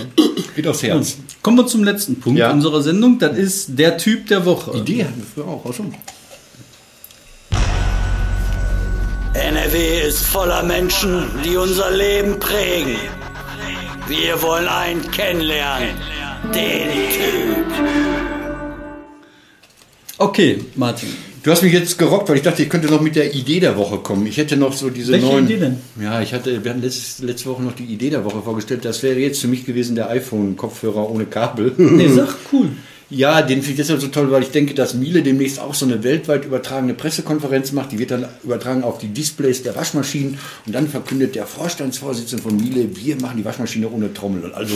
Geht 0.55 0.67
aufs 0.67 0.83
Herz. 0.83 1.17
Kommen 1.41 1.57
wir 1.57 1.65
zum 1.67 1.83
letzten 1.83 2.19
Punkt 2.19 2.37
Ja. 2.39 2.51
unserer 2.51 2.81
Sendung. 2.83 3.17
Das 3.17 3.35
ist 3.37 3.77
der 3.79 3.97
Typ 3.97 4.27
der 4.27 4.45
Woche. 4.45 4.77
Idee 4.77 5.03
hatten 5.05 5.17
wir 5.17 5.25
früher 5.43 5.47
auch. 5.51 5.65
auch 5.65 5.73
schon. 5.73 5.93
NRW 9.33 10.07
ist 10.07 10.25
voller 10.25 10.63
Menschen, 10.63 11.25
die 11.45 11.55
unser 11.55 11.91
Leben 11.91 12.39
prägen. 12.39 12.95
Wir 14.07 14.41
wollen 14.41 14.67
einen 14.67 15.09
kennenlernen. 15.11 15.89
Den 16.53 16.89
Typ. 17.11 17.65
Okay, 20.17 20.65
Martin. 20.75 21.09
Du 21.43 21.51
hast 21.51 21.61
mich 21.61 21.71
jetzt 21.71 21.97
gerockt, 21.97 22.27
weil 22.27 22.37
ich 22.37 22.41
dachte, 22.41 22.63
ich 22.63 22.69
könnte 22.69 22.87
noch 22.87 23.01
mit 23.01 23.15
der 23.15 23.33
Idee 23.33 23.59
der 23.59 23.77
Woche 23.77 23.99
kommen. 23.99 24.25
Ich 24.25 24.37
hätte 24.37 24.57
noch 24.57 24.73
so 24.73 24.89
diese 24.89 25.13
Welche 25.13 25.27
neuen. 25.27 25.45
Idee 25.45 25.57
denn? 25.57 25.77
Ja, 26.01 26.21
ich 26.21 26.33
hatte, 26.33 26.63
wir 26.63 26.71
hatten 26.71 26.81
letzte, 26.81 27.25
letzte 27.25 27.49
Woche 27.49 27.61
noch 27.61 27.73
die 27.75 27.85
Idee 27.85 28.09
der 28.09 28.25
Woche 28.25 28.41
vorgestellt. 28.41 28.83
Das 28.83 29.03
wäre 29.03 29.19
jetzt 29.19 29.39
für 29.39 29.47
mich 29.47 29.63
gewesen 29.65 29.95
der 29.95 30.09
iPhone-Kopfhörer 30.09 31.09
ohne 31.09 31.25
Kabel. 31.25 31.73
Nee, 31.77 32.07
sag 32.09 32.35
cool. 32.51 32.69
Ja, 33.11 33.41
den 33.41 33.61
finde 33.61 33.71
ich 33.71 33.77
deshalb 33.77 34.01
so 34.01 34.07
toll, 34.09 34.29
weil 34.29 34.43
ich 34.43 34.51
denke, 34.51 34.75
dass 34.75 34.93
Miele 34.93 35.23
demnächst 35.23 35.59
auch 35.59 35.73
so 35.73 35.83
eine 35.83 36.03
weltweit 36.03 36.45
übertragene 36.45 36.93
Pressekonferenz 36.93 37.71
macht. 37.71 37.91
Die 37.91 37.97
wird 37.97 38.11
dann 38.11 38.27
übertragen 38.43 38.83
auf 38.83 38.99
die 38.99 39.07
Displays 39.07 39.63
der 39.63 39.75
Waschmaschinen 39.75 40.37
und 40.67 40.75
dann 40.75 40.87
verkündet 40.87 41.33
der 41.33 41.47
Vorstandsvorsitzende 41.47 42.43
von 42.43 42.55
Miele, 42.55 42.95
wir 42.95 43.19
machen 43.19 43.37
die 43.37 43.45
Waschmaschine 43.45 43.89
ohne 43.89 44.13
Trommel. 44.13 44.51
Also, 44.53 44.75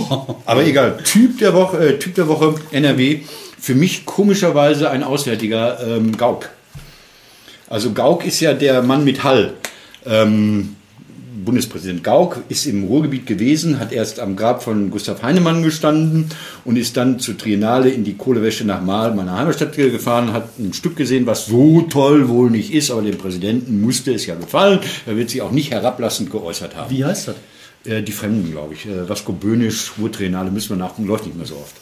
aber 0.46 0.64
egal. 0.64 0.98
Typ 1.04 1.38
der 1.38 1.52
Woche, 1.52 1.78
äh, 1.86 1.98
typ 1.98 2.14
der 2.14 2.28
Woche 2.28 2.54
NRW. 2.70 3.20
Für 3.58 3.74
mich 3.74 4.06
komischerweise 4.06 4.88
ein 4.88 5.02
Auswärtiger 5.02 5.86
ähm, 5.86 6.16
Gauck. 6.16 6.48
Also 7.68 7.92
Gauck 7.92 8.24
ist 8.24 8.40
ja 8.40 8.54
der 8.54 8.82
Mann 8.82 9.04
mit 9.04 9.22
Hall. 9.22 9.52
Ähm, 10.06 10.76
Bundespräsident 11.44 12.04
Gauck 12.04 12.42
ist 12.48 12.66
im 12.66 12.84
Ruhrgebiet 12.84 13.26
gewesen, 13.26 13.78
hat 13.78 13.92
erst 13.92 14.20
am 14.20 14.36
Grab 14.36 14.62
von 14.62 14.90
Gustav 14.90 15.22
Heinemann 15.22 15.62
gestanden 15.62 16.26
und 16.64 16.76
ist 16.76 16.96
dann 16.96 17.18
zur 17.18 17.36
Triennale 17.36 17.90
in 17.90 18.04
die 18.04 18.14
Kohlewäsche 18.16 18.64
nach 18.64 18.82
Mahl, 18.82 19.14
meiner 19.14 19.36
Heimatstadt, 19.36 19.76
gefahren, 19.76 20.32
hat 20.32 20.58
ein 20.58 20.72
Stück 20.72 20.96
gesehen, 20.96 21.26
was 21.26 21.46
so 21.46 21.82
toll 21.82 22.28
wohl 22.28 22.50
nicht 22.50 22.72
ist, 22.72 22.90
aber 22.90 23.02
dem 23.02 23.18
Präsidenten 23.18 23.80
musste 23.80 24.12
es 24.12 24.26
ja 24.26 24.34
gefallen. 24.34 24.80
Er 25.06 25.16
wird 25.16 25.30
sich 25.30 25.42
auch 25.42 25.52
nicht 25.52 25.70
herablassend 25.70 26.30
geäußert 26.30 26.76
haben. 26.76 26.90
Wie 26.90 27.04
heißt 27.04 27.28
das? 27.28 27.36
Äh, 27.84 28.02
die 28.02 28.12
Fremden, 28.12 28.50
glaube 28.50 28.74
ich. 28.74 28.86
Äh, 28.86 29.08
Vasco 29.08 29.32
Böhnisch, 29.32 29.92
Ruhrtriennale, 29.98 30.50
müssen 30.50 30.70
wir 30.70 30.76
nachgucken, 30.76 31.08
läuft 31.08 31.24
nicht 31.26 31.36
mehr 31.36 31.46
so 31.46 31.54
oft. 31.54 31.74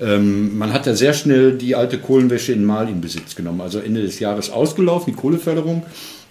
Ähm, 0.00 0.56
man 0.56 0.72
hat 0.72 0.86
ja 0.86 0.94
sehr 0.94 1.12
schnell 1.12 1.52
die 1.58 1.74
alte 1.74 1.98
Kohlenwäsche 1.98 2.52
in 2.52 2.64
Mal 2.64 2.88
in 2.88 3.00
Besitz 3.02 3.34
genommen. 3.34 3.60
Also 3.60 3.78
Ende 3.78 4.00
des 4.02 4.18
Jahres 4.18 4.50
ausgelaufen, 4.50 5.12
die 5.12 5.20
Kohleförderung. 5.20 5.82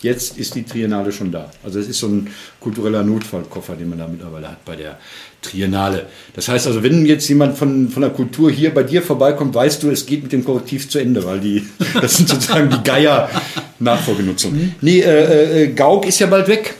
Jetzt 0.02 0.38
ist 0.38 0.56
die 0.56 0.64
Triennale 0.64 1.12
schon 1.12 1.32
da. 1.32 1.52
Also 1.64 1.80
es 1.80 1.88
ist 1.88 2.00
so 2.00 2.08
ein 2.08 2.28
kultureller 2.60 3.04
Notfallkoffer, 3.04 3.76
den 3.76 3.90
man 3.90 4.00
da 4.00 4.08
mittlerweile 4.08 4.50
hat 4.50 4.66
bei 4.66 4.76
der 4.76 4.98
Triennale. 5.42 6.08
Das 6.34 6.48
heißt 6.48 6.68
also, 6.68 6.82
wenn 6.82 7.06
jetzt 7.06 7.28
jemand 7.30 7.58
von, 7.58 7.90
von 7.90 8.02
der 8.02 8.12
Kultur 8.12 8.50
hier 8.50 8.74
bei 8.74 8.84
dir 8.84 9.02
vorbeikommt, 9.02 9.54
weißt 9.54 9.84
du, 9.84 9.92
es 9.92 10.06
geht 10.06 10.24
mit 10.24 10.32
dem 10.32 10.44
Korrektiv 10.44 10.90
zu 10.90 11.00
Ende, 11.00 11.24
weil 11.26 11.40
die, 11.40 11.66
das 12.02 12.18
sind 12.18 12.30
sozusagen 12.30 12.70
die 12.70 12.84
Geier-Nachfolgenutzung. 12.84 14.74
Nee, 14.82 15.02
äh, 15.02 15.64
äh, 15.64 15.68
Gauck 15.74 16.08
ist 16.08 16.20
ja 16.20 16.28
bald 16.28 16.48
weg. 16.48 16.76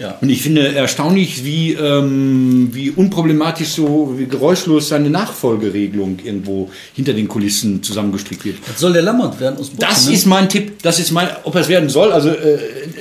Ja. 0.00 0.16
Und 0.18 0.30
ich 0.30 0.40
finde 0.42 0.74
erstaunlich, 0.74 1.44
wie, 1.44 1.74
ähm, 1.74 2.70
wie 2.72 2.90
unproblematisch 2.90 3.68
so, 3.68 4.14
wie 4.16 4.24
geräuschlos 4.24 4.88
seine 4.88 5.10
Nachfolgeregelung 5.10 6.18
irgendwo 6.24 6.70
hinter 6.94 7.12
den 7.12 7.28
Kulissen 7.28 7.82
zusammengestrickt 7.82 8.46
wird. 8.46 8.56
Das 8.66 8.80
soll 8.80 8.94
der 8.94 9.02
Lammert 9.02 9.38
werden 9.38 9.58
aus 9.58 9.68
Bochum, 9.68 9.78
Das 9.78 10.06
ne? 10.06 10.14
ist 10.14 10.24
mein 10.24 10.48
Tipp. 10.48 10.82
Das 10.82 10.98
ist 10.98 11.10
mein, 11.10 11.28
ob 11.44 11.54
es 11.54 11.68
werden 11.68 11.90
soll. 11.90 12.12
Also 12.12 12.30
äh, 12.30 12.58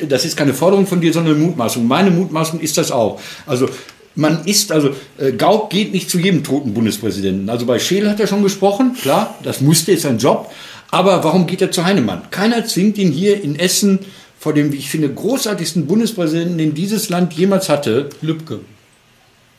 das 0.10 0.26
ist 0.26 0.36
keine 0.36 0.54
Forderung 0.54 0.86
von 0.86 1.00
dir, 1.00 1.14
sondern 1.14 1.36
eine 1.36 1.46
Mutmaßung. 1.46 1.88
Meine 1.88 2.12
Mutmaßung 2.12 2.60
ist 2.60 2.78
das 2.78 2.92
auch. 2.92 3.22
Also 3.46 3.70
man 4.16 4.44
ist, 4.44 4.74
also 4.74 4.90
äh, 5.18 5.32
Gauck 5.32 5.70
geht 5.70 5.94
nicht 5.94 6.10
zu 6.10 6.20
jedem 6.20 6.44
toten 6.44 6.74
Bundespräsidenten. 6.74 7.50
Also 7.50 7.66
bei 7.66 7.80
Scheel 7.80 8.10
hat 8.10 8.20
er 8.20 8.28
schon 8.28 8.44
gesprochen, 8.44 8.98
klar, 9.02 9.36
das 9.44 9.62
musste, 9.62 9.94
ist 9.94 10.02
sein 10.02 10.18
Job. 10.18 10.52
Aber 10.92 11.24
warum 11.24 11.48
geht 11.48 11.62
er 11.62 11.72
zu 11.72 11.86
Heinemann? 11.86 12.24
Keiner 12.32 12.66
zwingt 12.66 12.98
ihn 12.98 13.12
hier 13.12 13.42
in 13.42 13.58
Essen 13.58 14.00
vor 14.40 14.54
dem, 14.54 14.72
wie 14.72 14.78
ich 14.78 14.90
finde, 14.90 15.10
großartigsten 15.10 15.86
Bundespräsidenten, 15.86 16.58
den 16.58 16.74
dieses 16.74 17.10
Land 17.10 17.34
jemals 17.34 17.68
hatte, 17.68 18.10
Lübcke. 18.22 18.62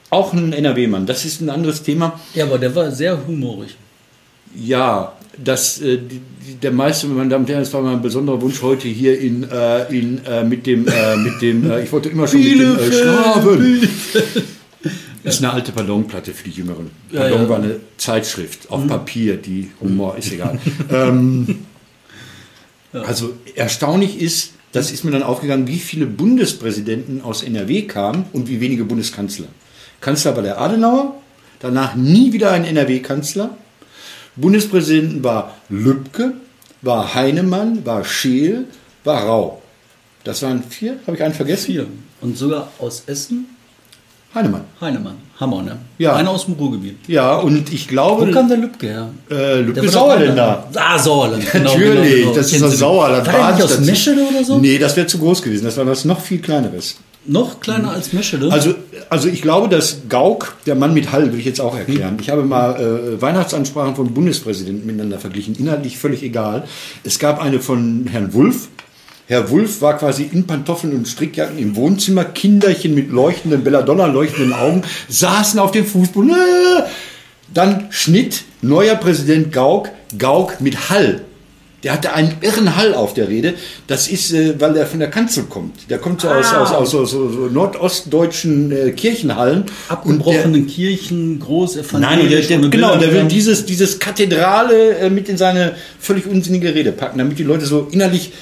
auch 0.09 0.33
ein 0.33 0.53
NRW-Mann. 0.53 1.07
Das 1.07 1.25
ist 1.25 1.41
ein 1.41 1.51
anderes 1.51 1.83
Thema. 1.83 2.19
Ja, 2.35 2.47
aber 2.47 2.59
der 2.59 2.75
war 2.75 2.91
sehr 2.91 3.27
humorig. 3.27 3.77
Ja, 4.57 5.13
das, 5.37 5.81
äh, 5.81 5.99
der 6.63 6.73
meiste, 6.73 7.07
meine 7.07 7.29
Damen 7.29 7.45
und 7.45 7.51
Herren, 7.51 7.61
das 7.61 7.73
war 7.73 7.83
mein 7.83 8.03
besonderer 8.03 8.41
Wunsch 8.41 8.61
heute 8.63 8.89
hier 8.89 9.21
in, 9.21 9.49
äh, 9.49 9.85
in, 9.97 10.25
äh, 10.25 10.43
mit 10.43 10.67
dem, 10.67 10.89
äh, 10.89 11.17
mit 11.17 11.41
dem 11.41 11.71
äh, 11.71 11.83
ich 11.85 11.93
wollte 11.93 12.09
immer 12.09 12.27
schon 12.27 12.41
mit 12.41 12.59
dem 12.59 12.79
äh, 12.79 12.93
Schwaben. 12.93 13.89
Ist 15.23 15.45
eine 15.45 15.53
alte 15.53 15.73
Pardonplatte 15.73 16.33
für 16.33 16.45
die 16.45 16.57
Jüngeren. 16.57 16.91
Ja, 17.13 17.21
Pardon 17.21 17.43
ja. 17.43 17.49
war 17.49 17.57
eine 17.59 17.77
Zeitschrift 17.99 18.71
auf 18.71 18.87
Papier, 18.87 19.37
die 19.37 19.71
Humor 19.81 20.17
ist 20.17 20.33
egal. 20.33 20.59
ähm, 20.91 21.67
Also 22.93 23.35
erstaunlich 23.55 24.21
ist, 24.21 24.53
das 24.73 24.91
ist 24.91 25.05
mir 25.05 25.11
dann 25.11 25.23
aufgegangen, 25.23 25.67
wie 25.67 25.79
viele 25.79 26.07
Bundespräsidenten 26.07 27.23
aus 27.23 27.43
NRW 27.43 27.83
kamen 27.83 28.27
und 28.33 28.49
wie 28.49 28.61
wenige 28.61 28.85
Bundeskanzler. 28.85 29.47
Kanzler 30.01 30.35
war 30.37 30.43
der 30.43 30.61
Adenauer, 30.61 31.21
danach 31.61 31.95
nie 31.95 32.33
wieder 32.33 32.53
ein 32.53 32.65
NRW-Kanzler. 32.65 33.57
Bundespräsidenten 34.37 35.23
war 35.23 35.57
Lübcke, 35.69 36.35
war 36.83 37.15
Heinemann, 37.15 37.85
war 37.85 38.05
Scheel, 38.05 38.67
war 39.05 39.25
Rau. 39.25 39.63
Das 40.25 40.43
waren 40.43 40.63
vier, 40.63 40.99
habe 41.07 41.17
ich 41.17 41.23
einen 41.23 41.35
vergessen? 41.35 41.67
Vier. 41.67 41.87
Und 42.21 42.37
sogar 42.37 42.71
aus 42.79 43.05
Essen, 43.07 43.47
Heinemann. 44.35 44.63
Heinemann. 44.81 45.15
Hammer, 45.41 45.63
ne? 45.63 45.79
Ja. 45.99 46.15
Einer 46.17 46.31
aus 46.31 46.45
dem 46.45 46.55
Ruhrgebiet. 46.55 46.97
Ja, 47.09 47.37
und 47.37 47.73
ich 47.73 47.89
glaube, 47.89 48.29
Wo 48.29 48.31
kam 48.33 48.47
der 48.49 48.59
Lübcke 48.59 48.87
her? 48.87 49.09
äh, 49.31 49.35
Der 49.35 49.57
Lübcke 49.63 49.89
Sauerländer. 49.89 50.69
Ah, 50.75 50.99
Sauerland. 50.99 51.51
Genau, 51.51 51.71
Natürlich, 51.71 52.11
genau, 52.15 52.23
genau. 52.27 52.35
das 52.35 52.53
ist 52.53 52.63
das 52.63 52.71
du- 52.73 52.77
Sauerland. 52.77 53.27
War 53.27 53.33
der 53.33 53.55
nicht 53.55 53.65
aus. 53.65 53.81
Meschede 53.81 54.23
oder 54.23 54.45
so? 54.45 54.59
Nee, 54.59 54.79
das 54.79 54.97
wäre 54.97 55.07
zu 55.07 55.19
groß 55.19 55.41
gewesen. 55.43 55.65
Das 55.65 55.77
war 55.79 55.87
was 55.87 56.05
noch 56.05 56.21
viel 56.21 56.41
kleineres. 56.41 56.97
Noch 57.27 57.61
kleiner 57.61 57.91
als 57.91 58.13
Meschede? 58.13 58.51
Also, 58.53 58.75
also 59.09 59.29
ich 59.29 59.41
glaube, 59.43 59.69
dass 59.69 59.99
Gauck, 60.09 60.55
der 60.67 60.75
Mann 60.75 60.95
mit 60.95 61.11
Hall, 61.13 61.33
will 61.33 61.39
ich 61.39 61.45
jetzt 61.47 61.61
auch 61.61 61.77
erklären. 61.77 62.19
Ich 62.21 62.29
habe 62.31 62.43
mal 62.43 62.77
äh, 63.17 63.21
Weihnachtsansprachen 63.21 63.95
von 63.97 64.13
Bundespräsidenten 64.15 64.87
miteinander 64.87 65.19
verglichen, 65.19 65.55
inhaltlich 65.59 65.99
völlig 65.99 66.23
egal. 66.23 66.65
Es 67.03 67.19
gab 67.19 67.43
eine 67.43 67.61
von 67.61 68.07
Herrn 68.11 68.33
Wulff. 68.35 68.69
Herr 69.31 69.49
Wulff 69.49 69.81
war 69.81 69.97
quasi 69.97 70.25
in 70.25 70.45
Pantoffeln 70.45 70.93
und 70.93 71.07
Strickjacken 71.07 71.57
im 71.57 71.77
Wohnzimmer. 71.77 72.25
Kinderchen 72.25 72.97
mit 72.97 73.13
leuchtenden, 73.13 73.63
Belladonna 73.63 74.07
leuchtenden 74.07 74.53
Augen 74.53 74.83
saßen 75.09 75.61
auf 75.61 75.71
dem 75.71 75.87
Fußboden. 75.87 76.31
Äh! 76.31 76.83
Dann 77.55 77.87
Schnitt, 77.91 78.43
neuer 78.61 78.97
Präsident 78.97 79.53
Gauck, 79.53 79.91
Gauck 80.19 80.61
mit 80.61 80.91
Hall. 80.91 81.21
Der 81.85 81.93
hatte 81.93 82.13
einen 82.13 82.39
irren 82.41 82.75
Hall 82.75 82.93
auf 82.93 83.15
der 83.15 83.29
Rede. 83.29 83.55
Das 83.87 84.09
ist, 84.09 84.33
äh, 84.33 84.61
weil 84.61 84.77
er 84.77 84.85
von 84.85 84.99
der 84.99 85.11
Kanzel 85.11 85.45
kommt. 85.45 85.89
Der 85.89 85.99
kommt 85.99 86.23
so 86.23 86.29
aus, 86.29 86.47
Ah. 86.53 86.63
aus, 86.63 86.73
aus 86.73 86.91
so, 86.91 87.07
so 87.07 87.47
nordostdeutschen 87.47 88.73
äh, 88.73 88.91
Kirchenhallen. 88.91 89.67
Abgebrochenen 89.89 90.67
Kirchen, 90.67 91.39
groß 91.39 91.79
Nein, 91.93 92.29
der, 92.29 92.41
der, 92.41 92.59
genau, 92.69 92.97
der 92.97 93.13
will 93.13 93.27
dieses, 93.27 93.65
dieses 93.65 94.01
Kathedrale 94.01 94.97
äh, 94.99 95.09
mit 95.09 95.29
in 95.29 95.37
seine 95.37 95.77
völlig 96.01 96.27
unsinnige 96.27 96.75
Rede 96.75 96.91
packen, 96.91 97.19
damit 97.19 97.39
die 97.39 97.45
Leute 97.45 97.65
so 97.65 97.87
innerlich, 97.93 98.33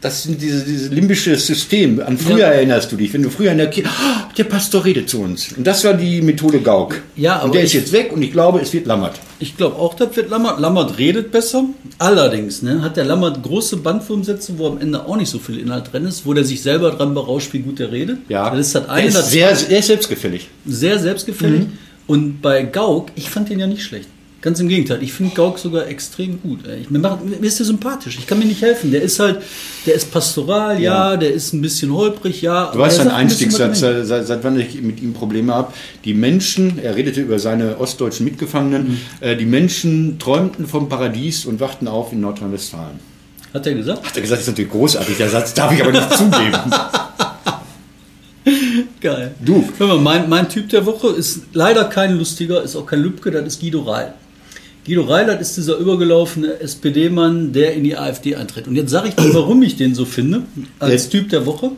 das 0.00 0.22
sind 0.22 0.40
diese, 0.40 0.64
dieses 0.64 0.90
limbische 0.90 1.36
System. 1.36 2.00
An 2.00 2.16
früher 2.16 2.38
Ja. 2.38 2.46
erinnerst 2.48 2.90
du 2.90 2.96
dich, 2.96 3.12
wenn 3.12 3.22
du 3.22 3.28
früher 3.30 3.52
in 3.52 3.58
der 3.58 3.68
Kirche, 3.68 3.90
oh, 3.90 4.32
der 4.36 4.44
Pastor 4.44 4.84
redet 4.84 5.10
zu 5.10 5.20
uns. 5.20 5.52
Und 5.56 5.66
das 5.66 5.84
war 5.84 5.92
die 5.94 6.22
Methode 6.22 6.60
Gauck. 6.60 7.02
Ja, 7.16 7.36
aber 7.36 7.44
und 7.46 7.54
der 7.54 7.62
ist 7.64 7.70
ich- 7.74 7.80
jetzt 7.80 7.92
weg 7.92 8.10
und 8.12 8.22
ich 8.22 8.32
glaube, 8.32 8.60
es 8.60 8.72
wird 8.72 8.86
Lammert. 8.86 9.20
Ich 9.40 9.56
glaube 9.56 9.76
auch, 9.76 9.94
das 9.94 10.16
wird 10.16 10.30
Lammert. 10.30 10.58
Lammert 10.60 10.96
redet 10.98 11.30
besser. 11.30 11.64
Allerdings 11.98 12.62
ne, 12.62 12.80
hat 12.82 12.96
der 12.96 13.04
Lammert 13.04 13.42
große 13.42 13.76
Bandwurmsätze, 13.78 14.54
wo 14.58 14.68
am 14.68 14.78
Ende 14.80 15.04
auch 15.06 15.16
nicht 15.16 15.28
so 15.30 15.38
viel 15.38 15.58
Inhalt 15.58 15.92
drin 15.92 16.06
ist, 16.06 16.24
wo 16.24 16.32
der 16.34 16.44
sich 16.44 16.62
selber 16.62 16.92
dran 16.92 17.12
berauscht, 17.14 17.52
wie 17.52 17.58
gut 17.60 17.78
er 17.80 17.92
redet. 17.92 18.18
Ja, 18.28 18.48
Das 18.50 18.66
ist 18.68 18.74
das 18.74 18.84
der 18.84 18.92
eine. 18.92 19.08
ist 19.08 19.16
das 19.16 19.30
sehr, 19.30 19.54
sehr 19.54 19.82
selbstgefällig. 19.82 20.48
sehr 20.66 20.98
selbstgefällig. 20.98 21.60
Mhm. 21.60 21.72
Und 22.06 22.40
bei 22.42 22.62
Gauck, 22.62 23.08
ich 23.16 23.28
fand 23.30 23.50
den 23.50 23.60
ja 23.60 23.66
nicht 23.66 23.82
schlecht. 23.82 24.08
Ganz 24.42 24.58
im 24.58 24.68
Gegenteil, 24.68 25.02
ich 25.02 25.12
finde 25.12 25.34
Gauck 25.34 25.58
sogar 25.58 25.86
extrem 25.88 26.40
gut. 26.40 26.60
Ich, 26.80 26.88
mir, 26.88 26.98
macht, 26.98 27.22
mir 27.24 27.36
ist 27.46 27.58
der 27.58 27.66
sympathisch. 27.66 28.16
Ich 28.18 28.26
kann 28.26 28.38
mir 28.38 28.46
nicht 28.46 28.62
helfen. 28.62 28.90
Der 28.90 29.02
ist 29.02 29.20
halt, 29.20 29.42
der 29.84 29.94
ist 29.94 30.10
pastoral, 30.10 30.80
ja, 30.80 31.10
Ja. 31.10 31.16
der 31.18 31.34
ist 31.34 31.52
ein 31.52 31.60
bisschen 31.60 31.92
holprig, 31.92 32.40
ja. 32.40 32.70
Du 32.72 32.78
weißt 32.78 32.96
sein 32.96 33.08
seinen 33.08 33.16
Einstiegssatz, 33.16 33.80
seit, 33.80 34.06
seit, 34.06 34.26
seit 34.26 34.42
wann 34.42 34.58
ich 34.58 34.80
mit 34.80 35.02
ihm 35.02 35.12
Probleme 35.12 35.52
habe. 35.54 35.74
Die 36.06 36.14
Menschen, 36.14 36.78
er 36.78 36.96
redete 36.96 37.20
über 37.20 37.38
seine 37.38 37.76
ostdeutschen 37.78 38.24
Mitgefangenen, 38.24 38.88
Mhm. 38.88 38.98
äh, 39.20 39.36
die 39.36 39.44
Menschen 39.44 40.18
träumten 40.18 40.66
vom 40.66 40.88
Paradies 40.88 41.44
und 41.44 41.60
wachten 41.60 41.86
auf 41.86 42.10
in 42.12 42.20
Nordrhein-Westfalen. 42.20 42.98
Hat 43.52 43.66
er 43.66 43.74
gesagt? 43.74 44.06
Hat 44.06 44.16
er 44.16 44.22
gesagt, 44.22 44.38
das 44.40 44.46
ist 44.48 44.52
natürlich 44.52 44.70
großartig, 44.70 45.16
der 45.18 45.28
Satz 45.28 45.52
darf 45.52 45.70
ich 45.74 45.82
aber 45.82 45.92
nicht 45.92 46.16
zugeben. 46.16 46.56
Geil. 49.02 49.34
Du. 49.44 49.68
Hör 49.78 49.86
mal, 49.86 49.98
mein, 49.98 50.28
mein 50.30 50.48
Typ 50.48 50.68
der 50.70 50.86
Woche 50.86 51.08
ist 51.08 51.40
leider 51.52 51.84
kein 51.84 52.16
lustiger, 52.16 52.62
ist 52.62 52.74
auch 52.76 52.86
kein 52.86 53.00
Lübcke, 53.00 53.30
das 53.30 53.44
ist 53.46 53.60
Guido 53.60 53.80
Reil. 53.82 54.14
Guido 54.86 55.02
Reil, 55.02 55.26
das 55.26 55.40
ist 55.50 55.56
dieser 55.58 55.76
übergelaufene 55.76 56.58
SPD-Mann, 56.60 57.52
der 57.52 57.74
in 57.74 57.84
die 57.84 57.96
AfD 57.96 58.34
eintritt. 58.36 58.66
Und 58.66 58.76
jetzt 58.76 58.90
sage 58.90 59.08
ich 59.08 59.14
dir, 59.14 59.32
warum 59.34 59.62
ich 59.62 59.76
den 59.76 59.94
so 59.94 60.04
finde, 60.04 60.42
als. 60.78 61.08
Typ 61.08 61.28
der 61.28 61.44
Woche. 61.46 61.72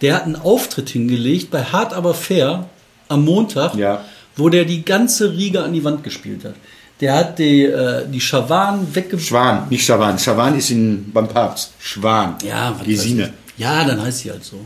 Der 0.00 0.14
hat 0.14 0.24
einen 0.24 0.36
Auftritt 0.36 0.90
hingelegt 0.90 1.50
bei 1.50 1.64
Hart 1.64 1.92
aber 1.92 2.14
fair 2.14 2.68
am 3.08 3.24
Montag, 3.24 3.74
Ja. 3.74 4.04
wo 4.36 4.48
der 4.48 4.64
die 4.64 4.84
ganze 4.84 5.32
Riege 5.32 5.62
an 5.62 5.72
die 5.72 5.82
Wand 5.82 6.04
gespielt 6.04 6.44
hat. 6.44 6.54
Der 7.00 7.14
hat 7.14 7.38
die, 7.38 7.64
äh, 7.64 8.06
die 8.08 8.20
Schawan 8.20 8.86
wegge... 8.94 9.18
Schwan, 9.18 9.68
nicht 9.70 9.84
Schawan. 9.84 10.18
Schawan 10.18 10.56
ist 10.58 10.70
in, 10.70 11.10
beim 11.12 11.28
Papst. 11.28 11.72
Schwan. 11.80 12.36
Ja, 12.44 12.74
Gesine. 12.84 13.32
Ja, 13.56 13.84
dann 13.84 14.00
heißt 14.02 14.20
sie 14.20 14.30
halt 14.30 14.44
so. 14.44 14.60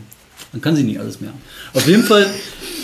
Dann 0.53 0.61
kann 0.61 0.75
sie 0.75 0.83
nicht 0.83 0.99
alles 0.99 1.19
mehr. 1.19 1.33
Auf 1.73 1.87
jeden 1.87 2.03
Fall 2.03 2.27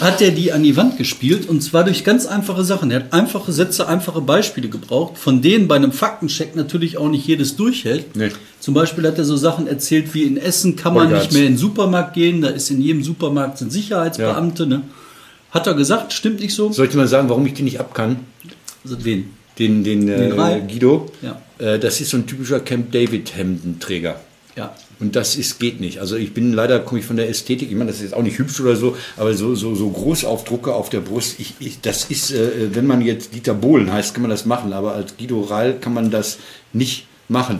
hat 0.01 0.21
er 0.21 0.31
die 0.31 0.51
an 0.51 0.63
die 0.63 0.75
Wand 0.75 0.97
gespielt 0.97 1.47
und 1.47 1.61
zwar 1.61 1.83
durch 1.85 2.03
ganz 2.03 2.25
einfache 2.25 2.63
Sachen. 2.63 2.89
Er 2.91 3.01
hat 3.01 3.13
einfache 3.13 3.51
Sätze, 3.51 3.87
einfache 3.87 4.21
Beispiele 4.21 4.67
gebraucht, 4.67 5.17
von 5.17 5.41
denen 5.41 5.67
bei 5.67 5.75
einem 5.75 5.91
Faktencheck 5.91 6.55
natürlich 6.55 6.97
auch 6.97 7.09
nicht 7.09 7.27
jedes 7.27 7.55
durchhält. 7.55 8.15
Nee. 8.15 8.31
Zum 8.59 8.73
Beispiel 8.73 9.05
hat 9.07 9.17
er 9.17 9.23
so 9.23 9.37
Sachen 9.37 9.67
erzählt 9.67 10.13
wie 10.13 10.23
in 10.23 10.37
Essen 10.37 10.75
kann 10.75 10.93
man 10.93 11.09
Vollgas. 11.09 11.23
nicht 11.25 11.33
mehr 11.33 11.43
in 11.45 11.53
den 11.53 11.57
Supermarkt 11.57 12.15
gehen, 12.15 12.41
da 12.41 12.49
ist 12.49 12.69
in 12.71 12.81
jedem 12.81 13.03
Supermarkt 13.03 13.59
sind 13.59 13.71
Sicherheitsbeamte. 13.71 14.65
Ne? 14.65 14.81
Hat 15.51 15.67
er 15.67 15.75
gesagt, 15.75 16.11
stimmt 16.11 16.39
nicht 16.39 16.55
so? 16.55 16.71
Soll 16.71 16.85
ich 16.85 16.91
dir 16.91 16.97
mal 16.97 17.07
sagen, 17.07 17.29
warum 17.29 17.45
ich 17.45 17.53
die 17.53 17.63
nicht 17.63 17.79
ab 17.79 17.93
kann? 17.93 18.17
Also, 18.83 18.97
wen? 19.05 19.25
den, 19.59 19.83
den, 19.83 20.09
Rai? 20.31 20.57
äh, 20.57 20.61
Guido. 20.61 21.11
Ja. 21.21 21.41
Äh, 21.59 21.79
das 21.79 22.01
ist 22.01 22.09
so 22.09 22.17
ein 22.17 22.25
typischer 22.25 22.59
Camp 22.61 22.91
David 22.91 23.35
Hemdenträger. 23.35 24.19
Ja. 24.55 24.75
Und 24.99 25.15
das 25.15 25.35
ist, 25.35 25.59
geht 25.59 25.79
nicht. 25.79 25.99
Also 25.99 26.17
ich 26.17 26.33
bin 26.33 26.51
leider, 26.53 26.79
komme 26.79 26.99
ich 26.99 27.05
von 27.05 27.15
der 27.15 27.29
Ästhetik, 27.29 27.69
ich 27.69 27.75
meine, 27.75 27.89
das 27.89 27.97
ist 27.97 28.03
jetzt 28.03 28.13
auch 28.13 28.23
nicht 28.23 28.37
hübsch 28.37 28.59
oder 28.59 28.75
so, 28.75 28.97
aber 29.15 29.33
so, 29.33 29.55
so, 29.55 29.75
so 29.75 29.89
Großaufdrucke 29.89 30.73
auf 30.73 30.89
der 30.89 30.99
Brust, 30.99 31.39
ich, 31.39 31.55
ich, 31.59 31.79
das 31.81 32.05
ist, 32.05 32.31
äh, 32.31 32.75
wenn 32.75 32.85
man 32.85 33.01
jetzt 33.01 33.33
Dieter 33.33 33.53
Bohlen 33.53 33.91
heißt, 33.91 34.13
kann 34.13 34.21
man 34.21 34.31
das 34.31 34.45
machen, 34.45 34.73
aber 34.73 34.93
als 34.93 35.15
Guido 35.17 35.41
Rall 35.41 35.79
kann 35.79 35.93
man 35.93 36.11
das 36.11 36.37
nicht 36.73 37.07
machen. 37.29 37.59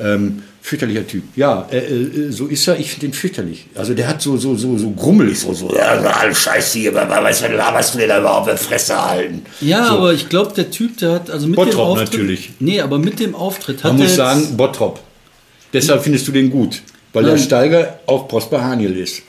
Ähm, 0.00 0.42
fürchterlicher 0.62 1.06
Typ. 1.06 1.24
Ja, 1.36 1.68
äh, 1.70 1.78
äh, 1.78 2.30
so 2.32 2.46
ist 2.46 2.66
er, 2.66 2.78
ich 2.78 2.90
finde 2.90 3.06
ihn 3.06 3.12
fürchterlich. 3.12 3.66
Also 3.74 3.94
der 3.94 4.08
hat 4.08 4.22
so, 4.22 4.36
so, 4.36 4.56
so, 4.56 4.78
so 4.78 4.90
grummelig, 4.90 5.40
so, 5.40 5.52
so, 5.52 5.72
ja, 5.74 5.84
alles 5.84 6.38
Scheiße 6.38 6.78
hier, 6.78 6.94
was 6.94 7.40
laberst 7.40 7.94
du 7.94 7.98
denn 7.98 8.08
da 8.08 8.18
überhaupt 8.18 8.50
in 8.50 8.56
Fresse 8.56 9.00
halten? 9.00 9.42
Ja, 9.60 9.86
so. 9.86 9.98
aber 9.98 10.14
ich 10.14 10.28
glaube, 10.28 10.52
der 10.54 10.70
Typ, 10.70 10.96
der 10.98 11.12
hat, 11.12 11.30
also 11.30 11.46
mit 11.46 11.58
dem 11.58 11.64
Bottrop 11.64 11.88
Auftritt. 11.88 12.12
natürlich. 12.12 12.50
Nee, 12.58 12.80
aber 12.80 12.98
mit 12.98 13.20
dem 13.20 13.34
Auftritt 13.34 13.84
hat 13.84 13.92
Man 13.92 14.00
er 14.00 14.02
muss 14.02 14.10
jetzt, 14.10 14.16
sagen, 14.16 14.56
Bottrop. 14.56 15.00
Deshalb 15.72 16.02
findest 16.02 16.28
du 16.28 16.32
den 16.32 16.50
gut, 16.50 16.82
weil 17.12 17.24
der 17.24 17.34
Nein. 17.34 17.42
Steiger 17.42 18.00
auf 18.06 18.28
Prosper 18.28 18.62
Haniel 18.62 18.96
ist. 18.96 19.22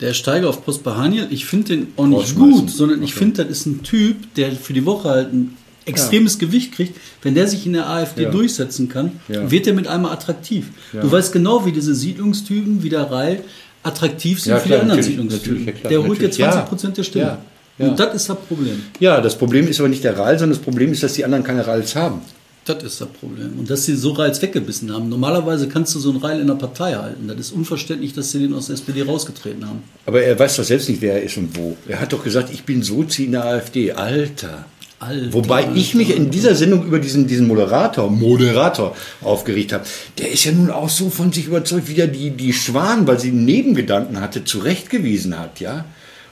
der 0.00 0.12
Steiger 0.12 0.48
auf 0.50 0.62
Prosper 0.64 0.96
Haniel, 0.96 1.26
ich 1.30 1.46
finde 1.46 1.68
den 1.76 1.86
auch 1.96 2.06
nicht 2.06 2.36
gut, 2.36 2.70
sondern 2.70 3.02
ich 3.02 3.14
finde, 3.14 3.44
das 3.44 3.50
ist 3.60 3.66
ein 3.66 3.82
Typ, 3.82 4.34
der 4.34 4.52
für 4.52 4.72
die 4.74 4.84
Woche 4.84 5.08
halt 5.08 5.32
ein 5.32 5.56
extremes 5.86 6.38
Gewicht 6.38 6.72
kriegt. 6.72 6.98
Wenn 7.22 7.34
der 7.34 7.46
sich 7.48 7.64
in 7.64 7.72
der 7.72 7.88
AfD 7.88 8.24
Ja. 8.24 8.30
durchsetzen 8.30 8.88
kann, 8.88 9.12
Ja. 9.28 9.50
wird 9.50 9.66
er 9.66 9.72
mit 9.72 9.86
einmal 9.86 10.12
attraktiv. 10.12 10.66
Ja. 10.92 11.00
Du 11.00 11.10
weißt 11.10 11.32
genau, 11.32 11.64
wie 11.64 11.72
diese 11.72 11.94
Siedlungstypen 11.94 12.82
wie 12.82 12.88
der 12.90 13.10
Rai 13.10 13.40
attraktiv 13.84 14.40
sind 14.40 14.50
Ja, 14.52 14.58
für 14.58 14.66
klar, 14.66 14.78
die 14.78 14.82
anderen 14.82 15.02
Siedlungstypen. 15.02 15.64
ja, 15.66 15.72
klar, 15.72 15.90
der 15.90 15.98
holt 16.00 16.08
dir 16.20 16.24
natürlich. 16.24 16.38
Ja. 16.38 16.50
20 16.52 16.68
Prozent 16.68 16.96
der 16.98 17.02
Stimme. 17.04 17.24
Ja. 17.24 17.38
Ja. 17.78 17.88
Und 17.88 18.00
das 18.00 18.14
ist 18.16 18.28
das 18.28 18.36
Problem. 18.38 18.82
Ja, 19.00 19.20
das 19.20 19.36
Problem 19.38 19.68
ist 19.68 19.78
aber 19.80 19.88
nicht 19.88 20.02
der 20.02 20.18
Rall, 20.18 20.38
sondern 20.38 20.56
das 20.58 20.64
Problem 20.64 20.92
ist, 20.92 21.02
dass 21.02 21.12
die 21.12 21.24
anderen 21.24 21.44
keine 21.44 21.66
Ralls 21.66 21.94
haben. 21.94 22.20
Das 22.66 22.82
ist 22.82 23.00
das 23.00 23.08
Problem. 23.08 23.60
Und 23.60 23.70
dass 23.70 23.84
sie 23.84 23.94
so 23.94 24.10
Reils 24.10 24.42
weggebissen 24.42 24.92
haben. 24.92 25.08
Normalerweise 25.08 25.68
kannst 25.68 25.94
du 25.94 26.00
so 26.00 26.10
einen 26.10 26.18
Reil 26.18 26.40
in 26.40 26.48
der 26.48 26.54
Partei 26.54 26.94
halten. 26.94 27.28
Das 27.28 27.38
ist 27.38 27.52
unverständlich, 27.52 28.12
dass 28.12 28.32
sie 28.32 28.40
den 28.40 28.54
aus 28.54 28.66
der 28.66 28.74
SPD 28.74 29.02
rausgetreten 29.02 29.66
haben. 29.66 29.84
Aber 30.04 30.20
er 30.20 30.36
weiß 30.36 30.56
doch 30.56 30.64
selbst 30.64 30.88
nicht, 30.88 31.00
wer 31.00 31.14
er 31.14 31.22
ist 31.22 31.36
und 31.36 31.56
wo. 31.56 31.76
Er 31.86 32.00
hat 32.00 32.12
doch 32.12 32.24
gesagt, 32.24 32.52
ich 32.52 32.64
bin 32.64 32.82
Sozi 32.82 33.26
in 33.26 33.32
der 33.32 33.44
AfD. 33.44 33.92
Alter. 33.92 34.64
Alter. 34.98 35.32
Wobei 35.32 35.68
ich 35.74 35.94
mich 35.94 36.16
in 36.16 36.30
dieser 36.30 36.56
Sendung 36.56 36.84
über 36.84 36.98
diesen, 36.98 37.28
diesen 37.28 37.46
Moderator, 37.46 38.10
Moderator 38.10 38.96
aufgeregt 39.22 39.72
habe. 39.72 39.84
Der 40.18 40.32
ist 40.32 40.44
ja 40.44 40.52
nun 40.52 40.70
auch 40.70 40.88
so 40.88 41.10
von 41.10 41.32
sich 41.32 41.46
überzeugt, 41.46 41.88
wie 41.88 42.00
er 42.00 42.08
die, 42.08 42.30
die 42.30 42.52
Schwan, 42.52 43.06
weil 43.06 43.20
sie 43.20 43.28
einen 43.28 43.44
Nebengedanken 43.44 44.20
hatte, 44.20 44.44
zurechtgewiesen 44.44 45.38
hat, 45.38 45.60
ja. 45.60 45.84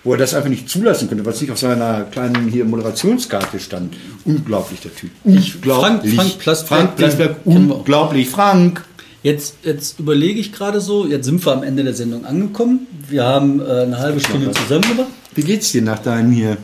Wo 0.04 0.12
er 0.12 0.18
das 0.18 0.34
einfach 0.34 0.50
nicht 0.50 0.68
zulassen 0.68 1.08
könnte, 1.08 1.24
was 1.24 1.40
nicht 1.40 1.50
auf 1.50 1.58
seiner 1.58 2.02
kleinen 2.02 2.48
hier 2.48 2.64
Moderationskarte 2.66 3.58
stand. 3.58 3.94
Unglaublich, 4.26 4.80
der 4.80 4.94
Typ. 4.94 5.10
Ich- 5.24 5.54
Unglaublich. 5.56 6.14
Frank- 6.14 6.28
Frank 6.30 6.38
Plasberg, 6.38 6.68
Frank 6.68 6.96
Plasberg, 6.96 7.36
unglaublich. 7.44 8.28
Frank. 8.28 8.84
Jetzt, 9.22 9.54
jetzt 9.64 9.98
überlege 9.98 10.38
ich 10.38 10.52
gerade 10.52 10.82
so, 10.82 11.06
jetzt 11.06 11.24
sind 11.24 11.44
wir 11.46 11.52
am 11.52 11.62
Ende 11.62 11.82
der 11.82 11.94
Sendung 11.94 12.26
angekommen. 12.26 12.86
Wir 13.08 13.24
haben 13.24 13.58
äh, 13.60 13.64
eine 13.64 13.98
halbe 13.98 14.20
Stunde 14.20 14.50
zusammen 14.52 14.82
gemacht. 14.82 15.08
Wie 15.34 15.42
geht's 15.42 15.72
dir 15.72 15.80
nach 15.80 15.98
deinen 16.00 16.30
hier 16.32 16.58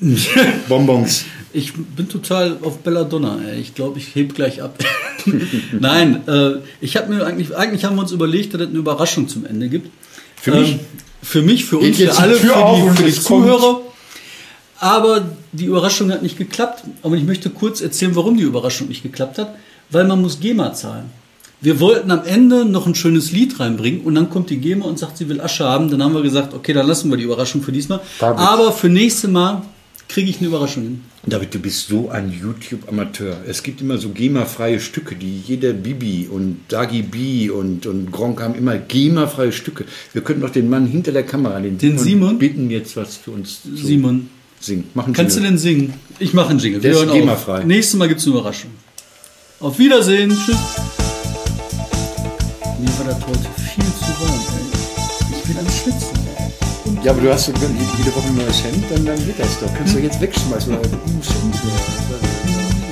Bonbons? 0.68 1.24
Ich 1.52 1.72
bin 1.74 2.08
total 2.08 2.56
auf 2.62 2.78
Belladonna. 2.78 3.38
Ey. 3.48 3.60
Ich 3.60 3.74
glaube, 3.74 3.98
ich 3.98 4.14
heb 4.14 4.34
gleich 4.34 4.62
ab. 4.62 4.78
Nein, 5.78 6.22
äh, 6.28 6.52
ich 6.80 6.96
habe 6.96 7.12
mir 7.12 7.24
eigentlich, 7.26 7.56
eigentlich 7.56 7.84
haben 7.84 7.96
wir 7.96 8.02
uns 8.02 8.12
überlegt, 8.12 8.54
dass 8.54 8.60
es 8.62 8.68
eine 8.68 8.78
Überraschung 8.78 9.28
zum 9.28 9.46
Ende 9.46 9.68
gibt. 9.68 9.90
Für 10.36 10.52
mich? 10.52 10.72
Ähm, 10.72 10.80
für 11.24 11.42
mich, 11.42 11.64
für 11.64 11.78
uns, 11.78 11.96
für 11.96 12.16
alle, 12.16 12.34
für 12.34 12.46
die, 12.46 12.96
für 12.96 13.02
die 13.04 13.12
Zuhörer. 13.12 13.80
Aber 14.78 15.24
die 15.52 15.64
Überraschung 15.64 16.12
hat 16.12 16.22
nicht 16.22 16.36
geklappt. 16.36 16.84
Aber 17.02 17.16
ich 17.16 17.24
möchte 17.24 17.50
kurz 17.50 17.80
erzählen, 17.80 18.14
warum 18.14 18.36
die 18.36 18.42
Überraschung 18.42 18.88
nicht 18.88 19.02
geklappt 19.02 19.38
hat. 19.38 19.54
Weil 19.90 20.04
man 20.04 20.20
muss 20.20 20.40
GEMA 20.40 20.74
zahlen. 20.74 21.10
Wir 21.60 21.80
wollten 21.80 22.10
am 22.10 22.24
Ende 22.24 22.66
noch 22.66 22.86
ein 22.86 22.94
schönes 22.94 23.32
Lied 23.32 23.58
reinbringen 23.58 24.02
und 24.02 24.14
dann 24.14 24.28
kommt 24.28 24.50
die 24.50 24.58
GEMA 24.58 24.84
und 24.84 24.98
sagt, 24.98 25.16
sie 25.16 25.28
will 25.28 25.40
Asche 25.40 25.64
haben. 25.64 25.90
Dann 25.90 26.02
haben 26.02 26.14
wir 26.14 26.22
gesagt, 26.22 26.52
okay, 26.52 26.74
dann 26.74 26.86
lassen 26.86 27.08
wir 27.10 27.16
die 27.16 27.24
Überraschung 27.24 27.62
für 27.62 27.72
diesmal. 27.72 28.00
David. 28.18 28.38
Aber 28.38 28.72
für 28.72 28.90
nächstes 28.90 29.30
Mal 29.30 29.62
kriege 30.14 30.30
ich 30.30 30.38
eine 30.38 30.46
Überraschung 30.46 30.84
hin. 30.84 31.00
David, 31.26 31.52
du 31.54 31.58
bist 31.58 31.88
so 31.88 32.08
ein 32.08 32.32
YouTube-Amateur. 32.32 33.36
Es 33.48 33.64
gibt 33.64 33.80
immer 33.80 33.98
so 33.98 34.10
GEMA-freie 34.10 34.78
Stücke, 34.78 35.16
die 35.16 35.40
jeder 35.40 35.72
Bibi 35.72 36.28
und 36.30 36.60
Dagi 36.68 37.02
B 37.02 37.50
und, 37.50 37.84
und 37.86 38.12
Gronk 38.12 38.40
haben 38.40 38.54
immer 38.54 38.76
GEMA-freie 38.76 39.50
Stücke. 39.50 39.86
Wir 40.12 40.22
könnten 40.22 40.42
doch 40.42 40.50
den 40.50 40.70
Mann 40.70 40.86
hinter 40.86 41.10
der 41.10 41.24
Kamera, 41.24 41.58
den, 41.58 41.78
Den 41.78 41.98
Simon? 41.98 42.38
bitten 42.38 42.70
jetzt 42.70 42.96
was 42.96 43.16
für 43.16 43.32
uns 43.32 43.62
zu 43.64 43.74
Simon, 43.76 44.28
singen. 44.60 44.84
Machen 44.94 45.14
kannst 45.14 45.36
du 45.36 45.40
denn 45.40 45.58
singen? 45.58 45.94
Ich 46.20 46.32
mache 46.32 46.50
einen 46.50 46.60
Jingle. 46.60 46.80
Der 46.80 46.94
Wir 46.94 47.02
ist. 47.02 47.12
GEMA-frei. 47.12 47.64
Nächstes 47.64 47.98
Mal 47.98 48.06
gibt 48.06 48.20
es 48.20 48.26
eine 48.28 48.36
Überraschung. 48.36 48.70
Auf 49.58 49.80
Wiedersehen. 49.80 50.30
Tschüss. 50.30 50.56
Mir 52.78 52.98
war 52.98 53.06
das 53.06 53.26
heute 53.26 53.48
viel 53.58 53.84
zu 53.84 54.12
warm, 54.20 54.40
ey. 54.54 55.38
Ich 55.38 55.42
bin 55.42 55.58
am 55.58 55.66
Schwitzen. 55.68 56.23
Ja, 57.04 57.10
aber 57.10 57.20
du 57.20 57.30
hast 57.30 57.44
so 57.44 57.52
jede 57.52 58.16
Woche 58.16 58.28
ein 58.28 58.34
neues 58.34 58.64
Hemd, 58.64 58.82
dann, 58.90 59.04
dann 59.04 59.26
geht 59.26 59.38
das 59.38 59.60
doch. 59.60 59.68
Kannst 59.74 59.94
du 59.94 59.98
jetzt 59.98 60.18
wegschmeißen. 60.22 60.72
Oder, 60.72 60.88
uh, 60.88 60.88
Hemd, 60.88 61.54
ja. 61.54 61.70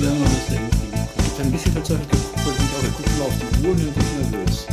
Wir 0.01 0.11
haben 0.11 0.20
noch 0.20 0.27
was 0.27 0.48
da 0.48 0.53
hinten. 0.53 0.92
Ich 1.16 1.38
hab 1.38 1.46
ein 1.46 1.53
bisschen 1.53 1.72
verzweifelt 1.72 2.11
geguckt, 2.11 2.37
weil 2.44 2.53
ich 2.53 2.61
auch, 2.61 2.83
wir 2.83 2.90
gucken 2.90 3.18
mal 3.18 3.25
auf 3.25 3.33
die 3.40 3.66
Uhr 3.66 3.72
und 3.72 3.81
dann 3.81 3.94
bin 3.94 4.05
ich 4.05 4.12
nervös. 4.31 4.66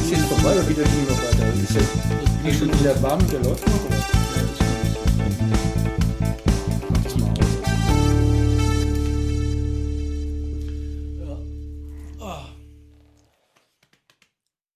Ist 0.00 0.10
jetzt 0.12 0.24
vorbei 0.32 0.52
oder 0.54 0.66
wieder 0.66 0.82
ging 0.82 1.04
noch 1.04 1.20
weiter? 1.28 1.44
Ist 1.62 1.76
jetzt 2.46 2.58
schon 2.58 2.80
wieder 2.80 3.02
warm 3.02 3.20
und 3.20 3.32
der 3.32 3.40
läuft 3.40 3.66
noch? 3.66 3.84
Oder? 3.84 4.15